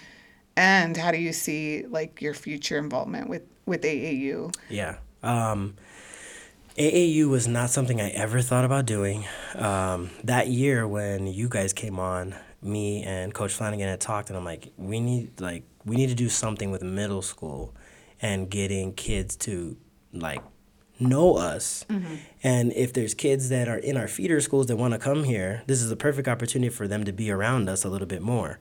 [0.57, 4.55] and how do you see like your future involvement with with AAU?
[4.69, 4.97] Yeah.
[5.23, 5.75] Um,
[6.77, 9.27] AAU was not something I ever thought about doing.
[9.55, 14.37] Um, that year when you guys came on, me and Coach Flanagan had talked, and
[14.37, 17.75] I'm like, we need like we need to do something with middle school,
[18.21, 19.77] and getting kids to
[20.13, 20.43] like
[21.03, 21.85] know us.
[21.89, 22.15] Mm-hmm.
[22.43, 25.63] And if there's kids that are in our feeder schools that want to come here,
[25.67, 28.59] this is a perfect opportunity for them to be around us a little bit more.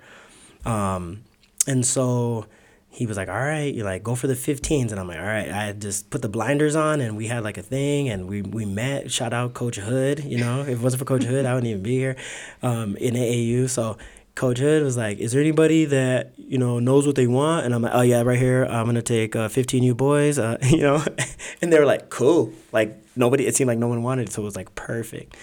[0.66, 1.24] Um,
[1.68, 2.46] and so
[2.90, 4.92] he was like, all right, you like go for the 15s.
[4.92, 5.50] And I'm like, all right.
[5.50, 8.66] I just put the blinders on and we had like a thing and we, we
[8.66, 9.10] met.
[9.12, 10.24] Shout out Coach Hood.
[10.26, 12.18] You know, if it wasn't for Coach Hood, I wouldn't even be here
[12.62, 13.70] um, in AAU.
[13.70, 13.98] So
[14.42, 17.64] Coach Hood was like, is there anybody that, you know, knows what they want?
[17.64, 18.66] And I'm like, oh, yeah, right here.
[18.66, 21.06] I'm going to take uh, 15 you boys, uh, you know.
[21.62, 22.52] and they were like, cool.
[22.72, 24.32] Like nobody, it seemed like no one wanted it.
[24.32, 25.38] So it was like perfect.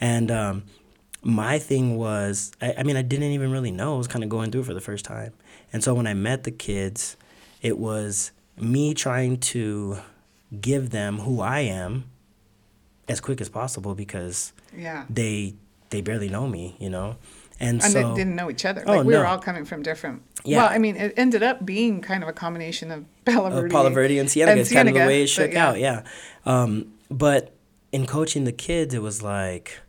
[0.00, 0.62] And um,
[1.22, 3.96] my thing was, I, I mean, I didn't even really know.
[3.96, 5.34] I was kind of going through it for the first time.
[5.70, 7.18] And so when I met the kids,
[7.60, 9.98] it was me trying to
[10.58, 12.04] give them who I am
[13.08, 15.04] as quick as possible because yeah.
[15.10, 15.52] they
[15.90, 17.16] they barely know me, you know.
[17.60, 18.84] And, and so, they didn't know each other.
[18.86, 19.20] Oh, like we no.
[19.20, 20.22] were all coming from different.
[20.44, 20.58] Yeah.
[20.58, 23.90] Well, I mean, it ended up being kind of a combination of Palo Verde, Palo
[23.90, 24.60] Verde and Cienega.
[24.60, 25.68] It's kind of the way it shook yeah.
[25.68, 25.78] out.
[25.78, 26.04] Yeah.
[26.46, 27.54] Um, but
[27.90, 29.80] in coaching the kids, it was like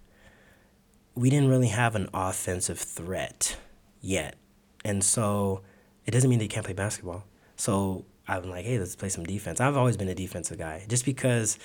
[1.15, 3.57] we didn't really have an offensive threat
[4.01, 4.36] yet,
[4.84, 5.61] and so
[6.05, 7.26] it doesn't mean you can't play basketball.
[7.55, 9.59] So I'm like, hey, let's play some defense.
[9.59, 11.59] I've always been a defensive guy, just because,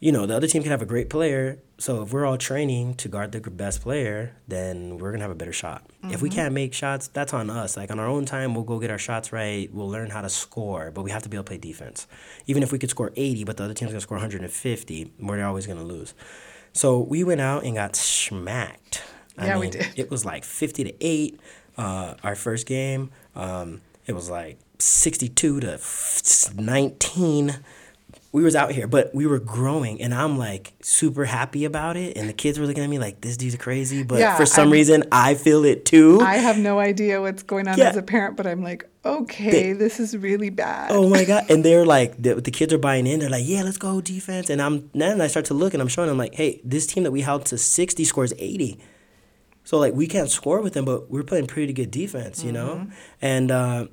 [0.00, 1.58] you know, the other team can have a great player.
[1.78, 5.36] So if we're all training to guard the best player, then we're gonna have a
[5.36, 5.86] better shot.
[6.02, 6.14] Mm-hmm.
[6.14, 6.36] If we mm-hmm.
[6.36, 7.76] can't make shots, that's on us.
[7.76, 9.72] Like on our own time, we'll go get our shots right.
[9.72, 12.06] We'll learn how to score, but we have to be able to play defense.
[12.46, 15.66] Even if we could score 80, but the other team's gonna score 150, we're always
[15.66, 16.14] gonna lose.
[16.72, 19.02] So we went out and got smacked.
[19.36, 19.86] I yeah, mean, we did.
[19.96, 21.40] It was like 50 to 8
[21.76, 23.10] uh, our first game.
[23.34, 25.80] Um, it was like 62 to
[26.56, 27.58] 19
[28.32, 32.16] we was out here but we were growing and i'm like super happy about it
[32.16, 34.68] and the kids were looking at me like this dude's crazy but yeah, for some
[34.68, 37.90] I'm, reason i feel it too i have no idea what's going on yeah.
[37.90, 41.50] as a parent but i'm like okay they, this is really bad oh my god
[41.50, 44.50] and they're like the, the kids are buying in they're like yeah let's go defense
[44.50, 47.02] and i'm then i start to look and i'm showing them like hey this team
[47.02, 48.78] that we held to 60 scores 80
[49.64, 52.76] so like we can't score with them, but we're playing pretty good defense, you know.
[52.76, 52.92] Mm-hmm.
[53.22, 53.86] And uh,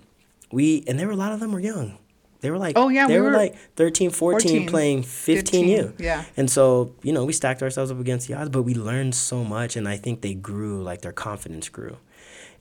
[0.51, 1.97] we and there were a lot of them were young.
[2.41, 5.67] They were like oh yeah, they we were, were, like 13, 14, 14 playing 15
[5.69, 5.93] U.
[5.97, 6.23] Yeah.
[6.35, 9.43] And so, you know, we stacked ourselves up against the odds, but we learned so
[9.43, 11.97] much and I think they grew, like their confidence grew.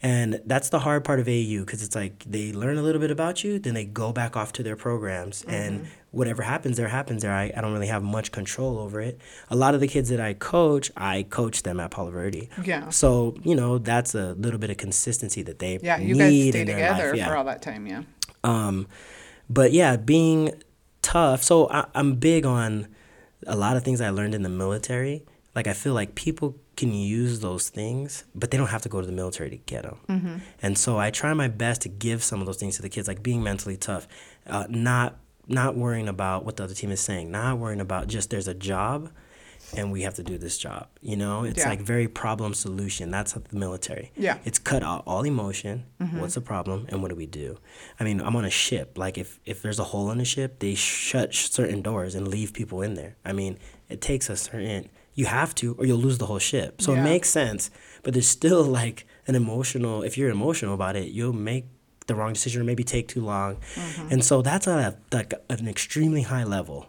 [0.03, 3.11] And that's the hard part of AU because it's like they learn a little bit
[3.11, 5.43] about you, then they go back off to their programs.
[5.43, 5.51] Mm-hmm.
[5.51, 7.33] And whatever happens there, happens there.
[7.33, 9.21] I, I don't really have much control over it.
[9.51, 12.49] A lot of the kids that I coach, I coach them at Palo Verde.
[12.63, 12.91] Yeah.
[12.91, 16.65] So, you know, that's a little bit of consistency that they yeah, you guys stay
[16.65, 17.29] together yeah.
[17.29, 18.03] for all that time, yeah.
[18.45, 18.87] Um,
[19.49, 20.53] but yeah, being
[21.03, 21.43] tough.
[21.43, 22.89] So I, I'm big on
[23.47, 25.25] a lot of things I learned in the military.
[25.55, 29.01] Like I feel like people can use those things, but they don't have to go
[29.01, 29.99] to the military to get them.
[30.09, 30.37] Mm-hmm.
[30.63, 33.09] And so I try my best to give some of those things to the kids,
[33.09, 34.07] like being mentally tough,
[34.47, 35.19] uh, not
[35.49, 38.55] not worrying about what the other team is saying, not worrying about just there's a
[38.55, 39.11] job
[39.77, 40.89] and we have to do this job.
[41.01, 41.69] You know, it's yeah.
[41.69, 43.11] like very problem solution.
[43.11, 44.13] That's the military.
[44.17, 44.39] Yeah.
[44.45, 45.87] It's cut out all emotion.
[46.01, 46.21] Mm-hmm.
[46.21, 47.59] What's the problem and what do we do?
[47.99, 48.97] I mean, I'm on a ship.
[48.97, 52.53] Like if if there's a hole in the ship, they shut certain doors and leave
[52.53, 53.17] people in there.
[53.25, 53.59] I mean,
[53.89, 56.81] it takes a certain you have to or you'll lose the whole ship.
[56.81, 57.01] So yeah.
[57.01, 57.71] it makes sense,
[58.03, 61.67] but there's still like an emotional if you're emotional about it, you'll make
[62.07, 63.57] the wrong decision or maybe take too long.
[63.75, 64.13] Mm-hmm.
[64.13, 66.89] And so that's at like an extremely high level.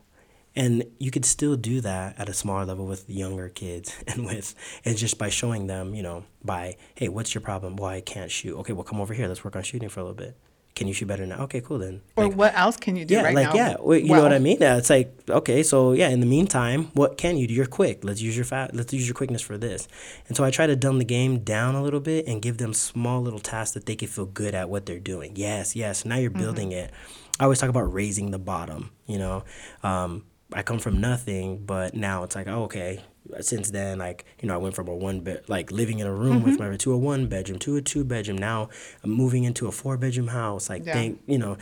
[0.58, 4.56] And you could still do that at a smaller level with younger kids and with
[4.84, 7.78] and just by showing them, you know, by, hey, what's your problem?
[7.78, 8.58] Well, I can't shoot.
[8.60, 9.28] Okay, well come over here.
[9.28, 10.36] Let's work on shooting for a little bit
[10.78, 11.40] can you shoot better now?
[11.44, 12.02] Okay, cool then.
[12.16, 13.56] Or like, what else can you do yeah, right like, now?
[13.56, 14.58] Yeah, well, you well, know what I mean?
[14.62, 16.10] Yeah, it's like okay, so yeah.
[16.10, 17.54] In the meantime, what can you do?
[17.56, 18.04] You're quick.
[18.04, 18.76] Let's use your fat.
[18.76, 19.88] Let's use your quickness for this.
[20.28, 22.74] And so I try to dumb the game down a little bit and give them
[22.74, 25.34] small little tasks that they can feel good at what they're doing.
[25.36, 26.06] Yes, yes.
[26.06, 26.42] Now you're mm-hmm.
[26.42, 26.86] building mm-hmm.
[26.86, 26.92] it.
[27.40, 28.92] I always talk about raising the bottom.
[29.08, 29.44] You know,
[29.82, 33.03] um, I come from nothing, but now it's like oh, okay,
[33.41, 36.14] since then, like you know, I went from a one bed, like living in a
[36.14, 36.52] room mm-hmm.
[36.52, 38.38] with my to a one bedroom to a two bedroom.
[38.38, 38.69] Now
[39.03, 40.69] I'm moving into a four bedroom house.
[40.69, 40.94] Like, yeah.
[40.94, 41.57] think you know,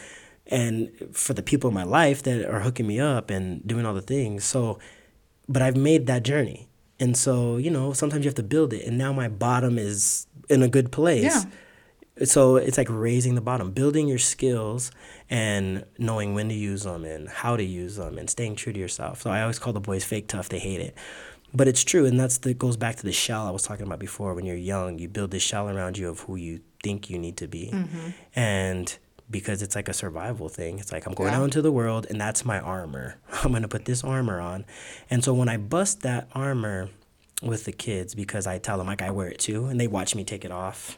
[0.48, 3.94] and for the people in my life that are hooking me up and doing all
[3.94, 4.44] the things.
[4.44, 4.80] So,
[5.48, 6.68] but I've made that journey,
[7.00, 8.86] and so you know, sometimes you have to build it.
[8.86, 11.24] And now my bottom is in a good place.
[11.24, 11.44] Yeah.
[12.24, 14.90] So it's like raising the bottom, building your skills
[15.30, 18.80] and knowing when to use them and how to use them and staying true to
[18.80, 19.22] yourself.
[19.22, 20.50] So I always call the boys fake tough.
[20.50, 20.96] They hate it
[21.54, 24.00] but it's true and that's that goes back to the shell i was talking about
[24.00, 27.18] before when you're young you build this shell around you of who you think you
[27.18, 28.10] need to be mm-hmm.
[28.36, 28.98] and
[29.30, 30.80] because it's like a survival thing.
[30.80, 31.40] It's like I'm going yeah.
[31.40, 33.18] out into the world and that's my armor.
[33.44, 34.66] I'm going to put this armor on.
[35.10, 36.90] And so when I bust that armor
[37.42, 40.16] with the kids because I tell them like I wear it too and they watch
[40.16, 40.98] me take it off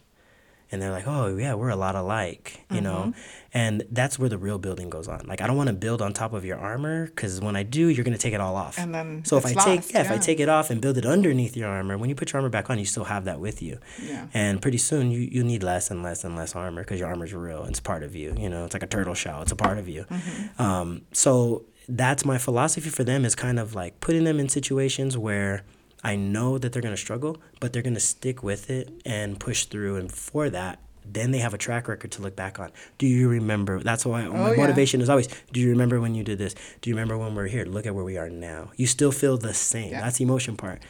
[0.72, 2.84] and they're like, "Oh yeah, we're a lot alike," you mm-hmm.
[2.84, 3.14] know,
[3.54, 5.26] and that's where the real building goes on.
[5.28, 7.88] Like I don't want to build on top of your armor because when I do,
[7.88, 8.78] you're gonna take it all off.
[8.78, 10.82] And then so if I lost, take yeah, yeah, if I take it off and
[10.82, 13.26] build it underneath your armor, when you put your armor back on, you still have
[13.26, 13.80] that with you.
[14.02, 14.28] Yeah.
[14.34, 17.34] And pretty soon you you need less and less and less armor because your armor's
[17.34, 17.64] real.
[17.66, 18.36] It's part of you.
[18.38, 19.42] You know, it's like a turtle shell.
[19.42, 20.04] It's a part of you.
[20.04, 20.62] Mm-hmm.
[20.62, 25.18] Um, so that's my philosophy for them is kind of like putting them in situations
[25.18, 25.64] where
[26.08, 29.38] I know that they're going to struggle, but they're going to stick with it and
[29.38, 29.98] push through.
[29.98, 32.72] And for that, then they have a track record to look back on.
[32.98, 33.82] Do you remember?
[33.82, 34.56] That's why oh, my yeah.
[34.56, 36.56] motivation is always do you remember when you did this?
[36.80, 37.66] Do you remember when we are here?
[37.66, 38.72] Look at where we are now.
[38.78, 39.92] You still feel the same.
[39.92, 40.00] Yeah.
[40.00, 40.82] That's the emotion part.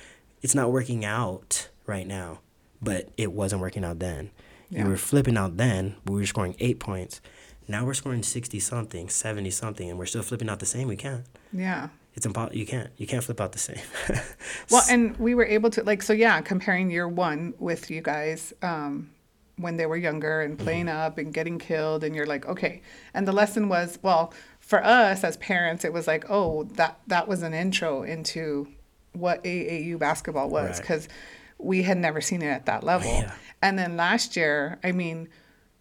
[0.43, 2.41] It's not working out right now,
[2.79, 4.29] but it wasn't working out then.
[4.69, 4.83] Yeah.
[4.83, 7.21] We were flipping out then, but we were scoring eight points.
[7.67, 10.87] Now we're scoring 60 something, 70 something, and we're still flipping out the same.
[10.87, 11.25] We can't.
[11.51, 12.57] Yeah it's impossible.
[12.57, 12.89] You can't.
[12.97, 13.79] You can't flip out the same.
[14.71, 18.53] well, and we were able to like so yeah, comparing year one with you guys
[18.63, 19.11] um,
[19.57, 20.97] when they were younger and playing mm-hmm.
[20.97, 22.81] up and getting killed, and you're like, okay.
[23.13, 27.27] And the lesson was well for us as parents, it was like, oh, that that
[27.27, 28.67] was an intro into
[29.13, 31.67] what AAU basketball was because right.
[31.67, 33.11] we had never seen it at that level.
[33.11, 33.33] Yeah.
[33.61, 35.29] And then last year, I mean,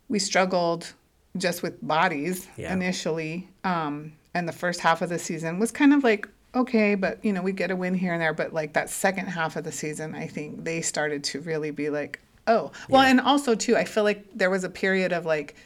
[0.08, 0.92] we struggled
[1.36, 2.74] just with bodies yeah.
[2.74, 3.48] initially.
[3.64, 7.34] Um, and the first half of the season was kind of like okay, but you
[7.34, 8.32] know, we get a win here and there.
[8.32, 11.90] But like that second half of the season, I think they started to really be
[11.90, 13.10] like, oh, well, yeah.
[13.10, 15.56] and also too, I feel like there was a period of like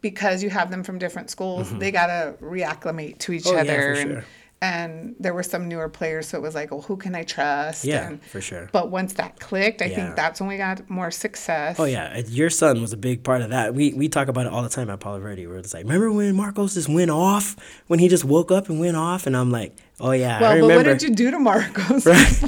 [0.00, 1.78] because you have them from different schools, mm-hmm.
[1.78, 3.94] they gotta reacclimate to each oh, other.
[3.94, 4.26] Yeah, and, sure and
[4.60, 8.08] there were some newer players so it was like well who can i trust yeah
[8.08, 9.96] and, for sure but once that clicked i yeah.
[9.96, 13.42] think that's when we got more success oh yeah your son was a big part
[13.42, 15.74] of that we we talk about it all the time at Palo Verde where it's
[15.74, 17.56] like remember when marcos just went off
[17.86, 20.76] when he just woke up and went off and i'm like oh yeah well but
[20.76, 22.42] what did you do to marcos right?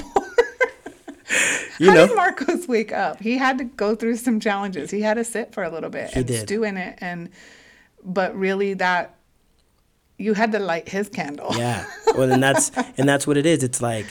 [1.78, 2.06] you How know?
[2.08, 3.20] did Marcos wake up?
[3.20, 4.90] He had to go through some challenges.
[4.90, 6.42] He had to sit for a little bit he and did.
[6.42, 7.30] stew in it, and
[8.04, 9.14] but really that
[10.20, 11.50] you had to light his candle.
[11.56, 11.86] Yeah.
[12.16, 13.62] Well, and that's and that's what it is.
[13.62, 14.04] It's like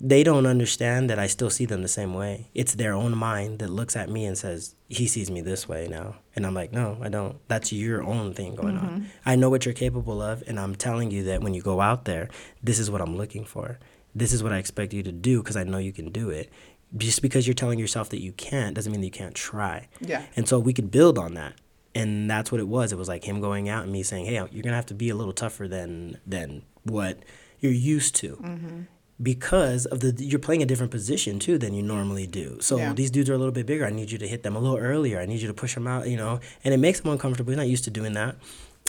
[0.00, 2.48] they don't understand that I still see them the same way.
[2.54, 5.88] It's their own mind that looks at me and says, "He sees me this way
[5.88, 7.36] now." And I'm like, "No, I don't.
[7.48, 8.86] That's your own thing going mm-hmm.
[8.86, 9.10] on.
[9.26, 12.04] I know what you're capable of, and I'm telling you that when you go out
[12.04, 12.28] there,
[12.62, 13.80] this is what I'm looking for.
[14.14, 16.50] This is what I expect you to do because I know you can do it.
[16.96, 19.88] Just because you're telling yourself that you can't doesn't mean that you can't try.
[20.00, 20.22] Yeah.
[20.36, 21.54] And so we could build on that
[21.94, 22.92] and that's what it was.
[22.92, 25.10] It was like him going out and me saying, "Hey, you're gonna have to be
[25.10, 27.20] a little tougher than than what
[27.60, 28.80] you're used to." Mm-hmm.
[29.22, 32.58] Because of the you're playing a different position too than you normally do.
[32.60, 32.92] So yeah.
[32.92, 33.86] these dudes are a little bit bigger.
[33.86, 35.20] I need you to hit them a little earlier.
[35.20, 36.40] I need you to push them out, you know.
[36.64, 37.52] And it makes them uncomfortable.
[37.52, 38.36] He's not used to doing that.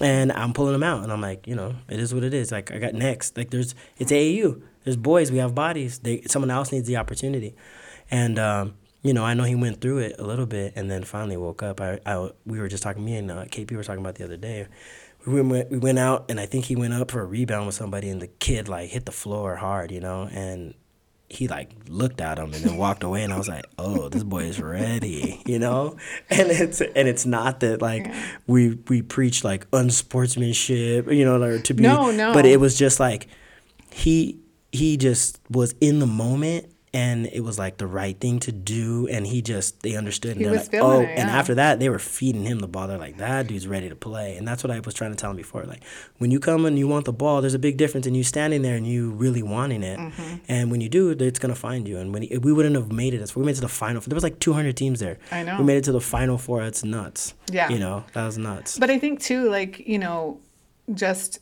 [0.01, 2.51] And I'm pulling them out, and I'm like, you know, it is what it is.
[2.51, 3.37] Like I got next.
[3.37, 4.61] Like there's it's AAU.
[4.83, 5.31] There's boys.
[5.31, 5.99] We have bodies.
[5.99, 7.55] They someone else needs the opportunity,
[8.09, 8.73] and um,
[9.05, 11.61] you know, I know he went through it a little bit and then finally woke
[11.61, 11.79] up.
[11.79, 14.35] I, I we were just talking, me and uh, KP were talking about the other
[14.35, 14.65] day.
[15.27, 17.75] We went, we went out and I think he went up for a rebound with
[17.75, 20.73] somebody and the kid like hit the floor hard, you know, and
[21.29, 24.23] he like looked at him and then walked away and I was like, "Oh, this
[24.23, 25.97] boy is ready," you know?
[26.31, 28.11] And it's and it's not that like
[28.47, 32.33] we we preach like unsportsmanship, you know, or to be No, no.
[32.33, 33.27] But it was just like
[33.91, 34.39] he
[34.71, 39.07] he just was in the moment and it was like the right thing to do
[39.07, 41.21] and he just they understood and he was like oh it, yeah.
[41.21, 42.87] and after that they were feeding him the ball.
[42.87, 45.31] They're like that dude's ready to play and that's what i was trying to tell
[45.31, 45.83] him before like
[46.19, 48.61] when you come and you want the ball there's a big difference in you standing
[48.61, 50.35] there and you really wanting it mm-hmm.
[50.47, 52.91] and when you do it's going to find you and when he, we wouldn't have
[52.91, 55.17] made it as we made it to the final there was like 200 teams there.
[55.31, 55.57] I know.
[55.57, 56.63] We made it to the final four.
[56.63, 57.33] It's nuts.
[57.51, 57.69] Yeah.
[57.69, 58.77] You know that was nuts.
[58.77, 60.39] But i think too like you know
[60.93, 61.39] just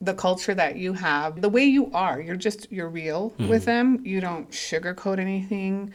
[0.00, 2.20] the culture that you have, the way you are.
[2.20, 3.48] You're just you're real mm-hmm.
[3.48, 4.00] with them.
[4.04, 5.92] You don't sugarcoat anything.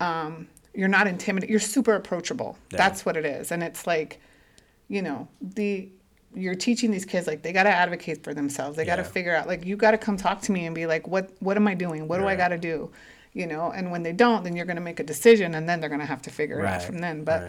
[0.00, 1.50] Um, you're not intimidated.
[1.50, 2.56] You're super approachable.
[2.70, 2.78] Yeah.
[2.78, 3.50] That's what it is.
[3.50, 4.20] And it's like,
[4.86, 5.88] you know, the
[6.34, 8.76] you're teaching these kids like they got to advocate for themselves.
[8.76, 10.86] They got to figure out like you got to come talk to me and be
[10.86, 12.06] like, what what am I doing?
[12.06, 12.26] What right.
[12.26, 12.90] do I got to do?
[13.32, 13.72] You know.
[13.72, 16.00] And when they don't, then you're going to make a decision, and then they're going
[16.00, 16.74] to have to figure right.
[16.74, 17.24] it out from then.
[17.24, 17.42] But,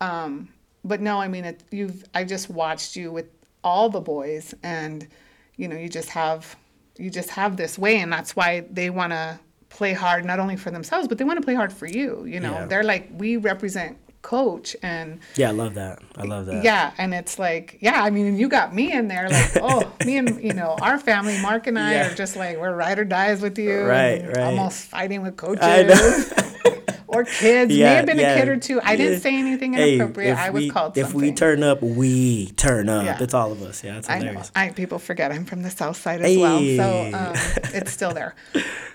[0.00, 0.22] right.
[0.22, 0.48] um,
[0.84, 3.26] but no, I mean, it, you've I just watched you with
[3.64, 5.08] all the boys and
[5.56, 6.56] you know you just have
[6.98, 9.38] you just have this way and that's why they want to
[9.68, 12.40] play hard not only for themselves but they want to play hard for you you
[12.40, 12.66] know yeah.
[12.66, 17.14] they're like we represent coach and yeah i love that i love that yeah and
[17.14, 20.52] it's like yeah i mean you got me in there like oh me and you
[20.52, 22.10] know our family mark and i yeah.
[22.10, 26.32] are just like we're ride or dies with you right right almost fighting with coaches
[27.06, 27.72] or kids.
[27.72, 28.34] Yeah, May have been yeah.
[28.34, 28.80] a kid or two.
[28.82, 30.36] I didn't say anything inappropriate.
[30.36, 33.04] Hey, I was we, called If we turn up, we turn up.
[33.04, 33.22] Yeah.
[33.22, 33.84] It's all of us.
[33.84, 34.50] Yeah, it's hilarious.
[34.54, 34.70] I, know.
[34.70, 36.36] I people forget I'm from the South Side as hey.
[36.36, 37.34] well, so um,
[37.74, 38.34] it's still there.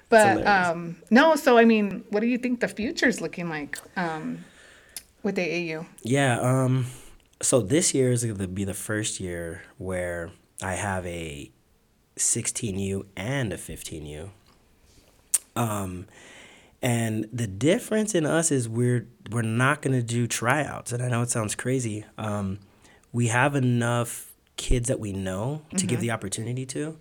[0.10, 4.44] But um, no, so I mean, what do you think the future's looking like um,
[5.24, 5.86] with AAU?
[6.04, 6.40] Yeah.
[6.40, 6.88] Um,
[7.42, 10.32] so this year is going to be the first year where
[10.62, 11.52] I have a
[12.18, 14.30] 16U and a 15U.
[15.56, 16.06] Um,
[16.82, 20.92] and the difference in us is we're we're not going to do tryouts.
[20.92, 22.06] And I know it sounds crazy.
[22.18, 22.60] Um,
[23.12, 25.88] we have enough kids that we know to mm-hmm.
[25.88, 26.98] give the opportunity to.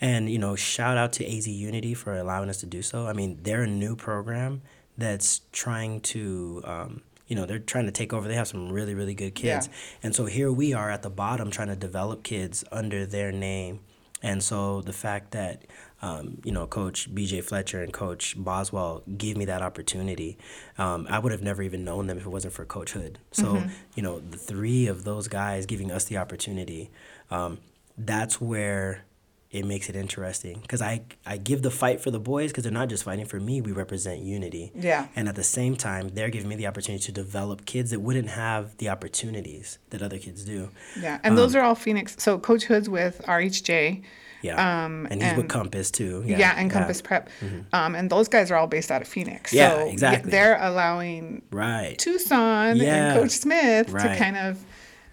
[0.00, 3.06] And, you know, shout out to AZ Unity for allowing us to do so.
[3.06, 4.62] I mean, they're a new program
[4.98, 8.28] that's trying to, um, you know, they're trying to take over.
[8.28, 9.68] They have some really, really good kids.
[9.68, 9.74] Yeah.
[10.02, 13.80] And so here we are at the bottom trying to develop kids under their name.
[14.22, 15.64] And so the fact that
[16.02, 20.36] um, you know, Coach BJ Fletcher and Coach Boswell gave me that opportunity.
[20.76, 23.20] Um, I would have never even known them if it wasn't for Coach Hood.
[23.30, 23.68] So, mm-hmm.
[23.94, 26.90] you know, the three of those guys giving us the opportunity,
[27.30, 27.58] um,
[27.96, 29.04] that's where
[29.52, 32.72] it makes it interesting because I, I give the fight for the boys because they're
[32.72, 36.30] not just fighting for me we represent unity yeah and at the same time they're
[36.30, 40.44] giving me the opportunity to develop kids that wouldn't have the opportunities that other kids
[40.44, 44.02] do yeah and um, those are all phoenix so coach hood's with rhj
[44.42, 44.84] yeah.
[44.84, 46.24] Um, and he's and, with Compass too.
[46.26, 47.06] Yeah, yeah and Compass yeah.
[47.06, 47.30] Prep.
[47.40, 47.60] Mm-hmm.
[47.72, 49.52] Um, and those guys are all based out of Phoenix.
[49.52, 50.32] Yeah, so exactly.
[50.32, 53.12] They're allowing right Tucson yeah.
[53.12, 54.02] and Coach Smith right.
[54.12, 54.58] to kind of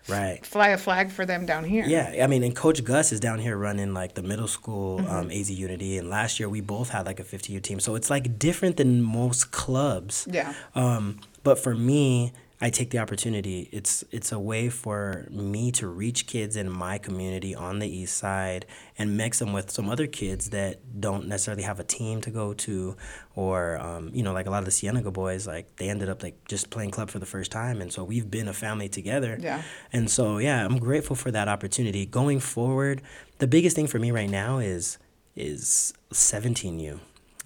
[0.09, 1.85] right fly a flag for them down here.
[1.85, 5.09] Yeah, I mean, and Coach Gus is down here running like the middle school mm-hmm.
[5.09, 8.09] um, AZ Unity, and last year we both had like a 50U team, so it's
[8.09, 10.27] like different than most clubs.
[10.29, 10.53] Yeah.
[10.75, 13.69] Um, but for me, I take the opportunity.
[13.71, 18.17] It's it's a way for me to reach kids in my community on the east
[18.17, 18.65] side
[18.97, 22.53] and mix them with some other kids that don't necessarily have a team to go
[22.53, 22.97] to,
[23.33, 26.21] or um, you know, like a lot of the Cienega boys, like they ended up
[26.21, 29.37] like just playing club for the first time, and so we've been a family together.
[29.39, 29.61] Yeah.
[29.93, 32.05] And so yeah, I'm grateful for that opportunity.
[32.05, 33.01] Going forward,
[33.37, 34.97] the biggest thing for me right now is
[35.33, 36.99] is 17U.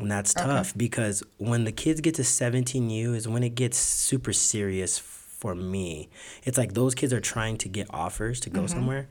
[0.03, 0.45] And that's okay.
[0.45, 4.99] tough because when the kids get to 17U is when it gets super serious
[5.43, 6.07] for me.
[6.45, 8.67] It's like those kids are trying to get offers to go mm-hmm.
[8.67, 9.09] somewhere.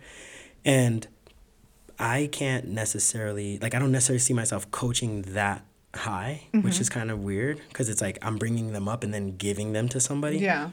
[0.64, 1.06] And
[1.98, 5.62] I can't necessarily, like, I don't necessarily see myself coaching that
[5.94, 6.66] high, mm-hmm.
[6.66, 9.74] which is kind of weird because it's like I'm bringing them up and then giving
[9.74, 10.38] them to somebody.
[10.38, 10.70] Yeah.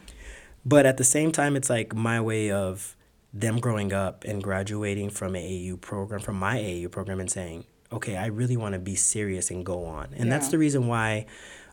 [0.66, 2.96] But at the same time, it's like my way of
[3.34, 7.66] them growing up and graduating from an AU program, from my AU program, and saying,
[7.91, 10.10] okay, I really want to be serious and go on.
[10.16, 10.30] And yeah.
[10.38, 11.26] that's the reason why.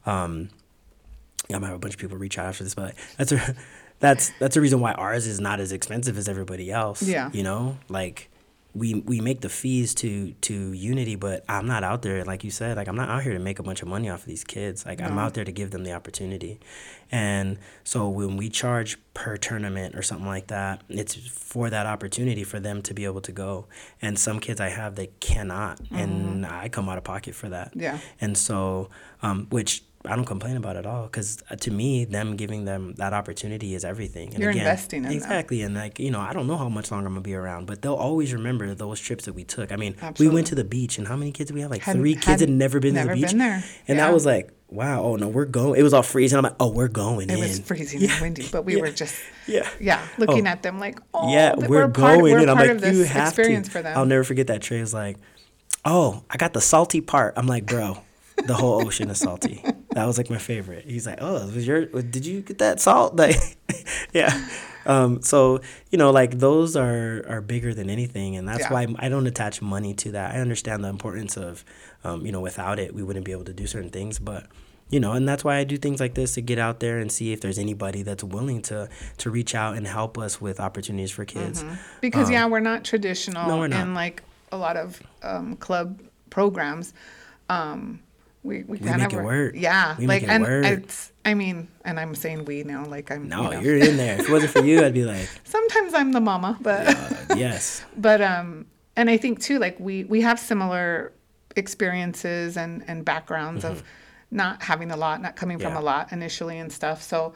[0.05, 0.51] Um,
[1.52, 3.55] I might have a bunch of people reach out after this, but that's a,
[4.01, 7.02] that's that's the reason why ours is not as expensive as everybody else.
[7.02, 8.30] Yeah, you know, like
[8.77, 12.51] we we make the fees to to Unity, but I'm not out there like you
[12.51, 12.77] said.
[12.77, 14.85] Like I'm not out here to make a bunch of money off of these kids.
[14.85, 15.07] Like no.
[15.07, 16.61] I'm out there to give them the opportunity,
[17.11, 22.44] and so when we charge per tournament or something like that, it's for that opportunity
[22.44, 23.66] for them to be able to go.
[24.03, 25.97] And some kids I have they cannot, mm-hmm.
[25.97, 27.73] and I come out of pocket for that.
[27.74, 28.90] Yeah, and so
[29.23, 32.64] um, which I don't complain about it at all because uh, to me, them giving
[32.64, 34.30] them that opportunity is everything.
[34.30, 35.68] And You're again, investing in exactly, them.
[35.68, 37.82] and like you know, I don't know how much longer I'm gonna be around, but
[37.82, 39.72] they'll always remember those trips that we took.
[39.72, 40.28] I mean, Absolutely.
[40.28, 41.70] we went to the beach, and how many kids did we have?
[41.70, 43.64] Like had, three kids had never been never to the beach, been there.
[43.88, 44.06] and yeah.
[44.06, 45.78] that was like, wow, oh no, we're going.
[45.78, 46.38] It was all freezing.
[46.38, 47.30] I'm like, oh, we're going.
[47.30, 47.40] It in.
[47.40, 48.12] was freezing yeah.
[48.12, 48.82] and windy, but we yeah.
[48.82, 50.50] were just yeah, yeah, looking oh.
[50.50, 51.92] at them like, oh, yeah, we're, we're going.
[51.92, 53.62] Part, we're and I'm like, you have to.
[53.64, 53.96] For them.
[53.96, 54.62] I'll never forget that.
[54.62, 55.16] Trey was like,
[55.84, 57.34] oh, I got the salty part.
[57.36, 58.02] I'm like, bro
[58.44, 59.62] the whole ocean is salty.
[59.97, 60.85] That was like my favorite.
[60.85, 61.86] He's like, "Oh, was your?
[61.86, 63.36] Did you get that salt?" Like,
[64.12, 64.47] yeah.
[64.85, 68.73] Um, so you know, like those are are bigger than anything, and that's yeah.
[68.74, 70.35] why I don't attach money to that.
[70.35, 71.64] I understand the importance of,
[72.05, 74.47] um, you know, without it, we wouldn't be able to do certain things, but
[74.90, 77.10] you know and that's why i do things like this to get out there and
[77.10, 81.10] see if there's anybody that's willing to to reach out and help us with opportunities
[81.10, 81.74] for kids mm-hmm.
[82.01, 83.82] because um, yeah we're not traditional no, we're not.
[83.82, 86.01] in like a lot of um, club
[86.31, 86.94] programs
[87.48, 87.98] um,
[88.47, 89.55] we we, we make it work.
[89.56, 90.64] Yeah, we like and work.
[90.64, 91.12] it's.
[91.24, 93.28] I mean, and I'm saying we now, like I'm.
[93.28, 93.60] No, you know.
[93.60, 94.18] you're in there.
[94.18, 95.28] If it wasn't for you, I'd be like.
[95.44, 96.89] Sometimes I'm the mama, but.
[96.89, 97.85] Uh, yes.
[97.97, 101.12] but um, and I think too, like we we have similar
[101.56, 103.73] experiences and and backgrounds mm-hmm.
[103.73, 103.82] of
[104.31, 105.68] not having a lot, not coming yeah.
[105.68, 107.02] from a lot initially and stuff.
[107.02, 107.35] So,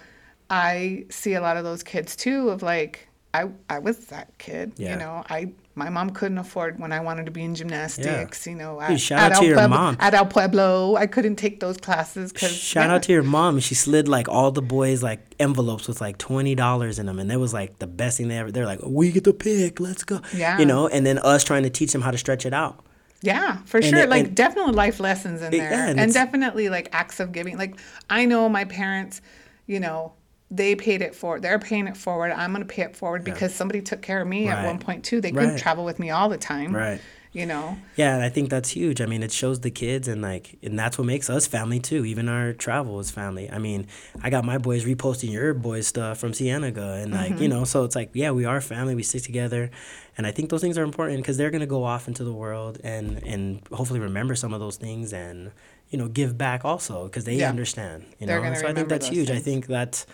[0.49, 4.73] I see a lot of those kids too of like I I was that kid.
[4.77, 4.93] Yeah.
[4.93, 8.47] You know, I my mom couldn't afford when I wanted to be in gymnastics.
[8.47, 8.53] Yeah.
[8.53, 10.97] You know, at, shout at out to your Pueblo, mom at El Pueblo.
[10.97, 12.95] I couldn't take those classes because shout yeah.
[12.95, 13.59] out to your mom.
[13.61, 17.31] She slid like all the boys like envelopes with like twenty dollars in them, and
[17.31, 18.53] that was like the best thing they ever.
[18.53, 20.21] They're like, we get to pick, let's go.
[20.37, 22.85] Yeah, you know, and then us trying to teach them how to stretch it out.
[23.23, 23.99] Yeah, for and sure.
[24.01, 27.57] It, like definitely life lessons in there, yeah, and, and definitely like acts of giving.
[27.57, 27.81] Like
[28.11, 29.23] I know my parents,
[29.67, 30.13] you know,
[30.51, 31.43] they paid it forward.
[31.43, 32.33] They're paying it forward.
[32.33, 33.33] I'm going to pay it forward yeah.
[33.33, 34.59] because somebody took care of me right.
[34.59, 35.21] at one point too.
[35.21, 36.75] They couldn't travel with me all the time.
[36.75, 37.01] Right
[37.33, 40.21] you know yeah and i think that's huge i mean it shows the kids and
[40.21, 43.87] like and that's what makes us family too even our travel is family i mean
[44.23, 47.43] i got my boys reposting your boys stuff from cienega and like mm-hmm.
[47.43, 49.71] you know so it's like yeah we are family we stick together
[50.19, 52.33] and i think those things are important because they're going to go off into the
[52.33, 55.53] world and and hopefully remember some of those things and
[55.91, 57.49] you know give back also because they yeah.
[57.49, 59.39] understand you know so i think that's huge things.
[59.39, 60.05] i think that's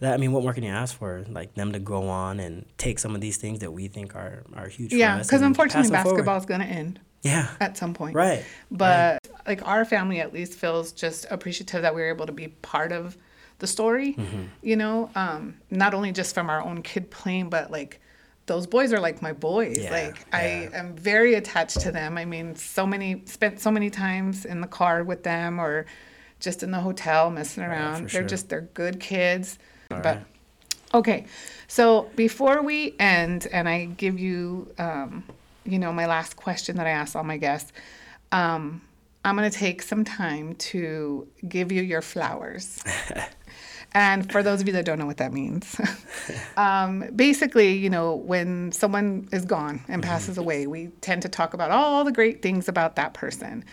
[0.00, 1.24] that I mean, what more can you ask for?
[1.28, 4.44] Like them to go on and take some of these things that we think are
[4.54, 4.92] are huge.
[4.92, 7.00] Yeah, because unfortunately, basketball is going to end.
[7.22, 7.48] Yeah.
[7.60, 8.14] At some point.
[8.14, 8.44] Right.
[8.70, 9.46] But right.
[9.46, 12.92] like our family at least feels just appreciative that we were able to be part
[12.92, 13.16] of
[13.58, 14.14] the story.
[14.14, 14.42] Mm-hmm.
[14.62, 18.00] You know, um, not only just from our own kid playing, but like
[18.46, 19.78] those boys are like my boys.
[19.78, 20.38] Yeah, like yeah.
[20.38, 20.42] I
[20.72, 22.16] am very attached to them.
[22.18, 25.86] I mean, so many spent so many times in the car with them or
[26.40, 28.02] just in the hotel messing around.
[28.02, 28.22] they're sure.
[28.22, 29.58] just they're good kids.
[29.90, 30.24] All but right.
[30.94, 31.26] okay,
[31.66, 35.24] so before we end, and I give you, um,
[35.64, 37.72] you know, my last question that I ask all my guests,
[38.32, 38.82] um,
[39.24, 42.82] I'm going to take some time to give you your flowers.
[43.92, 45.78] and for those of you that don't know what that means,
[46.56, 50.10] um, basically, you know, when someone is gone and mm-hmm.
[50.10, 50.40] passes mm-hmm.
[50.40, 53.64] away, we tend to talk about all the great things about that person.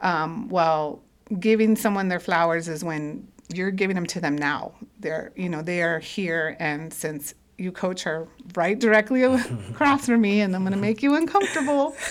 [0.00, 1.00] Um, well,
[1.38, 4.72] giving someone their flowers is when you're giving them to them now.
[5.02, 9.22] They're, you know, they are here, and since you coach are right directly
[9.70, 11.94] across from me, and I'm going to make you uncomfortable.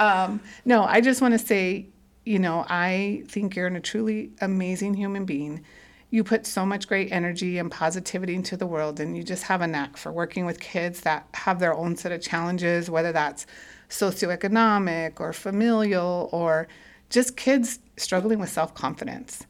[0.00, 1.86] Um, no, I just want to say,
[2.26, 5.64] you know, I think you're a truly amazing human being.
[6.10, 9.60] You put so much great energy and positivity into the world, and you just have
[9.60, 13.46] a knack for working with kids that have their own set of challenges, whether that's
[13.88, 16.66] socioeconomic or familial or
[17.08, 19.46] just kids struggling with self confidence.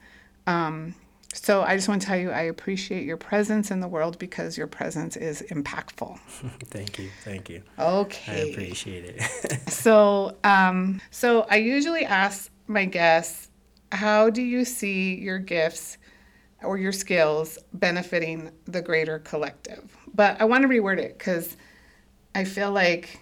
[0.46, 0.94] Um,
[1.34, 4.56] so I just want to tell you, I appreciate your presence in the world because
[4.56, 6.18] your presence is impactful.
[6.66, 7.62] thank you, thank you.
[7.78, 8.32] Okay.
[8.32, 9.68] I appreciate it.
[9.68, 13.50] so, um, so I usually ask my guests,
[13.90, 15.98] how do you see your gifts
[16.62, 19.96] or your skills benefiting the greater collective?
[20.14, 21.56] But I want to reword it because
[22.34, 23.18] I feel like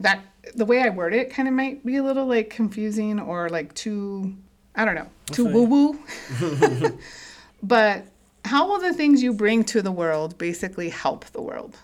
[0.00, 0.20] that
[0.56, 3.72] the way I word it kind of might be a little like confusing or like
[3.74, 4.36] too
[4.74, 6.98] I don't know, too woo woo.
[7.62, 8.06] but
[8.44, 11.76] how will the things you bring to the world basically help the world?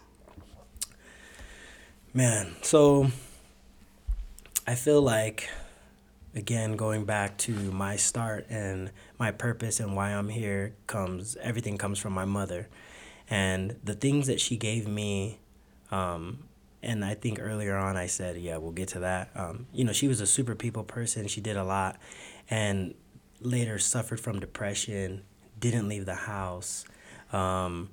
[2.12, 3.10] Man, so
[4.66, 5.48] I feel like,
[6.34, 11.78] again, going back to my start and my purpose and why I'm here comes, everything
[11.78, 12.68] comes from my mother.
[13.28, 15.38] And the things that she gave me,
[15.92, 16.44] um,
[16.82, 19.30] and I think earlier on I said, yeah, we'll get to that.
[19.36, 21.28] Um, you know, she was a super people person.
[21.28, 21.96] She did a lot
[22.50, 22.94] and
[23.40, 25.22] later suffered from depression,
[25.58, 26.84] didn't leave the house,
[27.32, 27.88] um,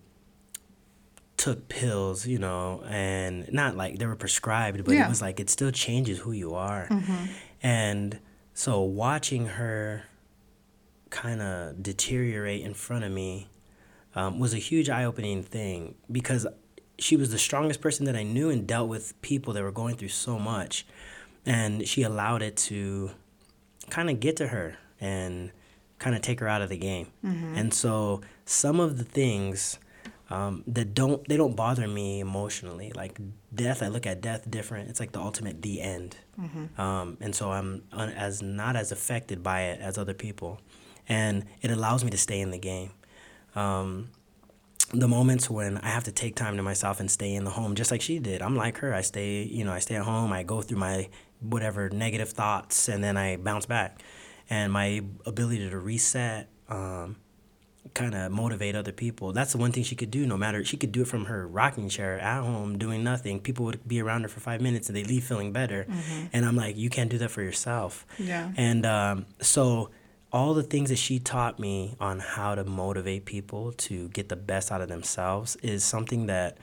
[1.37, 5.05] took pills, you know, and not like they were prescribed, but yeah.
[5.05, 6.87] it was like it still changes who you are.
[6.89, 7.25] Mm-hmm.
[7.61, 8.19] And
[8.53, 10.03] so watching her
[11.09, 13.47] kind of deteriorate in front of me
[14.15, 16.47] um, was a huge eye opening thing because
[16.99, 19.95] she was the strongest person that I knew and dealt with people that were going
[19.95, 20.87] through so much.
[21.45, 23.11] And she allowed it to
[23.89, 25.51] kind of get to her and
[25.99, 27.07] kind of take her out of the game.
[27.25, 27.55] Mm-hmm.
[27.55, 29.79] And so some of the things
[30.29, 32.91] um, that don't they don't bother me emotionally.
[32.93, 33.19] Like
[33.53, 34.89] death, I look at death different.
[34.89, 36.17] It's like the ultimate the end.
[36.39, 36.79] Mm-hmm.
[36.79, 40.59] Um, and so I'm un- as not as affected by it as other people,
[41.07, 42.91] and it allows me to stay in the game.
[43.55, 44.09] Um,
[44.93, 47.75] the moments when I have to take time to myself and stay in the home,
[47.75, 48.41] just like she did.
[48.41, 48.93] I'm like her.
[48.93, 50.31] I stay, you know, I stay at home.
[50.31, 51.09] I go through my
[51.39, 54.01] whatever negative thoughts and then I bounce back.
[54.49, 57.17] And my ability to reset, um,
[57.93, 59.33] kind of motivate other people.
[59.33, 60.25] That's the one thing she could do.
[60.25, 63.39] No matter she could do it from her rocking chair at home, doing nothing.
[63.39, 65.85] People would be around her for five minutes and they leave feeling better.
[65.89, 66.25] Mm-hmm.
[66.33, 68.05] And I'm like, you can't do that for yourself.
[68.17, 68.51] Yeah.
[68.55, 69.89] And um, so
[70.31, 74.35] all the things that she taught me on how to motivate people to get the
[74.35, 76.57] best out of themselves is something that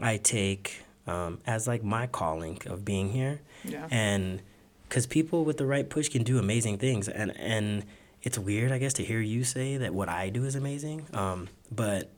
[0.00, 3.40] I take um, as like my calling of being here.
[3.64, 3.86] Yeah.
[3.90, 4.42] And
[4.88, 7.84] because people with the right push can do amazing things, and and
[8.22, 11.06] it's weird, I guess, to hear you say that what I do is amazing.
[11.12, 12.10] Um, but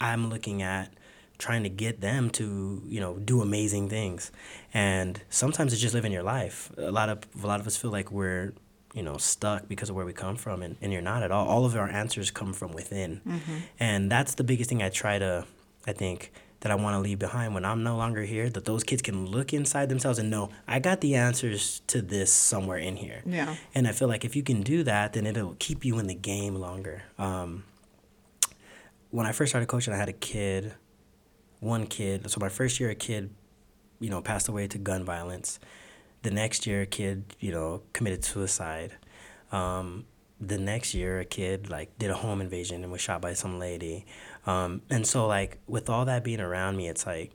[0.00, 0.92] I'm looking at
[1.40, 4.30] trying to get them to you know do amazing things
[4.74, 7.90] and sometimes it's just living your life a lot of a lot of us feel
[7.90, 8.52] like we're
[8.94, 11.48] you know stuck because of where we come from and, and you're not at all
[11.48, 13.56] all of our answers come from within mm-hmm.
[13.80, 15.46] and that's the biggest thing i try to
[15.86, 16.30] i think
[16.60, 19.26] that I want to leave behind when I'm no longer here, that those kids can
[19.26, 23.22] look inside themselves and know I got the answers to this somewhere in here.
[23.24, 23.56] Yeah.
[23.74, 26.14] And I feel like if you can do that, then it'll keep you in the
[26.14, 27.04] game longer.
[27.18, 27.64] Um,
[29.10, 30.74] when I first started coaching, I had a kid,
[31.60, 32.30] one kid.
[32.30, 33.30] So my first year, a kid,
[33.98, 35.58] you know, passed away to gun violence.
[36.22, 38.92] The next year, a kid, you know, committed suicide.
[39.50, 40.04] Um,
[40.40, 43.58] the next year, a kid like did a home invasion and was shot by some
[43.58, 44.06] lady.
[44.46, 47.32] Um, and so, like, with all that being around me, it's like,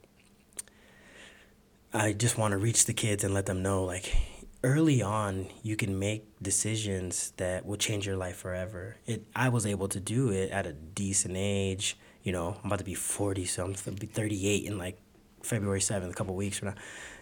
[1.93, 4.15] I just want to reach the kids and let them know, like,
[4.63, 8.97] early on, you can make decisions that will change your life forever.
[9.05, 11.97] It, I was able to do it at a decent age.
[12.23, 14.97] You know, I'm about to be 40, so I'm going to be 38 in like
[15.43, 16.75] February 7th, a couple weeks from now.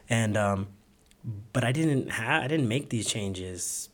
[0.09, 0.67] And, um,
[1.51, 3.89] but I didn't have, I didn't make these changes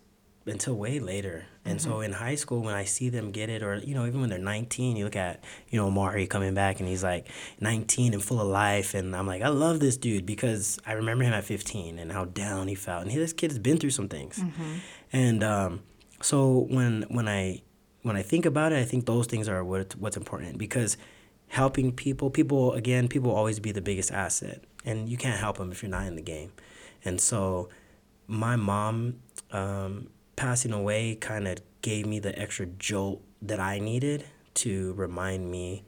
[0.46, 1.46] until way later.
[1.70, 1.92] And mm-hmm.
[1.92, 4.30] so in high school, when I see them get it, or you know, even when
[4.30, 7.28] they're 19, you look at you know Amari coming back, and he's like
[7.62, 11.24] 19 and full of life, and I'm like, I love this dude because I remember
[11.24, 13.92] him at 15 and how down he felt, and he, this kid has been through
[13.92, 14.74] some things, mm-hmm.
[15.14, 15.84] and um,
[16.22, 17.62] so when when I
[18.02, 20.98] when I think about it, I think those things are what what's important because
[21.50, 25.72] helping people, people again, people always be the biggest asset, and you can't help them
[25.72, 26.52] if you're not in the game,
[27.06, 27.70] and so
[28.28, 29.20] my mom.
[29.52, 30.10] Um,
[30.40, 35.84] passing away kind of gave me the extra jolt that I needed to remind me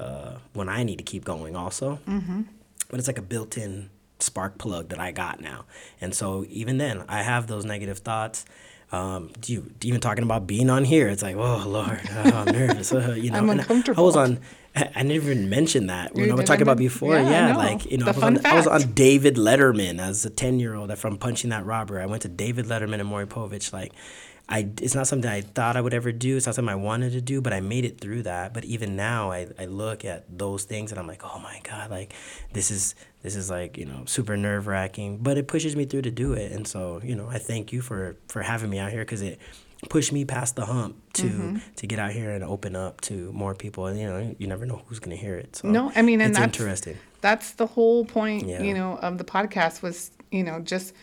[0.00, 2.00] uh, when I need to keep going also.
[2.08, 2.42] Mm-hmm.
[2.90, 5.66] But it's like a built in spark plug that I got now.
[6.00, 8.44] And so even then, I have those negative thoughts.
[8.90, 11.06] Um, do you even talking about being on here?
[11.06, 12.92] It's like, oh Lord, oh, I'm nervous.
[12.92, 14.02] Uh, you know, I'm uncomfortable.
[14.02, 14.40] I was on.
[14.96, 17.14] I never even mentioned that when I was talking about before.
[17.14, 20.30] Yeah, yeah like you know, I was, on, I was, on, David Letterman as a
[20.30, 22.00] ten year old I from Punching That Robber.
[22.00, 23.72] I went to David Letterman and Maury Povich.
[23.72, 23.92] Like,
[24.48, 26.38] I it's not something I thought I would ever do.
[26.38, 28.54] It's not something I wanted to do, but I made it through that.
[28.54, 31.90] But even now, I, I look at those things and I'm like, oh my god,
[31.90, 32.14] like
[32.54, 36.02] this is this is like you know super nerve wracking, but it pushes me through
[36.02, 36.50] to do it.
[36.50, 39.38] And so you know, I thank you for for having me out here because it
[39.88, 41.56] pushed me past the hump to mm-hmm.
[41.76, 43.86] to get out here and open up to more people.
[43.86, 45.56] And you know, you never know who's gonna hear it.
[45.56, 46.96] So no, I mean, and it's that's, interesting.
[47.20, 48.62] That's the whole point, yeah.
[48.62, 50.94] you know, of the podcast was you know just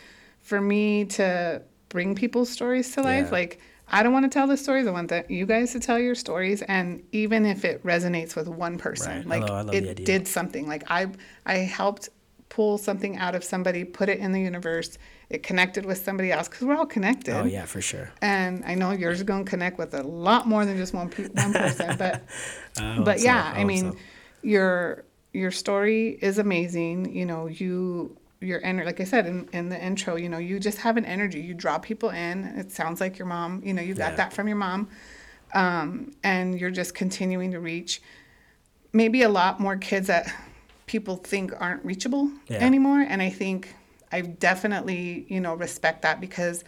[0.41, 3.25] for me to bring people's stories to life.
[3.25, 3.31] Yeah.
[3.31, 4.87] Like, I don't want to tell the stories.
[4.87, 8.47] I want that you guys to tell your stories, and even if it resonates with
[8.47, 9.41] one person, right.
[9.41, 10.67] like it did something.
[10.67, 11.07] Like I,
[11.45, 12.09] I helped
[12.49, 14.97] pull something out of somebody, put it in the universe.
[15.29, 17.35] It connected with somebody else because we're all connected.
[17.35, 18.11] Oh yeah, for sure.
[18.21, 21.09] And I know yours is going to connect with a lot more than just one
[21.09, 21.95] pe- one person.
[21.97, 22.23] but
[22.75, 23.57] but yeah, so.
[23.57, 23.97] I, I mean, so.
[24.41, 27.15] your your story is amazing.
[27.15, 30.61] You know, you your energy like i said in, in the intro you know you
[30.61, 33.81] just have an energy you draw people in it sounds like your mom you know
[33.81, 34.15] you got yeah.
[34.15, 34.87] that from your mom
[35.53, 38.01] um, and you're just continuing to reach
[38.93, 40.33] maybe a lot more kids that
[40.89, 42.57] people think aren't reachable yeah.
[42.57, 43.75] anymore and i think
[44.11, 46.63] i definitely you know respect that because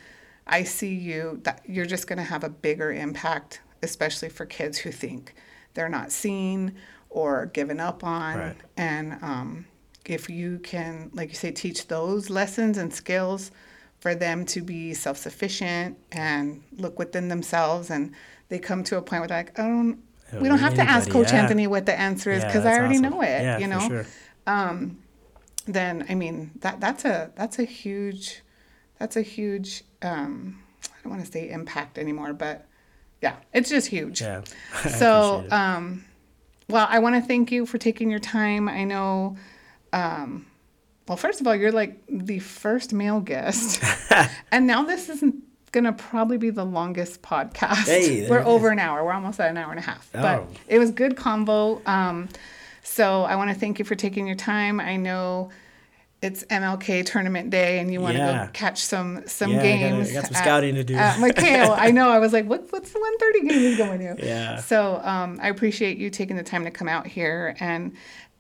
[0.46, 4.78] i see you that you're just going to have a bigger impact especially for kids
[4.78, 5.34] who think
[5.74, 6.76] they're not seen
[7.10, 8.56] or given up on right.
[8.78, 9.66] and um,
[10.06, 13.52] if you can, like you say, teach those lessons and skills
[14.00, 18.14] for them to be self sufficient and look within themselves, and
[18.50, 20.00] they come to a point where they're like, I don't, I don't
[20.40, 20.88] we don't have anybody.
[20.88, 21.42] to ask Coach yeah.
[21.42, 23.10] Anthony what the answer is because yeah, I already awesome.
[23.10, 23.42] know it.
[23.42, 24.06] Yeah, you know, sure.
[24.48, 25.00] um,
[25.66, 28.42] then I mean that that's a that's a huge
[29.00, 32.68] that's a huge um, I don't want to say impact anymore, but
[33.22, 34.22] yeah, it's just huge.
[34.22, 34.42] Yeah.
[34.98, 36.06] so, um,
[36.70, 38.68] well, I want to thank you for taking your time.
[38.68, 39.38] I know
[39.94, 40.48] um,
[41.08, 43.84] well, first of all, you're like the first male guest,
[44.52, 45.10] and now this
[45.74, 47.86] isn't gonna probably be the longest podcast.
[47.86, 49.04] Hey, We're over an hour.
[49.04, 50.10] We're almost at an hour and a half.
[50.14, 50.22] Oh.
[50.22, 51.86] But it was good convo.
[51.88, 52.30] Um,
[52.84, 54.80] so I want to thank you for taking your time.
[54.80, 55.50] I know
[56.22, 58.46] it's MLK tournament day and you want to yeah.
[58.46, 60.12] go catch some some yeah, games.
[60.12, 60.96] I got, some scouting to do.
[60.96, 61.76] At McKale.
[61.78, 62.10] I know.
[62.10, 64.26] I was like, what, what's the 130 game he's going to?
[64.26, 64.58] Yeah.
[64.58, 67.96] So um, I appreciate you taking the time to come out here and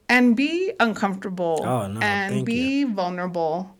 [0.09, 2.93] and be uncomfortable oh, no, and be you.
[2.93, 3.73] vulnerable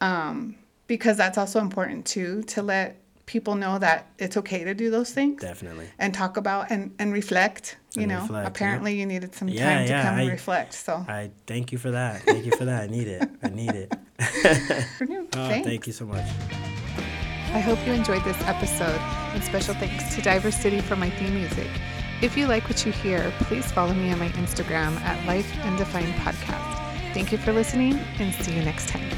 [0.00, 0.54] um,
[0.86, 5.12] because that's also important too to let people know that it's okay to do those
[5.12, 5.88] things definitely.
[5.98, 8.20] and talk about and, and reflect you and know.
[8.22, 9.00] reflect, apparently yeah.
[9.00, 11.04] you needed some yeah, time to come I, and reflect so.
[11.08, 12.22] I thank you for that.
[12.22, 12.82] Thank you for that.
[12.82, 13.28] I need it.
[13.42, 13.92] I need it.
[15.34, 16.26] Oh, thank you so much.
[17.52, 18.98] I hope you enjoyed this episode
[19.34, 21.68] and special thanks to diver city for my theme music.
[22.22, 26.14] If you like what you hear, please follow me on my Instagram at Life Undefined
[26.14, 27.12] Podcast.
[27.14, 29.10] Thank you for listening and see you next time.